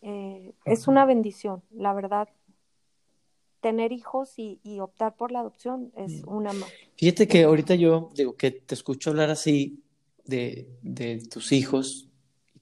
eh, 0.00 0.52
es 0.64 0.88
una 0.88 1.04
bendición, 1.04 1.62
la 1.70 1.92
verdad. 1.94 2.28
Tener 3.60 3.92
hijos 3.92 4.32
y, 4.38 4.58
optar 4.80 5.14
por 5.14 5.30
la 5.30 5.40
adopción 5.40 5.92
es 5.96 6.24
una 6.24 6.52
más. 6.52 6.68
Fíjate 6.96 7.28
que 7.28 7.44
ahorita 7.44 7.76
yo 7.76 8.10
digo 8.14 8.34
que 8.34 8.50
te 8.50 8.74
escucho 8.74 9.10
hablar 9.10 9.30
así 9.30 9.80
de, 10.24 10.68
tus 11.30 11.52
hijos, 11.52 12.08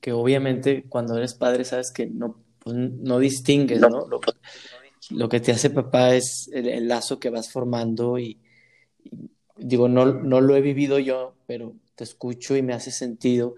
que 0.00 0.12
obviamente 0.12 0.84
cuando 0.88 1.16
eres 1.16 1.32
padre 1.32 1.64
sabes 1.64 1.90
que 1.90 2.06
no, 2.06 2.36
pues, 2.58 2.76
no 2.76 3.18
distingues, 3.18 3.80
¿no? 3.80 4.06
Lo, 5.10 5.28
que 5.30 5.40
te 5.40 5.52
hace 5.52 5.70
papá 5.70 6.14
es 6.14 6.50
el, 6.52 6.86
lazo 6.86 7.18
que 7.18 7.30
vas 7.30 7.50
formando 7.50 8.18
y 8.18 8.38
digo, 9.56 9.88
no, 9.88 10.04
no 10.04 10.42
lo 10.42 10.54
he 10.54 10.60
vivido 10.60 10.98
yo, 10.98 11.34
pero 11.46 11.74
te 11.94 12.04
escucho 12.04 12.56
y 12.56 12.62
me 12.62 12.74
hace 12.74 12.90
sentido 12.90 13.56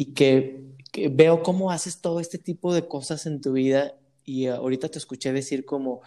y 0.00 0.14
que, 0.14 0.62
veo 1.10 1.42
cómo 1.42 1.70
haces 1.70 2.00
todo 2.00 2.20
este 2.20 2.38
tipo 2.38 2.74
de 2.74 2.86
cosas 2.86 3.26
en 3.26 3.40
tu 3.40 3.52
vida 3.52 3.94
y 4.24 4.46
ahorita 4.46 4.88
te 4.88 4.98
escuché 4.98 5.32
decir 5.32 5.64
como, 5.64 6.02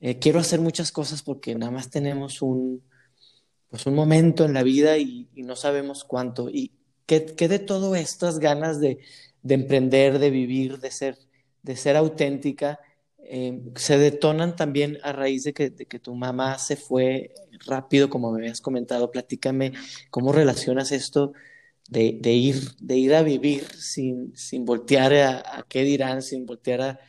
eh, 0.00 0.18
quiero 0.18 0.40
hacer 0.40 0.60
muchas 0.60 0.92
cosas 0.92 1.22
porque 1.22 1.54
nada 1.54 1.70
más 1.70 1.90
tenemos 1.90 2.42
un, 2.42 2.82
pues 3.68 3.86
un 3.86 3.94
momento 3.94 4.44
en 4.44 4.54
la 4.54 4.62
vida 4.62 4.98
y, 4.98 5.28
no 5.36 5.56
sabemos 5.56 6.04
cuánto. 6.04 6.50
¿Y 6.50 6.72
qué, 7.06 7.20
de 7.20 7.58
todo 7.58 7.94
estas 7.94 8.38
ganas 8.38 8.80
de, 8.80 8.98
de, 9.42 9.54
emprender, 9.54 10.18
de 10.18 10.30
vivir, 10.30 10.78
de 10.78 10.90
ser, 10.90 11.18
de 11.62 11.76
ser 11.76 11.96
auténtica, 11.96 12.80
eh, 13.18 13.60
se 13.76 13.98
detonan 13.98 14.56
también 14.56 14.98
a 15.02 15.12
raíz 15.12 15.44
de 15.44 15.52
que, 15.52 15.70
de 15.70 15.86
que 15.86 15.98
tu 16.00 16.14
mamá 16.14 16.58
se 16.58 16.76
fue 16.76 17.32
rápido, 17.66 18.10
como 18.10 18.32
me 18.32 18.40
habías 18.40 18.60
comentado, 18.60 19.10
platícame 19.10 19.72
cómo 20.10 20.32
relacionas 20.32 20.92
esto 20.92 21.32
de, 21.90 22.32
ir, 22.32 22.76
de 22.78 22.96
ir 22.96 23.14
a 23.14 23.22
vivir 23.22 23.64
sin, 23.74 24.36
sin 24.36 24.64
voltear 24.64 25.12
a, 25.12 25.66
qué 25.68 25.82
dirán, 25.82 26.22
sin 26.22 26.46
voltear 26.46 27.00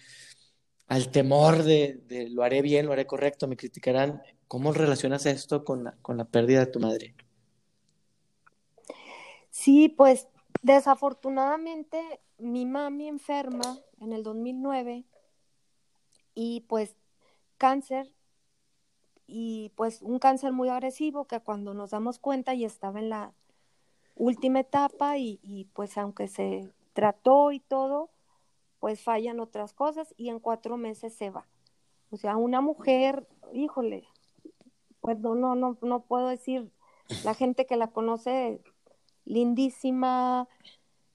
al 0.87 1.11
temor 1.11 1.63
de, 1.63 2.01
de, 2.07 2.29
lo 2.29 2.43
haré 2.43 2.61
bien, 2.61 2.87
lo 2.87 2.93
haré 2.93 3.05
correcto, 3.05 3.47
me 3.47 3.57
criticarán. 3.57 4.21
¿Cómo 4.47 4.73
relacionas 4.73 5.25
esto 5.25 5.63
con 5.63 5.83
la, 5.83 5.95
con 6.01 6.17
la 6.17 6.25
pérdida 6.25 6.61
de 6.61 6.71
tu 6.71 6.79
madre? 6.79 7.15
Sí, 9.51 9.87
pues 9.87 10.27
desafortunadamente 10.63 12.01
mi 12.37 12.65
mami 12.65 13.07
enferma 13.07 13.79
en 13.99 14.13
el 14.13 14.23
2009 14.23 15.05
y 16.33 16.61
pues 16.61 16.95
cáncer 17.57 18.11
y 19.27 19.71
pues 19.75 20.01
un 20.01 20.17
cáncer 20.19 20.51
muy 20.51 20.69
agresivo 20.69 21.25
que 21.25 21.39
cuando 21.39 21.73
nos 21.73 21.91
damos 21.91 22.17
cuenta 22.17 22.53
ya 22.53 22.67
estaba 22.67 22.99
en 22.99 23.09
la 23.09 23.33
última 24.15 24.59
etapa 24.59 25.17
y, 25.17 25.39
y, 25.43 25.65
pues 25.73 25.97
aunque 25.97 26.27
se 26.27 26.71
trató 26.93 27.51
y 27.51 27.59
todo, 27.59 28.09
pues 28.79 29.03
fallan 29.03 29.39
otras 29.39 29.73
cosas 29.73 30.13
y 30.17 30.29
en 30.29 30.39
cuatro 30.39 30.77
meses 30.77 31.13
se 31.13 31.29
va. 31.29 31.47
O 32.09 32.17
sea, 32.17 32.35
una 32.35 32.61
mujer, 32.61 33.27
híjole, 33.53 34.05
pues 34.99 35.19
no, 35.19 35.35
no, 35.35 35.55
no, 35.55 35.77
no 35.81 36.01
puedo 36.01 36.27
decir, 36.27 36.71
la 37.23 37.33
gente 37.33 37.65
que 37.65 37.77
la 37.77 37.87
conoce, 37.87 38.61
lindísima, 39.25 40.47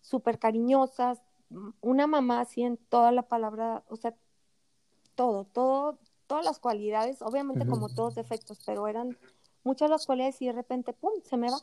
súper 0.01 0.39
cariñosa, 0.39 1.21
una 1.81 2.07
mamá 2.07 2.41
así 2.41 2.63
en 2.63 2.77
toda 2.77 3.13
la 3.13 3.23
palabra, 3.23 3.85
o 3.89 3.97
sea, 3.97 4.15
todo, 5.15 5.45
todo, 5.45 5.99
todas 6.27 6.45
las 6.45 6.59
cualidades, 6.59 7.23
obviamente 7.23 7.67
como 7.67 7.89
todos 7.89 8.15
defectos, 8.15 8.59
pero 8.65 8.89
eran 8.89 9.17
muchas 9.65 9.91
las 9.91 10.07
cualidades 10.07 10.41
y 10.43 10.47
de 10.47 10.53
repente, 10.53 10.93
¡pum!, 10.93 11.13
se 11.25 11.37
me 11.37 11.51
va. 11.51 11.59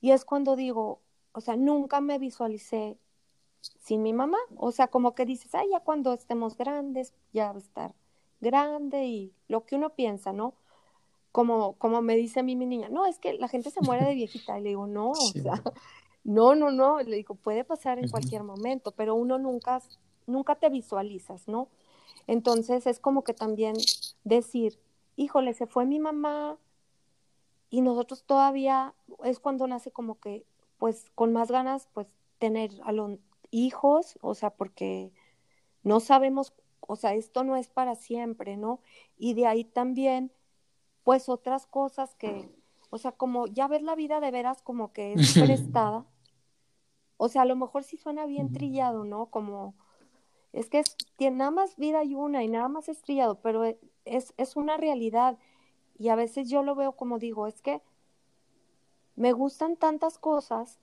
Y 0.00 0.12
es 0.12 0.24
cuando 0.24 0.56
digo, 0.56 1.00
o 1.32 1.40
sea, 1.40 1.56
nunca 1.56 2.00
me 2.00 2.18
visualicé 2.18 2.98
sin 3.80 4.02
mi 4.02 4.12
mamá. 4.12 4.38
O 4.56 4.72
sea, 4.72 4.88
como 4.88 5.14
que 5.14 5.26
dices, 5.26 5.54
ay, 5.54 5.68
ya 5.70 5.80
cuando 5.80 6.12
estemos 6.12 6.56
grandes, 6.56 7.14
ya 7.32 7.52
va 7.52 7.56
a 7.56 7.58
estar 7.58 7.94
grande 8.40 9.06
y 9.06 9.34
lo 9.48 9.64
que 9.64 9.76
uno 9.76 9.90
piensa, 9.90 10.32
¿no? 10.32 10.54
Como, 11.32 11.74
como 11.74 12.02
me 12.02 12.16
dice 12.16 12.40
a 12.40 12.42
mí 12.42 12.56
mi 12.56 12.66
niña, 12.66 12.88
no, 12.88 13.06
es 13.06 13.18
que 13.18 13.34
la 13.34 13.48
gente 13.48 13.70
se 13.70 13.82
muere 13.82 14.06
de 14.06 14.14
viejita. 14.14 14.58
Y 14.58 14.62
le 14.62 14.70
digo, 14.70 14.86
no, 14.86 15.10
o 15.10 15.14
sea, 15.14 15.62
no, 16.24 16.54
no, 16.54 16.70
no. 16.70 17.00
Le 17.00 17.16
digo, 17.16 17.34
puede 17.34 17.64
pasar 17.64 17.98
en 17.98 18.08
cualquier 18.08 18.42
momento, 18.42 18.92
pero 18.92 19.14
uno 19.14 19.38
nunca, 19.38 19.82
nunca 20.26 20.54
te 20.56 20.70
visualizas, 20.70 21.46
¿no? 21.46 21.68
Entonces 22.26 22.86
es 22.86 22.98
como 22.98 23.22
que 23.22 23.34
también 23.34 23.74
decir, 24.24 24.78
híjole, 25.16 25.54
se 25.54 25.66
fue 25.66 25.84
mi 25.86 25.98
mamá 25.98 26.58
y 27.70 27.80
nosotros 27.80 28.24
todavía 28.24 28.94
es 29.24 29.38
cuando 29.38 29.66
nace 29.66 29.90
como 29.90 30.18
que, 30.18 30.44
pues 30.78 31.10
con 31.14 31.32
más 31.32 31.50
ganas, 31.50 31.88
pues 31.92 32.08
tener 32.38 32.72
a 32.84 32.92
los 32.92 33.18
hijos, 33.50 34.18
o 34.22 34.34
sea, 34.34 34.50
porque 34.50 35.12
no 35.82 36.00
sabemos, 36.00 36.52
o 36.80 36.96
sea, 36.96 37.14
esto 37.14 37.44
no 37.44 37.56
es 37.56 37.70
para 37.70 37.94
siempre, 37.94 38.56
¿no? 38.56 38.80
Y 39.16 39.34
de 39.34 39.46
ahí 39.46 39.64
también, 39.64 40.32
pues 41.04 41.28
otras 41.28 41.66
cosas 41.66 42.14
que, 42.16 42.50
o 42.90 42.98
sea, 42.98 43.12
como 43.12 43.46
ya 43.46 43.68
ves 43.68 43.82
la 43.82 43.94
vida 43.94 44.20
de 44.20 44.30
veras 44.30 44.62
como 44.62 44.92
que 44.92 45.12
es 45.12 45.34
prestada. 45.38 46.06
O 47.16 47.28
sea, 47.28 47.42
a 47.42 47.46
lo 47.46 47.56
mejor 47.56 47.84
sí 47.84 47.96
suena 47.96 48.26
bien 48.26 48.52
trillado, 48.52 49.04
¿no? 49.04 49.26
Como 49.26 49.74
es 50.52 50.68
que 50.68 50.80
es, 50.80 50.96
tiene, 51.16 51.36
nada 51.36 51.50
más 51.50 51.76
vida 51.76 52.00
hay 52.00 52.14
una 52.14 52.42
y 52.42 52.48
nada 52.48 52.68
más 52.68 52.88
estrellado, 52.88 53.40
pero 53.40 53.64
e, 53.64 53.78
es, 54.04 54.34
es 54.36 54.56
una 54.56 54.76
realidad. 54.76 55.38
Y 56.00 56.08
a 56.08 56.16
veces 56.16 56.48
yo 56.48 56.62
lo 56.62 56.74
veo 56.74 56.92
como 56.92 57.18
digo, 57.18 57.46
es 57.46 57.60
que 57.60 57.82
me 59.16 59.32
gustan 59.32 59.76
tantas 59.76 60.18
cosas 60.18 60.78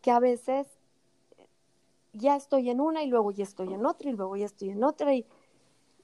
que 0.00 0.12
a 0.12 0.20
veces 0.20 0.68
ya 2.12 2.36
estoy 2.36 2.70
en 2.70 2.80
una 2.80 3.02
y 3.02 3.08
luego 3.08 3.32
ya 3.32 3.42
estoy 3.42 3.74
en 3.74 3.84
otra 3.84 4.08
y 4.08 4.12
luego 4.12 4.36
ya 4.36 4.46
estoy 4.46 4.70
en 4.70 4.84
otra 4.84 5.12
y, 5.14 5.26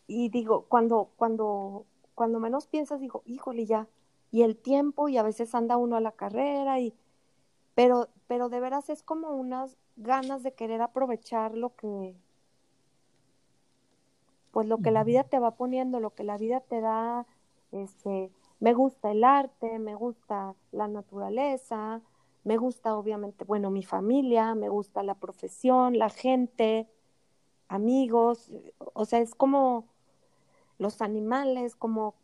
y 0.09 0.29
digo, 0.29 0.65
cuando, 0.69 1.11
cuando, 1.17 1.87
cuando 2.17 2.41
menos 2.41 2.67
piensas, 2.67 3.01
digo, 3.01 3.23
híjole 3.27 3.65
ya, 3.65 3.87
y 4.33 4.43
el 4.43 4.57
tiempo 4.57 5.09
y 5.09 5.17
a 5.17 5.23
veces 5.23 5.55
anda 5.55 5.77
uno 5.77 5.95
a 5.95 6.01
la 6.01 6.11
carrera 6.11 6.81
y, 6.81 6.95
pero, 7.77 8.09
pero 8.27 8.49
de 8.49 8.59
veras 8.59 8.91
es 8.91 9.05
como 9.05 9.31
unas, 9.31 9.77
ganas 9.97 10.43
de 10.43 10.53
querer 10.53 10.83
aprovechar 10.83 11.57
lo 11.57 11.77
que, 11.77 12.17
pues 14.51 14.67
lo 14.67 14.79
que 14.79 14.91
la 14.91 15.05
vida 15.05 15.23
te 15.23 15.39
va 15.39 15.53
poniendo, 15.53 16.01
lo 16.01 16.11
que 16.15 16.25
la 16.25 16.39
vida 16.39 16.61
te 16.61 16.81
da, 16.81 17.27
este, 17.73 18.31
me 18.61 18.75
gusta 18.75 19.11
el 19.11 19.25
arte, 19.25 19.79
me 19.79 19.95
gusta 19.95 20.55
la 20.73 20.89
naturaleza, 20.89 22.01
me 22.45 22.57
gusta 22.57 22.97
obviamente, 22.97 23.45
bueno, 23.45 23.71
mi 23.71 23.83
familia, 23.83 24.55
me 24.55 24.69
gusta 24.69 25.03
la 25.03 25.15
profesión, 25.15 25.99
la 25.99 26.11
gente, 26.11 26.89
amigos, 27.69 28.51
o 28.79 29.05
sea, 29.05 29.21
es 29.21 29.35
como 29.35 29.87
los 30.79 31.03
animales, 31.03 31.75
como 31.75 32.15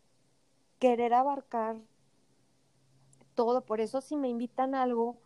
querer 0.78 1.14
abarcar 1.14 1.76
todo, 3.34 3.62
por 3.62 3.80
eso 3.80 4.00
si 4.00 4.16
me 4.16 4.28
invitan 4.28 4.74
a 4.74 4.82
algo, 4.82 5.16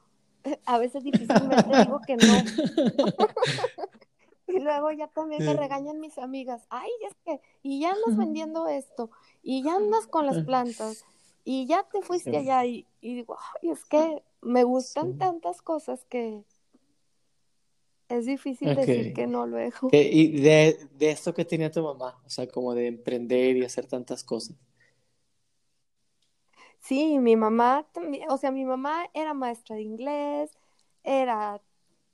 a 0.65 0.79
veces 0.79 1.05
difícilmente 1.05 1.65
digo 1.85 2.01
que 2.07 2.17
no. 2.17 2.33
y 4.49 4.61
luego 4.61 4.91
ya 4.93 5.09
también 5.09 5.45
me 5.45 5.55
regañan 5.55 6.01
mis 6.01 6.19
amigas, 6.19 6.67
ay, 6.71 6.91
es 7.07 7.15
que, 7.25 7.41
y 7.63 7.81
ya 7.81 7.91
andas 7.91 8.17
vendiendo 8.17 8.69
esto, 8.69 9.11
y 9.49 9.63
ya 9.63 9.77
andas 9.77 10.09
con 10.09 10.27
las 10.27 10.39
plantas, 10.39 11.05
y 11.45 11.67
ya 11.67 11.85
te 11.85 12.03
fuiste 12.03 12.37
allá, 12.37 12.65
y, 12.65 12.85
digo, 13.01 13.37
ay, 13.63 13.71
es 13.71 13.85
que 13.85 14.25
me 14.43 14.65
gustan 14.65 15.17
tantas 15.19 15.63
cosas 15.63 16.05
que 16.07 16.43
es 18.09 18.27
difícil 18.27 18.75
decir 18.75 19.15
que 19.15 19.29
no 19.29 19.47
luego. 19.47 19.89
Y 19.93 20.41
de, 20.41 20.89
de 20.99 21.11
esto 21.11 21.33
que 21.33 21.45
tenía 21.45 21.71
tu 21.71 21.81
mamá, 21.81 22.21
o 22.27 22.29
sea, 22.29 22.49
como 22.49 22.75
de 22.75 22.89
emprender 22.89 23.57
y 23.57 23.65
hacer 23.65 23.87
tantas 23.87 24.25
cosas. 24.25 24.57
Sí, 26.81 27.21
mi 27.21 27.37
mamá 27.37 27.87
también, 27.93 28.29
o 28.29 28.39
sea, 28.39 28.51
mi 28.51 28.65
mamá 28.65 29.09
era 29.15 29.33
maestra 29.33 29.77
de 29.77 29.83
inglés, 29.83 30.59
era 31.05 31.63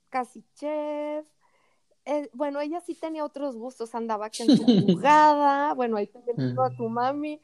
casi 0.09 0.43
chef. 0.53 1.25
Eh, 2.05 2.29
bueno, 2.33 2.59
ella 2.59 2.81
sí 2.81 2.95
tenía 2.95 3.23
otros 3.23 3.55
gustos, 3.55 3.95
andaba 3.95 4.29
que 4.29 4.43
en 4.43 4.57
su 4.57 4.65
jugada, 4.65 5.73
bueno, 5.73 5.97
ahí 5.97 6.07
también 6.07 6.59
a 6.59 6.69
tu 6.75 6.89
mami, 6.89 7.39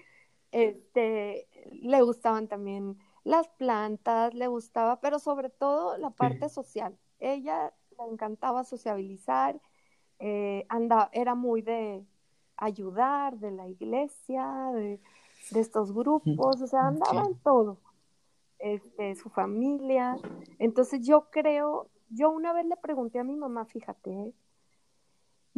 este, 0.52 1.48
le 1.72 2.02
gustaban 2.02 2.48
también 2.48 2.98
las 3.24 3.48
plantas, 3.48 4.34
le 4.34 4.48
gustaba, 4.48 5.00
pero 5.00 5.20
sobre 5.20 5.50
todo 5.50 5.98
la 5.98 6.10
parte 6.10 6.50
social. 6.50 6.98
Ella 7.20 7.74
le 7.98 8.06
encantaba 8.12 8.64
sociabilizar, 8.64 9.60
eh, 10.20 10.66
anda, 10.70 11.10
era 11.14 11.36
muy 11.36 11.62
de 11.62 12.06
ayudar, 12.58 13.38
de 13.38 13.52
la 13.52 13.68
iglesia, 13.68 14.72
de 14.74 15.00
de 15.52 15.60
estos 15.60 15.92
grupos, 15.94 16.62
o 16.62 16.68
sea, 16.68 16.88
andaban 16.88 17.36
todo, 17.44 17.78
este, 18.60 19.16
su 19.16 19.30
familia. 19.30 20.18
Entonces 20.58 21.06
yo 21.06 21.30
creo, 21.32 21.88
yo 22.10 22.30
una 22.32 22.54
vez 22.54 22.66
le 22.66 22.78
pregunté 22.78 23.20
a 23.20 23.24
mi 23.24 23.36
mamá, 23.36 23.66
fíjate, 23.66 24.34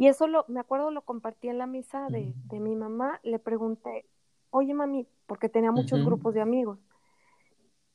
y 0.02 0.08
eso 0.08 0.26
lo, 0.26 0.44
me 0.48 0.58
acuerdo 0.58 0.90
lo 0.90 1.02
compartí 1.02 1.46
en 1.46 1.58
la 1.58 1.68
misa 1.68 2.08
de, 2.08 2.34
de 2.46 2.58
mi 2.58 2.74
mamá, 2.74 3.20
le 3.22 3.38
pregunté, 3.38 4.04
oye 4.50 4.74
mami, 4.74 5.06
porque 5.28 5.48
tenía 5.48 5.70
muchos 5.70 6.04
grupos 6.04 6.34
de 6.34 6.40
amigos, 6.40 6.80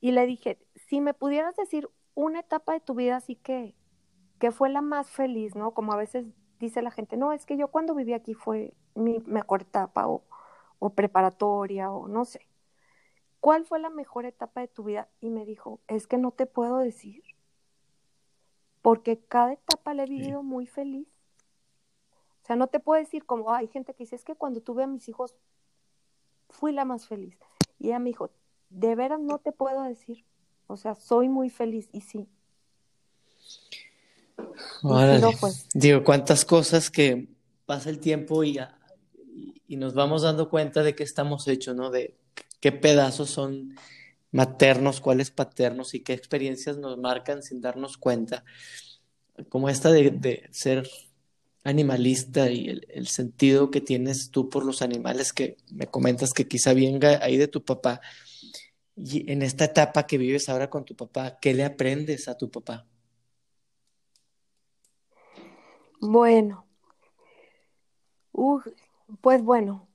y 0.00 0.12
le 0.12 0.24
dije, 0.24 0.58
si 0.74 1.02
me 1.02 1.12
pudieras 1.12 1.54
decir 1.54 1.86
una 2.14 2.40
etapa 2.40 2.72
de 2.72 2.80
tu 2.80 2.94
vida 2.94 3.16
así 3.16 3.36
que, 3.36 3.74
que 4.38 4.52
fue 4.52 4.70
la 4.70 4.80
más 4.80 5.10
feliz, 5.10 5.54
¿no? 5.54 5.72
Como 5.72 5.92
a 5.92 5.98
veces 5.98 6.24
dice 6.58 6.80
la 6.80 6.90
gente, 6.90 7.18
no, 7.18 7.34
es 7.34 7.44
que 7.44 7.58
yo 7.58 7.68
cuando 7.68 7.94
viví 7.94 8.14
aquí 8.14 8.32
fue 8.32 8.72
mi 8.94 9.18
mejor 9.26 9.60
etapa 9.60 10.08
o, 10.08 10.24
o 10.78 10.88
preparatoria 10.94 11.90
o 11.90 12.08
no 12.08 12.24
sé. 12.24 12.40
¿Cuál 13.40 13.66
fue 13.66 13.80
la 13.80 13.90
mejor 13.90 14.24
etapa 14.24 14.62
de 14.62 14.68
tu 14.68 14.84
vida? 14.84 15.10
Y 15.20 15.28
me 15.28 15.44
dijo, 15.44 15.80
es 15.88 16.06
que 16.06 16.16
no 16.16 16.30
te 16.30 16.46
puedo 16.46 16.78
decir, 16.78 17.22
porque 18.80 19.18
cada 19.18 19.52
etapa 19.52 19.92
la 19.92 20.04
he 20.04 20.08
vivido 20.08 20.42
muy 20.42 20.66
feliz. 20.66 21.06
O 22.48 22.50
sea, 22.50 22.56
no 22.56 22.68
te 22.68 22.80
puedo 22.80 22.98
decir 22.98 23.26
como 23.26 23.52
hay 23.52 23.68
gente 23.68 23.92
que 23.92 24.04
dice, 24.04 24.16
es 24.16 24.24
que 24.24 24.34
cuando 24.34 24.62
tuve 24.62 24.84
a 24.84 24.86
mis 24.86 25.06
hijos 25.06 25.34
fui 26.48 26.72
la 26.72 26.86
más 26.86 27.06
feliz. 27.06 27.36
Y 27.78 27.88
ella 27.88 27.98
me 27.98 28.08
dijo, 28.08 28.30
de 28.70 28.94
veras 28.94 29.20
no 29.20 29.38
te 29.38 29.52
puedo 29.52 29.82
decir. 29.82 30.24
O 30.66 30.78
sea, 30.78 30.94
soy 30.94 31.28
muy 31.28 31.50
feliz 31.50 31.90
y 31.92 32.00
sí. 32.00 32.26
Digo, 35.74 36.02
cuántas 36.04 36.46
cosas 36.46 36.90
que 36.90 37.28
pasa 37.66 37.90
el 37.90 38.00
tiempo 38.00 38.42
y, 38.44 38.58
y 39.66 39.76
nos 39.76 39.92
vamos 39.92 40.22
dando 40.22 40.48
cuenta 40.48 40.82
de 40.82 40.94
que 40.94 41.02
estamos 41.02 41.48
hechos, 41.48 41.76
¿no? 41.76 41.90
De 41.90 42.16
qué 42.60 42.72
pedazos 42.72 43.28
son 43.28 43.76
maternos, 44.30 45.02
cuáles 45.02 45.30
paternos 45.30 45.92
y 45.92 46.00
qué 46.00 46.14
experiencias 46.14 46.78
nos 46.78 46.96
marcan 46.96 47.42
sin 47.42 47.60
darnos 47.60 47.98
cuenta. 47.98 48.42
Como 49.50 49.68
esta 49.68 49.90
de, 49.92 50.48
ser 50.50 50.88
animalista 51.64 52.50
y 52.50 52.68
el, 52.68 53.08
sentido 53.08 53.70
que 53.70 53.80
tienes 53.80 54.30
tú 54.30 54.48
por 54.48 54.64
los 54.64 54.82
animales 54.82 55.32
que 55.32 55.56
me 55.70 55.86
comentas 55.86 56.32
que 56.32 56.48
quizá 56.48 56.72
venga 56.72 57.22
ahí 57.22 57.36
de 57.36 57.48
tu 57.48 57.64
papá. 57.64 58.00
Y 58.96 59.30
en 59.30 59.42
esta 59.42 59.66
etapa 59.66 60.06
que 60.06 60.18
vives 60.18 60.48
ahora 60.48 60.70
con 60.70 60.84
tu 60.84 60.96
papá, 60.96 61.38
¿qué 61.40 61.54
le 61.54 61.64
aprendes 61.64 62.28
a 62.28 62.36
tu 62.36 62.50
papá? 62.50 62.86
Bueno, 66.00 66.64
pues 69.20 69.42
bueno, 69.42 69.88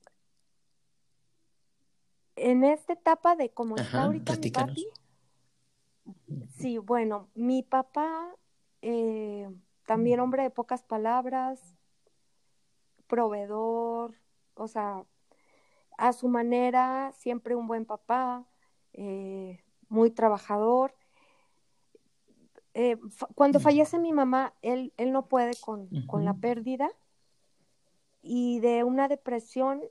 en 2.36 2.64
esta 2.64 2.92
etapa 2.92 3.36
de 3.36 3.50
cómo 3.50 3.76
está 3.76 4.04
ahorita 4.04 4.36
mi 4.36 4.50
papi, 4.50 4.86
sí, 6.58 6.78
bueno, 6.78 7.30
mi 7.34 7.62
papá, 7.62 8.34
eh, 8.82 9.48
también 9.86 10.20
hombre 10.20 10.42
de 10.42 10.50
pocas 10.50 10.82
palabras, 10.82 11.76
proveedor, 13.06 14.14
o 14.54 14.68
sea, 14.68 15.04
a 15.98 16.12
su 16.12 16.28
manera, 16.28 17.12
siempre 17.12 17.54
un 17.54 17.66
buen 17.66 17.84
papá, 17.84 18.44
eh, 18.92 19.62
muy 19.88 20.10
trabajador. 20.10 20.94
Eh, 22.74 22.96
cuando 23.34 23.60
fallece 23.60 23.98
mi 23.98 24.12
mamá, 24.12 24.54
él, 24.62 24.92
él 24.96 25.12
no 25.12 25.26
puede 25.26 25.52
con, 25.60 25.88
con, 26.06 26.24
la 26.24 26.34
pérdida 26.34 26.90
y 28.22 28.58
de 28.60 28.82
una 28.82 29.06
depresión 29.06 29.82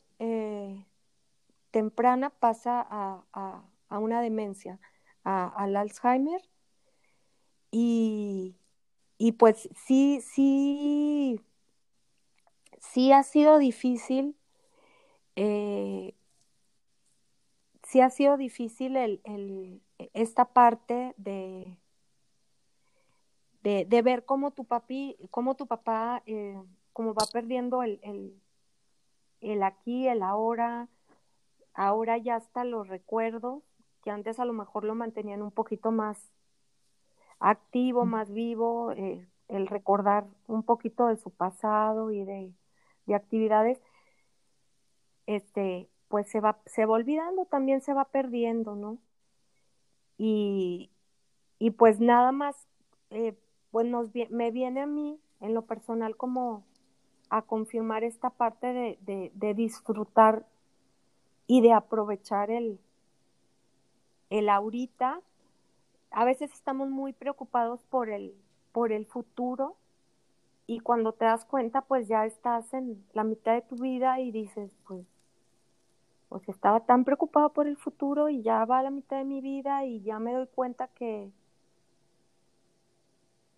temprana 1.72 2.30
pasa 2.30 2.86
a, 2.89 4.00
una 4.00 4.22
demencia, 4.22 4.80
al 5.24 5.76
Alzheimer. 5.76 6.41
Y, 7.72 8.56
pues 9.32 9.69
sí, 9.74 10.21
sí, 10.21 11.39
sí 12.80 13.11
ha 13.11 13.24
sido 13.24 13.57
difícil, 13.57 14.36
eh, 15.36 16.13
sí 17.84 18.01
ha 18.01 18.09
sido 18.09 18.38
difícil 18.38 18.97
el, 18.97 19.82
esta 20.13 20.45
parte 20.45 21.13
de, 21.17 21.78
de, 23.61 24.01
ver 24.01 24.26
cómo 24.26 24.51
tu 24.51 24.65
papi, 24.65 25.15
cómo 25.32 25.55
tu 25.55 25.67
papá, 25.67 26.21
eh, 26.26 26.61
cómo 26.91 27.13
va 27.13 27.26
perdiendo 27.32 27.82
el, 27.82 27.99
el, 28.03 28.39
el 29.41 29.63
aquí, 29.63 30.07
el 30.07 30.21
ahora, 30.21 30.89
ahora 31.74 32.17
ya 32.17 32.36
hasta 32.36 32.63
los 32.65 32.89
recuerdos, 32.89 33.63
que 34.03 34.11
antes 34.11 34.39
a 34.39 34.45
lo 34.45 34.53
mejor 34.53 34.84
lo 34.84 34.95
mantenían 34.95 35.41
un 35.41 35.51
poquito 35.51 35.91
más 35.91 36.34
activo, 37.40 38.06
más 38.06 38.32
vivo, 38.32 38.92
eh, 38.94 39.28
el 39.48 39.68
recordar 39.68 40.26
un 40.48 40.64
poquito 40.64 41.08
de 41.08 41.18
su 41.18 41.30
pasado 41.30 42.12
y 42.12 42.24
de, 42.24 42.52
actividades, 43.14 43.80
este, 45.28 45.90
pues 46.08 46.30
se 46.30 46.40
va, 46.40 46.60
se 46.66 46.86
va 46.86 46.94
olvidando, 46.94 47.46
también 47.46 47.82
se 47.82 47.94
va 47.94 48.06
perdiendo, 48.06 48.76
¿no? 48.76 48.98
Y, 50.18 50.90
y 51.60 51.72
pues 51.72 52.00
nada 52.00 52.32
más, 52.32 52.56
eh, 53.10 53.36
pues 53.72 53.86
nos, 53.88 54.10
me 54.30 54.52
viene 54.52 54.82
a 54.82 54.86
mí 54.86 55.20
en 55.42 55.54
lo 55.54 55.64
personal 55.64 56.16
como 56.16 56.64
a 57.30 57.42
confirmar 57.42 58.04
esta 58.04 58.30
parte 58.30 58.68
de, 58.68 58.98
de, 59.02 59.32
de 59.34 59.54
disfrutar 59.54 60.46
y 61.48 61.62
de 61.62 61.74
aprovechar 61.74 62.52
el, 62.52 62.80
el 64.30 64.50
ahorita. 64.50 65.22
A 66.14 66.26
veces 66.26 66.53
estamos 66.53 66.89
muy 66.89 67.11
preocupados 67.11 67.82
por 67.89 68.09
el, 68.09 68.36
por 68.72 68.91
el 68.91 69.07
futuro 69.07 69.76
y 70.68 70.80
cuando 70.80 71.11
te 71.14 71.26
das 71.26 71.43
cuenta, 71.43 71.82
pues 71.82 72.07
ya 72.07 72.26
estás 72.26 72.72
en 72.74 73.03
la 73.14 73.24
mitad 73.24 73.53
de 73.53 73.61
tu 73.64 73.76
vida 73.76 74.20
y 74.20 74.32
dices, 74.32 74.72
pues, 74.88 75.07
pues 76.30 76.47
estaba 76.47 76.82
tan 76.82 77.03
preocupado 77.03 77.49
por 77.49 77.68
el 77.68 77.78
futuro 77.78 78.30
y 78.30 78.43
ya 78.43 78.64
va 78.66 78.80
a 78.80 78.84
la 78.84 78.91
mitad 78.91 79.18
de 79.18 79.24
mi 79.24 79.41
vida 79.41 79.86
y 79.86 80.01
ya 80.01 80.20
me 80.20 80.34
doy 80.34 80.47
cuenta 80.47 80.88
que, 80.88 81.32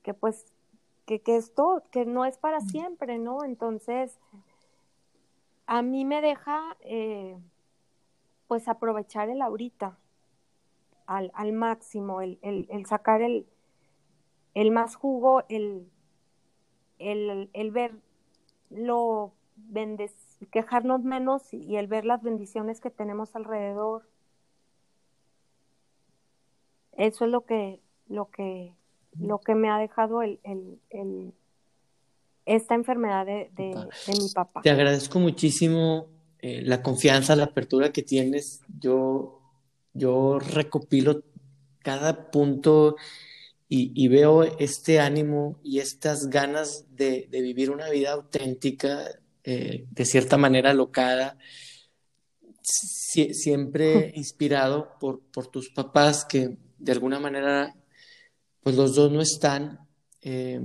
que 0.01 0.13
pues, 0.13 0.45
que, 1.05 1.19
que 1.19 1.35
esto, 1.35 1.83
que 1.91 2.05
no 2.05 2.23
es 2.23 2.37
para 2.37 2.61
siempre, 2.61 3.17
¿no? 3.17 3.43
Entonces, 3.43 4.17
a 5.67 5.81
mí 5.81 6.05
me 6.05 6.21
deja 6.21 6.77
eh, 6.79 7.37
pues 8.47 8.69
aprovechar 8.69 9.29
el 9.29 9.41
ahorita 9.41 9.97
al, 11.05 11.31
al 11.33 11.53
máximo, 11.53 12.21
el, 12.21 12.39
el, 12.41 12.85
sacar 12.85 13.21
el, 13.21 13.45
el, 14.53 14.71
más 14.71 14.95
jugo, 14.95 15.43
el, 15.49 15.87
el, 16.99 17.49
el 17.53 17.71
ver 17.71 17.93
lo 18.69 19.33
quejarnos 20.51 21.03
menos 21.03 21.53
y 21.53 21.77
el 21.77 21.87
ver 21.87 22.05
las 22.05 22.21
bendiciones 22.21 22.81
que 22.81 22.89
tenemos 22.89 23.35
alrededor. 23.35 24.07
Eso 26.97 27.25
es 27.25 27.31
lo 27.31 27.45
que, 27.45 27.81
lo 28.07 28.29
que, 28.29 28.73
lo 29.19 29.39
que 29.39 29.55
me 29.55 29.69
ha 29.69 29.77
dejado 29.77 30.21
el, 30.21 30.39
el, 30.43 31.33
esta 32.45 32.75
enfermedad 32.75 33.25
de, 33.25 33.49
de, 33.53 33.75
mi 34.19 34.29
papá. 34.33 34.61
Te 34.61 34.69
agradezco 34.69 35.19
muchísimo 35.19 36.07
eh, 36.39 36.61
la 36.63 36.81
confianza, 36.81 37.35
la 37.35 37.45
apertura 37.45 37.91
que 37.91 38.01
tienes, 38.01 38.61
yo, 38.79 39.41
yo 39.95 40.37
recopilo 40.39 41.23
cada 41.79 42.29
punto 42.29 42.97
y, 43.67 44.07
veo 44.07 44.43
este 44.43 44.99
ánimo 44.99 45.59
y 45.63 45.79
estas 45.79 46.29
ganas 46.29 46.85
de, 46.95 47.27
vivir 47.31 47.71
una 47.71 47.89
vida 47.89 48.13
auténtica, 48.13 49.09
eh, 49.43 49.85
de 49.89 50.05
cierta 50.05 50.37
manera 50.37 50.73
locada, 50.73 51.37
siempre 52.61 54.13
inspirado 54.15 54.97
por, 54.99 55.21
por, 55.31 55.47
tus 55.47 55.69
papás 55.69 56.25
que 56.25 56.57
de 56.77 56.91
alguna 56.91 57.19
manera, 57.19 57.75
pues 58.61 58.75
los 58.75 58.95
dos 58.95 59.11
no 59.11 59.21
están 59.21 59.79
eh, 60.21 60.61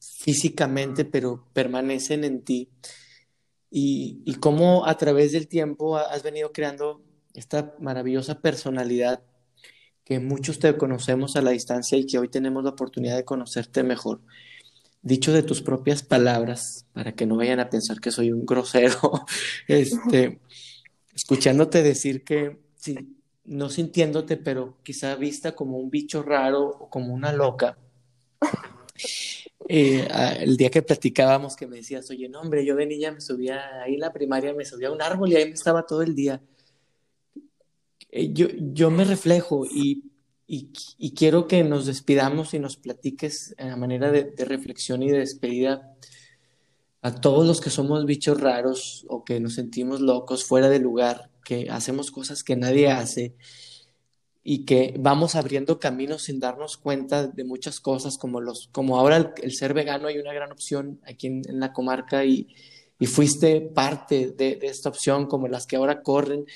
físicamente, 0.00 1.04
pero 1.04 1.48
permanecen 1.52 2.24
en 2.24 2.42
ti. 2.42 2.70
Y, 3.70 4.22
y 4.24 4.34
cómo 4.36 4.86
a 4.86 4.96
través 4.96 5.32
del 5.32 5.48
tiempo 5.48 5.96
has 5.96 6.22
venido 6.22 6.52
creando 6.52 7.02
esta 7.38 7.74
maravillosa 7.78 8.40
personalidad 8.40 9.22
que 10.04 10.20
muchos 10.20 10.58
te 10.58 10.76
conocemos 10.76 11.36
a 11.36 11.42
la 11.42 11.50
distancia 11.50 11.98
y 11.98 12.06
que 12.06 12.18
hoy 12.18 12.28
tenemos 12.28 12.64
la 12.64 12.70
oportunidad 12.70 13.16
de 13.16 13.24
conocerte 13.24 13.82
mejor. 13.82 14.20
Dicho 15.02 15.32
de 15.32 15.42
tus 15.42 15.62
propias 15.62 16.02
palabras, 16.02 16.86
para 16.92 17.12
que 17.12 17.26
no 17.26 17.36
vayan 17.36 17.60
a 17.60 17.70
pensar 17.70 18.00
que 18.00 18.10
soy 18.10 18.32
un 18.32 18.44
grosero, 18.44 19.26
este, 19.68 20.40
escuchándote 21.14 21.82
decir 21.82 22.24
que, 22.24 22.58
sí, 22.74 23.16
no 23.44 23.68
sintiéndote, 23.68 24.36
pero 24.36 24.78
quizá 24.82 25.14
vista 25.14 25.54
como 25.54 25.78
un 25.78 25.90
bicho 25.90 26.22
raro 26.22 26.66
o 26.66 26.90
como 26.90 27.14
una 27.14 27.32
loca, 27.32 27.78
eh, 29.68 30.08
el 30.40 30.56
día 30.56 30.70
que 30.70 30.82
platicábamos 30.82 31.54
que 31.54 31.66
me 31.66 31.76
decías, 31.76 32.10
oye, 32.10 32.28
no, 32.28 32.40
hombre, 32.40 32.64
yo 32.64 32.74
de 32.74 32.86
niña 32.86 33.12
me 33.12 33.20
subía 33.20 33.82
ahí 33.82 33.94
en 33.94 34.00
la 34.00 34.12
primaria, 34.12 34.54
me 34.54 34.64
subía 34.64 34.88
a 34.88 34.92
un 34.92 35.02
árbol 35.02 35.30
y 35.30 35.36
ahí 35.36 35.44
me 35.44 35.54
estaba 35.54 35.84
todo 35.84 36.02
el 36.02 36.14
día. 36.14 36.40
Eh, 38.10 38.32
yo, 38.32 38.48
yo 38.72 38.90
me 38.90 39.04
reflejo 39.04 39.66
y, 39.66 40.08
y, 40.46 41.12
quiero 41.14 41.46
que 41.46 41.62
nos 41.62 41.84
despidamos 41.84 42.54
y 42.54 42.58
nos 42.58 42.78
platiques 42.78 43.54
a 43.58 43.76
manera 43.76 44.10
de, 44.10 44.32
reflexión 44.38 45.02
y 45.02 45.10
de 45.10 45.18
despedida 45.18 45.94
a 47.02 47.14
todos 47.14 47.46
los 47.46 47.60
que 47.60 47.68
somos 47.68 48.06
bichos 48.06 48.40
raros 48.40 49.04
o 49.08 49.24
que 49.24 49.40
nos 49.40 49.54
sentimos 49.54 50.00
locos, 50.00 50.44
fuera 50.44 50.70
de 50.70 50.78
lugar, 50.78 51.30
que 51.44 51.68
hacemos 51.70 52.10
cosas 52.10 52.42
que 52.42 52.56
nadie 52.56 52.90
hace 52.90 53.34
y 54.42 54.64
que 54.64 54.94
vamos 54.98 55.34
abriendo 55.34 55.78
caminos 55.78 56.22
sin 56.22 56.40
darnos 56.40 56.78
cuenta 56.78 57.26
de 57.26 57.44
muchas 57.44 57.78
cosas, 57.78 58.16
como, 58.16 58.40
los, 58.40 58.68
como 58.72 58.98
ahora 58.98 59.34
el, 59.42 59.52
ser 59.52 59.74
vegano 59.74 60.08
hay 60.08 60.18
una 60.18 60.32
gran 60.32 60.50
opción 60.50 60.98
aquí 61.04 61.26
en, 61.26 61.60
la 61.60 61.74
comarca 61.74 62.24
y, 62.24 62.48
y, 62.98 63.06
fuiste 63.06 63.60
parte 63.60 64.30
de, 64.30 64.56
de, 64.56 64.66
esta 64.66 64.88
opción, 64.88 65.26
como 65.26 65.46
las 65.46 65.66
que 65.66 65.76
ahora 65.76 66.02
corren, 66.02 66.46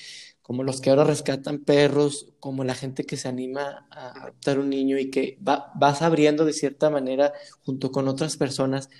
como 0.43 0.65
los 0.65 0.81
que 0.81 0.91
ahora 0.91 1.05
rescatan 1.05 1.61
perros, 1.61 2.27
como 2.41 2.65
la 2.65 2.75
gente 2.75 3.05
que 3.05 3.17
se 3.17 3.29
anima 3.29 3.87
a 3.91 4.23
adoptar 4.23 4.59
un 4.59 4.71
niño 4.71 4.99
y 4.99 5.11
que 5.11 5.39
va, 5.47 5.73
vas 5.77 6.03
abriendo 6.03 6.45
de 6.45 6.53
cierta 6.53 6.91
manera 6.91 7.33
junto 7.65 7.93
con 7.93 8.09
otras 8.09 8.37
personas. 8.37 8.91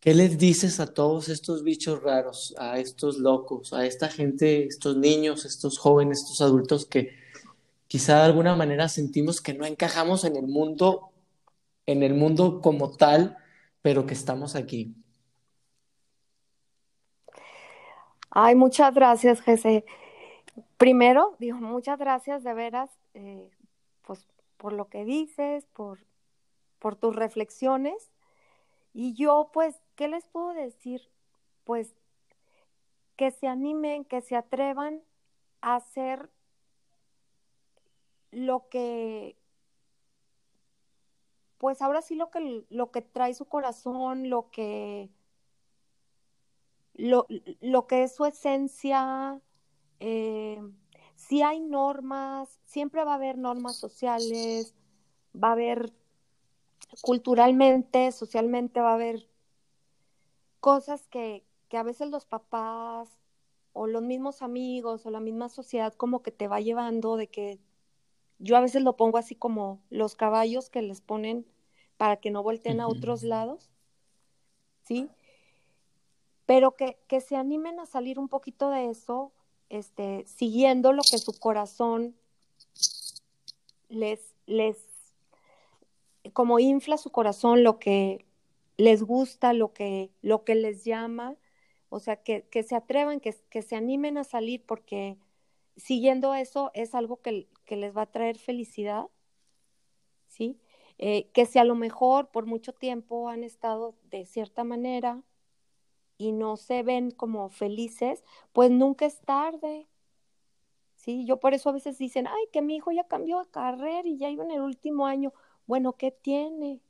¿Qué 0.00 0.14
les 0.14 0.38
dices 0.38 0.80
a 0.80 0.92
todos 0.92 1.28
estos 1.28 1.62
bichos 1.62 2.02
raros, 2.02 2.54
a 2.58 2.78
estos 2.78 3.18
locos, 3.18 3.72
a 3.72 3.86
esta 3.86 4.08
gente, 4.08 4.64
estos 4.64 4.96
niños, 4.96 5.44
estos 5.44 5.78
jóvenes, 5.78 6.22
estos 6.22 6.40
adultos 6.40 6.86
que 6.86 7.14
quizá 7.86 8.18
de 8.18 8.24
alguna 8.24 8.56
manera 8.56 8.88
sentimos 8.88 9.40
que 9.40 9.54
no 9.54 9.66
encajamos 9.66 10.24
en 10.24 10.36
el 10.36 10.46
mundo, 10.48 11.10
en 11.86 12.02
el 12.02 12.14
mundo 12.14 12.60
como 12.60 12.96
tal, 12.96 13.36
pero 13.82 14.06
que 14.06 14.14
estamos 14.14 14.56
aquí? 14.56 14.94
Ay, 18.30 18.54
muchas 18.54 18.94
gracias, 18.94 19.40
Jesse. 19.42 19.84
Primero, 20.76 21.36
digo, 21.38 21.58
muchas 21.58 21.98
gracias 21.98 22.42
de 22.42 22.54
veras, 22.54 22.90
eh, 23.14 23.50
pues 24.02 24.26
por 24.56 24.72
lo 24.72 24.88
que 24.88 25.04
dices, 25.04 25.66
por, 25.66 25.98
por 26.78 26.96
tus 26.96 27.14
reflexiones. 27.14 28.10
Y 28.92 29.14
yo, 29.14 29.50
pues, 29.52 29.80
¿qué 29.96 30.08
les 30.08 30.26
puedo 30.26 30.52
decir? 30.52 31.02
Pues 31.64 31.94
que 33.16 33.30
se 33.30 33.46
animen, 33.46 34.04
que 34.04 34.20
se 34.20 34.34
atrevan 34.36 35.02
a 35.60 35.76
hacer 35.76 36.30
lo 38.30 38.68
que, 38.68 39.36
pues 41.58 41.82
ahora 41.82 42.00
sí 42.00 42.14
lo 42.14 42.30
que, 42.30 42.64
lo 42.70 42.90
que 42.90 43.02
trae 43.02 43.34
su 43.34 43.44
corazón, 43.44 44.30
lo 44.30 44.50
que, 44.50 45.10
lo, 46.94 47.26
lo 47.60 47.86
que 47.86 48.04
es 48.04 48.14
su 48.14 48.24
esencia, 48.24 49.40
eh, 50.00 50.60
si 51.14 51.42
hay 51.42 51.60
normas, 51.60 52.60
siempre 52.64 53.04
va 53.04 53.12
a 53.12 53.16
haber 53.16 53.38
normas 53.38 53.76
sociales, 53.76 54.74
va 55.34 55.48
a 55.48 55.52
haber 55.52 55.92
culturalmente, 57.02 58.10
socialmente, 58.10 58.80
va 58.80 58.90
a 58.90 58.94
haber 58.94 59.28
cosas 60.58 61.06
que, 61.08 61.44
que 61.68 61.76
a 61.76 61.82
veces 61.82 62.10
los 62.10 62.24
papás 62.24 63.18
o 63.72 63.86
los 63.86 64.02
mismos 64.02 64.42
amigos 64.42 65.06
o 65.06 65.10
la 65.10 65.20
misma 65.20 65.48
sociedad 65.48 65.94
como 65.94 66.22
que 66.22 66.32
te 66.32 66.48
va 66.48 66.60
llevando 66.60 67.16
de 67.16 67.28
que 67.28 67.60
yo 68.38 68.56
a 68.56 68.60
veces 68.60 68.82
lo 68.82 68.96
pongo 68.96 69.18
así 69.18 69.34
como 69.34 69.80
los 69.90 70.16
caballos 70.16 70.70
que 70.70 70.82
les 70.82 71.00
ponen 71.00 71.46
para 71.96 72.16
que 72.16 72.30
no 72.30 72.42
volteen 72.42 72.80
a 72.80 72.88
otros 72.88 73.22
lados, 73.22 73.70
¿sí? 74.84 75.10
Pero 76.46 76.74
que, 76.74 76.98
que 77.06 77.20
se 77.20 77.36
animen 77.36 77.78
a 77.78 77.84
salir 77.84 78.18
un 78.18 78.28
poquito 78.28 78.70
de 78.70 78.88
eso, 78.88 79.32
este, 79.70 80.24
siguiendo 80.26 80.92
lo 80.92 81.02
que 81.02 81.18
su 81.18 81.38
corazón 81.38 82.14
les, 83.88 84.20
les, 84.46 84.76
como 86.32 86.58
infla 86.58 86.98
su 86.98 87.10
corazón, 87.10 87.62
lo 87.64 87.78
que 87.78 88.26
les 88.76 89.02
gusta, 89.02 89.52
lo 89.52 89.72
que, 89.72 90.10
lo 90.22 90.44
que 90.44 90.54
les 90.54 90.84
llama, 90.84 91.36
o 91.88 92.00
sea, 92.00 92.16
que, 92.16 92.46
que 92.50 92.62
se 92.62 92.76
atrevan, 92.76 93.20
que, 93.20 93.34
que, 93.48 93.62
se 93.62 93.76
animen 93.76 94.18
a 94.18 94.24
salir, 94.24 94.64
porque 94.64 95.16
siguiendo 95.76 96.34
eso 96.34 96.70
es 96.74 96.94
algo 96.94 97.20
que, 97.20 97.48
que 97.64 97.76
les 97.76 97.96
va 97.96 98.02
a 98.02 98.10
traer 98.10 98.38
felicidad, 98.38 99.06
¿sí? 100.28 100.58
Eh, 100.98 101.30
que 101.32 101.46
si 101.46 101.58
a 101.58 101.64
lo 101.64 101.74
mejor 101.74 102.30
por 102.30 102.44
mucho 102.44 102.72
tiempo 102.74 103.28
han 103.28 103.42
estado 103.42 103.94
de 104.10 104.26
cierta 104.26 104.64
manera, 104.64 105.22
y 106.20 106.32
no 106.32 106.58
se 106.58 106.82
ven 106.82 107.12
como 107.12 107.48
felices, 107.48 108.22
pues 108.52 108.70
nunca 108.70 109.06
es 109.06 109.22
tarde. 109.22 109.88
Sí, 110.94 111.24
yo 111.24 111.40
por 111.40 111.54
eso 111.54 111.70
a 111.70 111.72
veces 111.72 111.96
dicen, 111.96 112.26
ay, 112.26 112.44
que 112.52 112.60
mi 112.60 112.76
hijo 112.76 112.92
ya 112.92 113.04
cambió 113.08 113.38
de 113.40 113.48
carrera 113.48 114.06
y 114.06 114.18
ya 114.18 114.28
iba 114.28 114.44
en 114.44 114.50
el 114.50 114.60
último 114.60 115.06
año. 115.06 115.32
Bueno, 115.66 115.94
¿qué 115.94 116.10
tiene? 116.10 116.82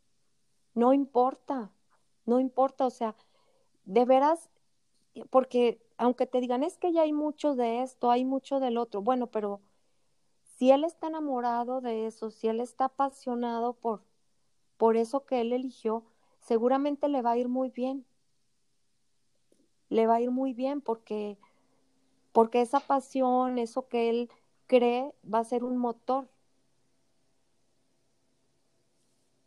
No 0.75 0.93
importa, 0.93 1.71
no 2.27 2.41
importa, 2.41 2.87
o 2.87 2.91
sea, 2.91 3.15
de 3.85 4.05
veras, 4.05 4.51
porque 5.31 5.81
aunque 5.97 6.27
te 6.27 6.41
digan, 6.41 6.65
es 6.65 6.77
que 6.77 6.93
ya 6.93 7.03
hay 7.03 7.13
mucho 7.13 7.55
de 7.55 7.83
esto, 7.83 8.11
hay 8.11 8.25
mucho 8.25 8.59
del 8.59 8.79
otro, 8.79 9.01
bueno, 9.01 9.29
pero 9.29 9.61
si 10.57 10.73
él 10.73 10.83
está 10.83 11.07
enamorado 11.07 11.81
de 11.81 12.09
eso, 12.09 12.31
si 12.33 12.49
él 12.49 12.61
está 12.61 12.87
apasionado 12.87 13.75
por, 13.75 14.03
por 14.77 14.97
eso 14.97 15.25
que 15.25 15.41
él 15.41 15.53
eligió, 15.53 16.05
seguramente 16.41 17.09
le 17.09 17.23
va 17.23 17.33
a 17.33 17.39
ir 17.39 17.49
muy 17.49 17.71
bien 17.71 18.07
le 19.91 20.07
va 20.07 20.17
a 20.17 20.21
ir 20.21 20.31
muy 20.31 20.55
bien 20.55 20.81
porque, 20.81 21.37
porque 22.33 22.63
esa 22.63 22.81
pasión, 22.81 23.59
eso 23.59 23.89
que 23.89 24.09
él 24.11 24.31
cree, 24.67 25.13
va 25.33 25.41
a 25.41 25.45
ser 25.45 25.65
un 25.65 25.77
motor. 25.77 26.29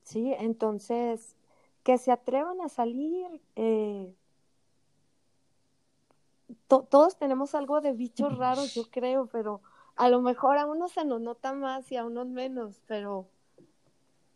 Sí, 0.03 0.33
entonces, 0.37 1.35
que 1.83 1.97
se 1.97 2.11
atrevan 2.11 2.61
a 2.61 2.69
salir. 2.69 3.41
Eh, 3.55 4.13
todos 6.67 7.17
tenemos 7.17 7.55
algo 7.55 7.81
de 7.81 7.93
bichos 7.93 8.37
raros, 8.37 8.73
yo 8.73 8.83
creo, 8.89 9.27
pero 9.27 9.61
a 9.95 10.09
lo 10.09 10.21
mejor 10.21 10.57
a 10.57 10.65
unos 10.65 10.91
se 10.91 11.05
nos 11.05 11.21
nota 11.21 11.53
más 11.53 11.91
y 11.91 11.97
a 11.97 12.05
unos 12.05 12.27
menos, 12.27 12.81
pero 12.87 13.27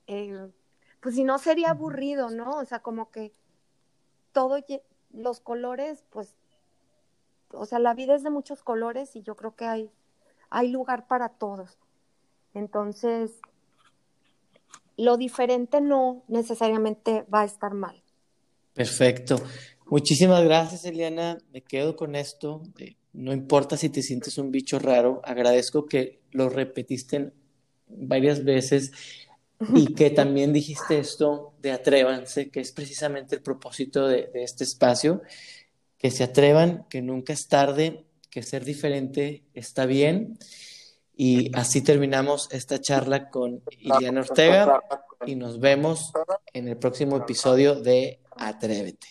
eh, 0.08 0.50
pues 1.02 1.16
si 1.16 1.24
no 1.24 1.38
sería 1.38 1.72
aburrido, 1.72 2.30
¿no? 2.30 2.58
O 2.58 2.66
sea, 2.66 2.80
como 2.80 3.12
que 3.12 3.32
todo, 4.32 4.58
los 5.12 5.40
colores, 5.40 6.04
pues, 6.10 6.36
o 7.52 7.66
sea, 7.66 7.80
la 7.80 7.94
vida 7.94 8.16
es 8.16 8.24
de 8.24 8.30
muchos 8.30 8.64
colores 8.64 9.16
y 9.16 9.22
yo 9.22 9.36
creo 9.36 9.56
que 9.56 9.66
hay, 9.66 9.92
hay 10.50 10.70
lugar 10.70 11.08
para 11.08 11.30
todos. 11.30 11.78
Entonces, 12.54 13.32
lo 14.98 15.18
diferente 15.18 15.80
no 15.80 16.24
necesariamente 16.28 17.24
va 17.34 17.42
a 17.42 17.46
estar 17.46 17.74
mal. 17.74 18.02
Perfecto. 18.74 19.38
Muchísimas 19.90 20.44
gracias, 20.44 20.86
Eliana. 20.86 21.38
Me 21.52 21.62
quedo 21.62 21.96
con 21.96 22.16
esto. 22.16 22.62
No 23.14 23.32
importa 23.32 23.78
si 23.78 23.90
te 23.90 24.02
sientes 24.02 24.38
un 24.38 24.52
bicho 24.52 24.80
raro, 24.80 25.22
agradezco 25.24 25.86
que 25.86 26.22
lo 26.32 26.50
repetiste 26.50 27.32
varias 27.88 28.44
veces 28.44 28.92
y 29.74 29.94
que 29.94 30.12
también 30.12 30.54
dijiste 30.54 31.00
esto 31.00 31.54
de 31.60 31.72
atrévanse, 31.72 32.50
que 32.50 32.60
es 32.60 32.72
precisamente 32.72 33.36
el 33.36 33.42
propósito 33.42 34.08
de, 34.08 34.30
este 34.36 34.64
espacio, 34.64 35.22
que 35.98 36.12
se 36.12 36.24
atrevan, 36.24 36.86
que 36.90 37.02
nunca 37.02 37.34
es 37.34 37.48
tarde, 37.48 38.06
que 38.30 38.44
ser 38.44 38.64
diferente 38.64 39.44
está 39.54 39.86
bien. 39.86 40.38
Y 41.16 41.50
así 41.58 41.82
terminamos 41.82 42.50
esta 42.52 42.80
charla 42.80 43.30
con 43.32 43.64
Iliana 43.80 44.22
Ortega 44.22 44.84
y 45.26 45.36
nos 45.36 45.60
vemos 45.60 46.12
en 46.54 46.68
el 46.68 46.78
próximo 46.78 47.18
episodio 47.18 47.74
de 47.76 48.20
Atrévete. 48.36 49.08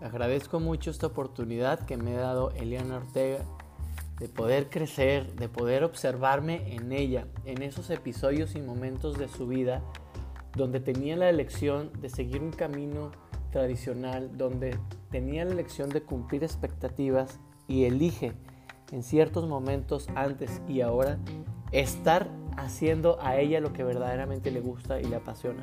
Agradezco 0.00 0.60
mucho 0.60 0.92
esta 0.92 1.08
oportunidad 1.08 1.84
que 1.84 1.96
me 1.96 2.16
ha 2.16 2.20
dado 2.20 2.52
Eliana 2.52 2.98
Ortega 2.98 3.44
de 4.18 4.28
poder 4.28 4.70
crecer, 4.70 5.34
de 5.34 5.48
poder 5.48 5.84
observarme 5.84 6.74
en 6.74 6.92
ella, 6.92 7.26
en 7.44 7.62
esos 7.62 7.90
episodios 7.90 8.54
y 8.54 8.62
momentos 8.62 9.18
de 9.18 9.28
su 9.28 9.46
vida 9.46 9.82
donde 10.56 10.80
tenía 10.80 11.16
la 11.16 11.28
elección 11.28 11.90
de 12.00 12.08
seguir 12.08 12.42
un 12.42 12.50
camino 12.50 13.12
tradicional, 13.52 14.36
donde 14.36 14.78
tenía 15.10 15.44
la 15.44 15.52
elección 15.52 15.90
de 15.90 16.02
cumplir 16.02 16.42
expectativas 16.42 17.38
y 17.68 17.84
elige 17.84 18.32
en 18.90 19.02
ciertos 19.02 19.46
momentos 19.46 20.08
antes 20.14 20.62
y 20.66 20.80
ahora 20.80 21.18
estar 21.72 22.28
haciendo 22.56 23.18
a 23.20 23.36
ella 23.36 23.60
lo 23.60 23.72
que 23.72 23.84
verdaderamente 23.84 24.50
le 24.50 24.60
gusta 24.60 25.00
y 25.00 25.04
le 25.04 25.16
apasiona. 25.16 25.60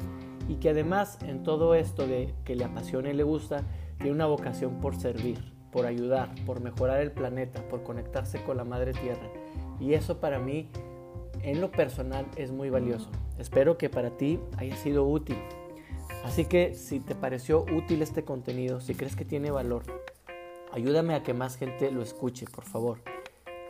Y 0.47 0.55
que 0.55 0.69
además 0.69 1.17
en 1.23 1.41
todo 1.43 1.73
esto 1.73 2.05
de 2.05 2.33
que 2.43 2.55
le 2.55 2.65
apasiona 2.65 3.09
y 3.09 3.13
le 3.13 3.23
gusta, 3.23 3.63
tiene 3.97 4.11
una 4.11 4.27
vocación 4.27 4.79
por 4.79 4.95
servir 4.95 5.52
por 5.73 5.87
ayudar, 5.87 6.33
por 6.45 6.61
mejorar 6.61 7.01
el 7.01 7.11
planeta, 7.11 7.67
por 7.67 7.83
conectarse 7.83 8.41
con 8.43 8.55
la 8.55 8.63
madre 8.63 8.93
tierra. 8.93 9.27
Y 9.79 9.95
eso 9.95 10.19
para 10.19 10.39
mí, 10.39 10.69
en 11.41 11.59
lo 11.59 11.71
personal, 11.71 12.27
es 12.37 12.51
muy 12.51 12.69
valioso. 12.69 13.09
Espero 13.39 13.77
que 13.77 13.89
para 13.89 14.11
ti 14.11 14.39
haya 14.57 14.75
sido 14.77 15.05
útil. 15.05 15.37
Así 16.23 16.45
que 16.45 16.75
si 16.75 16.99
te 16.99 17.15
pareció 17.15 17.65
útil 17.75 18.01
este 18.01 18.23
contenido, 18.23 18.79
si 18.79 18.93
crees 18.93 19.15
que 19.15 19.25
tiene 19.25 19.51
valor, 19.51 19.83
ayúdame 20.71 21.15
a 21.15 21.23
que 21.23 21.33
más 21.33 21.57
gente 21.57 21.91
lo 21.91 22.01
escuche, 22.01 22.45
por 22.45 22.63
favor. 22.63 22.99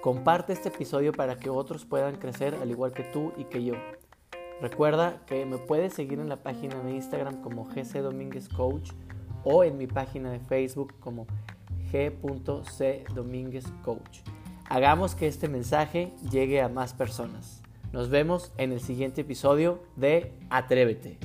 Comparte 0.02 0.52
este 0.52 0.68
episodio 0.68 1.14
para 1.14 1.38
que 1.38 1.50
otros 1.50 1.86
puedan 1.86 2.18
crecer 2.18 2.56
al 2.62 2.70
igual 2.70 2.92
que 2.92 3.04
tú 3.04 3.32
y 3.38 3.46
que 3.46 3.64
yo. 3.64 3.76
Recuerda 4.62 5.26
que 5.26 5.46
me 5.46 5.58
puedes 5.58 5.94
seguir 5.94 6.20
en 6.20 6.30
la 6.30 6.44
página 6.44 6.76
de 6.84 6.92
Instagram 6.92 7.42
como 7.42 7.66
GC 7.66 8.02
Domínguez 8.02 8.50
Coach 8.50 8.92
o 9.44 9.64
en 9.64 9.78
mi 9.78 9.88
página 9.88 10.32
de 10.32 10.40
Facebook 10.40 10.94
como 11.00 11.26
g.cdomínguezcoach. 11.94 14.22
Hagamos 14.68 15.14
que 15.14 15.28
este 15.28 15.48
mensaje 15.48 16.12
llegue 16.32 16.62
a 16.62 16.70
más 16.70 16.94
personas. 16.94 17.62
Nos 17.92 18.10
vemos 18.10 18.52
en 18.58 18.72
el 18.72 18.82
siguiente 18.82 19.22
episodio 19.22 19.84
de 19.96 20.34
Atrévete. 20.50 21.20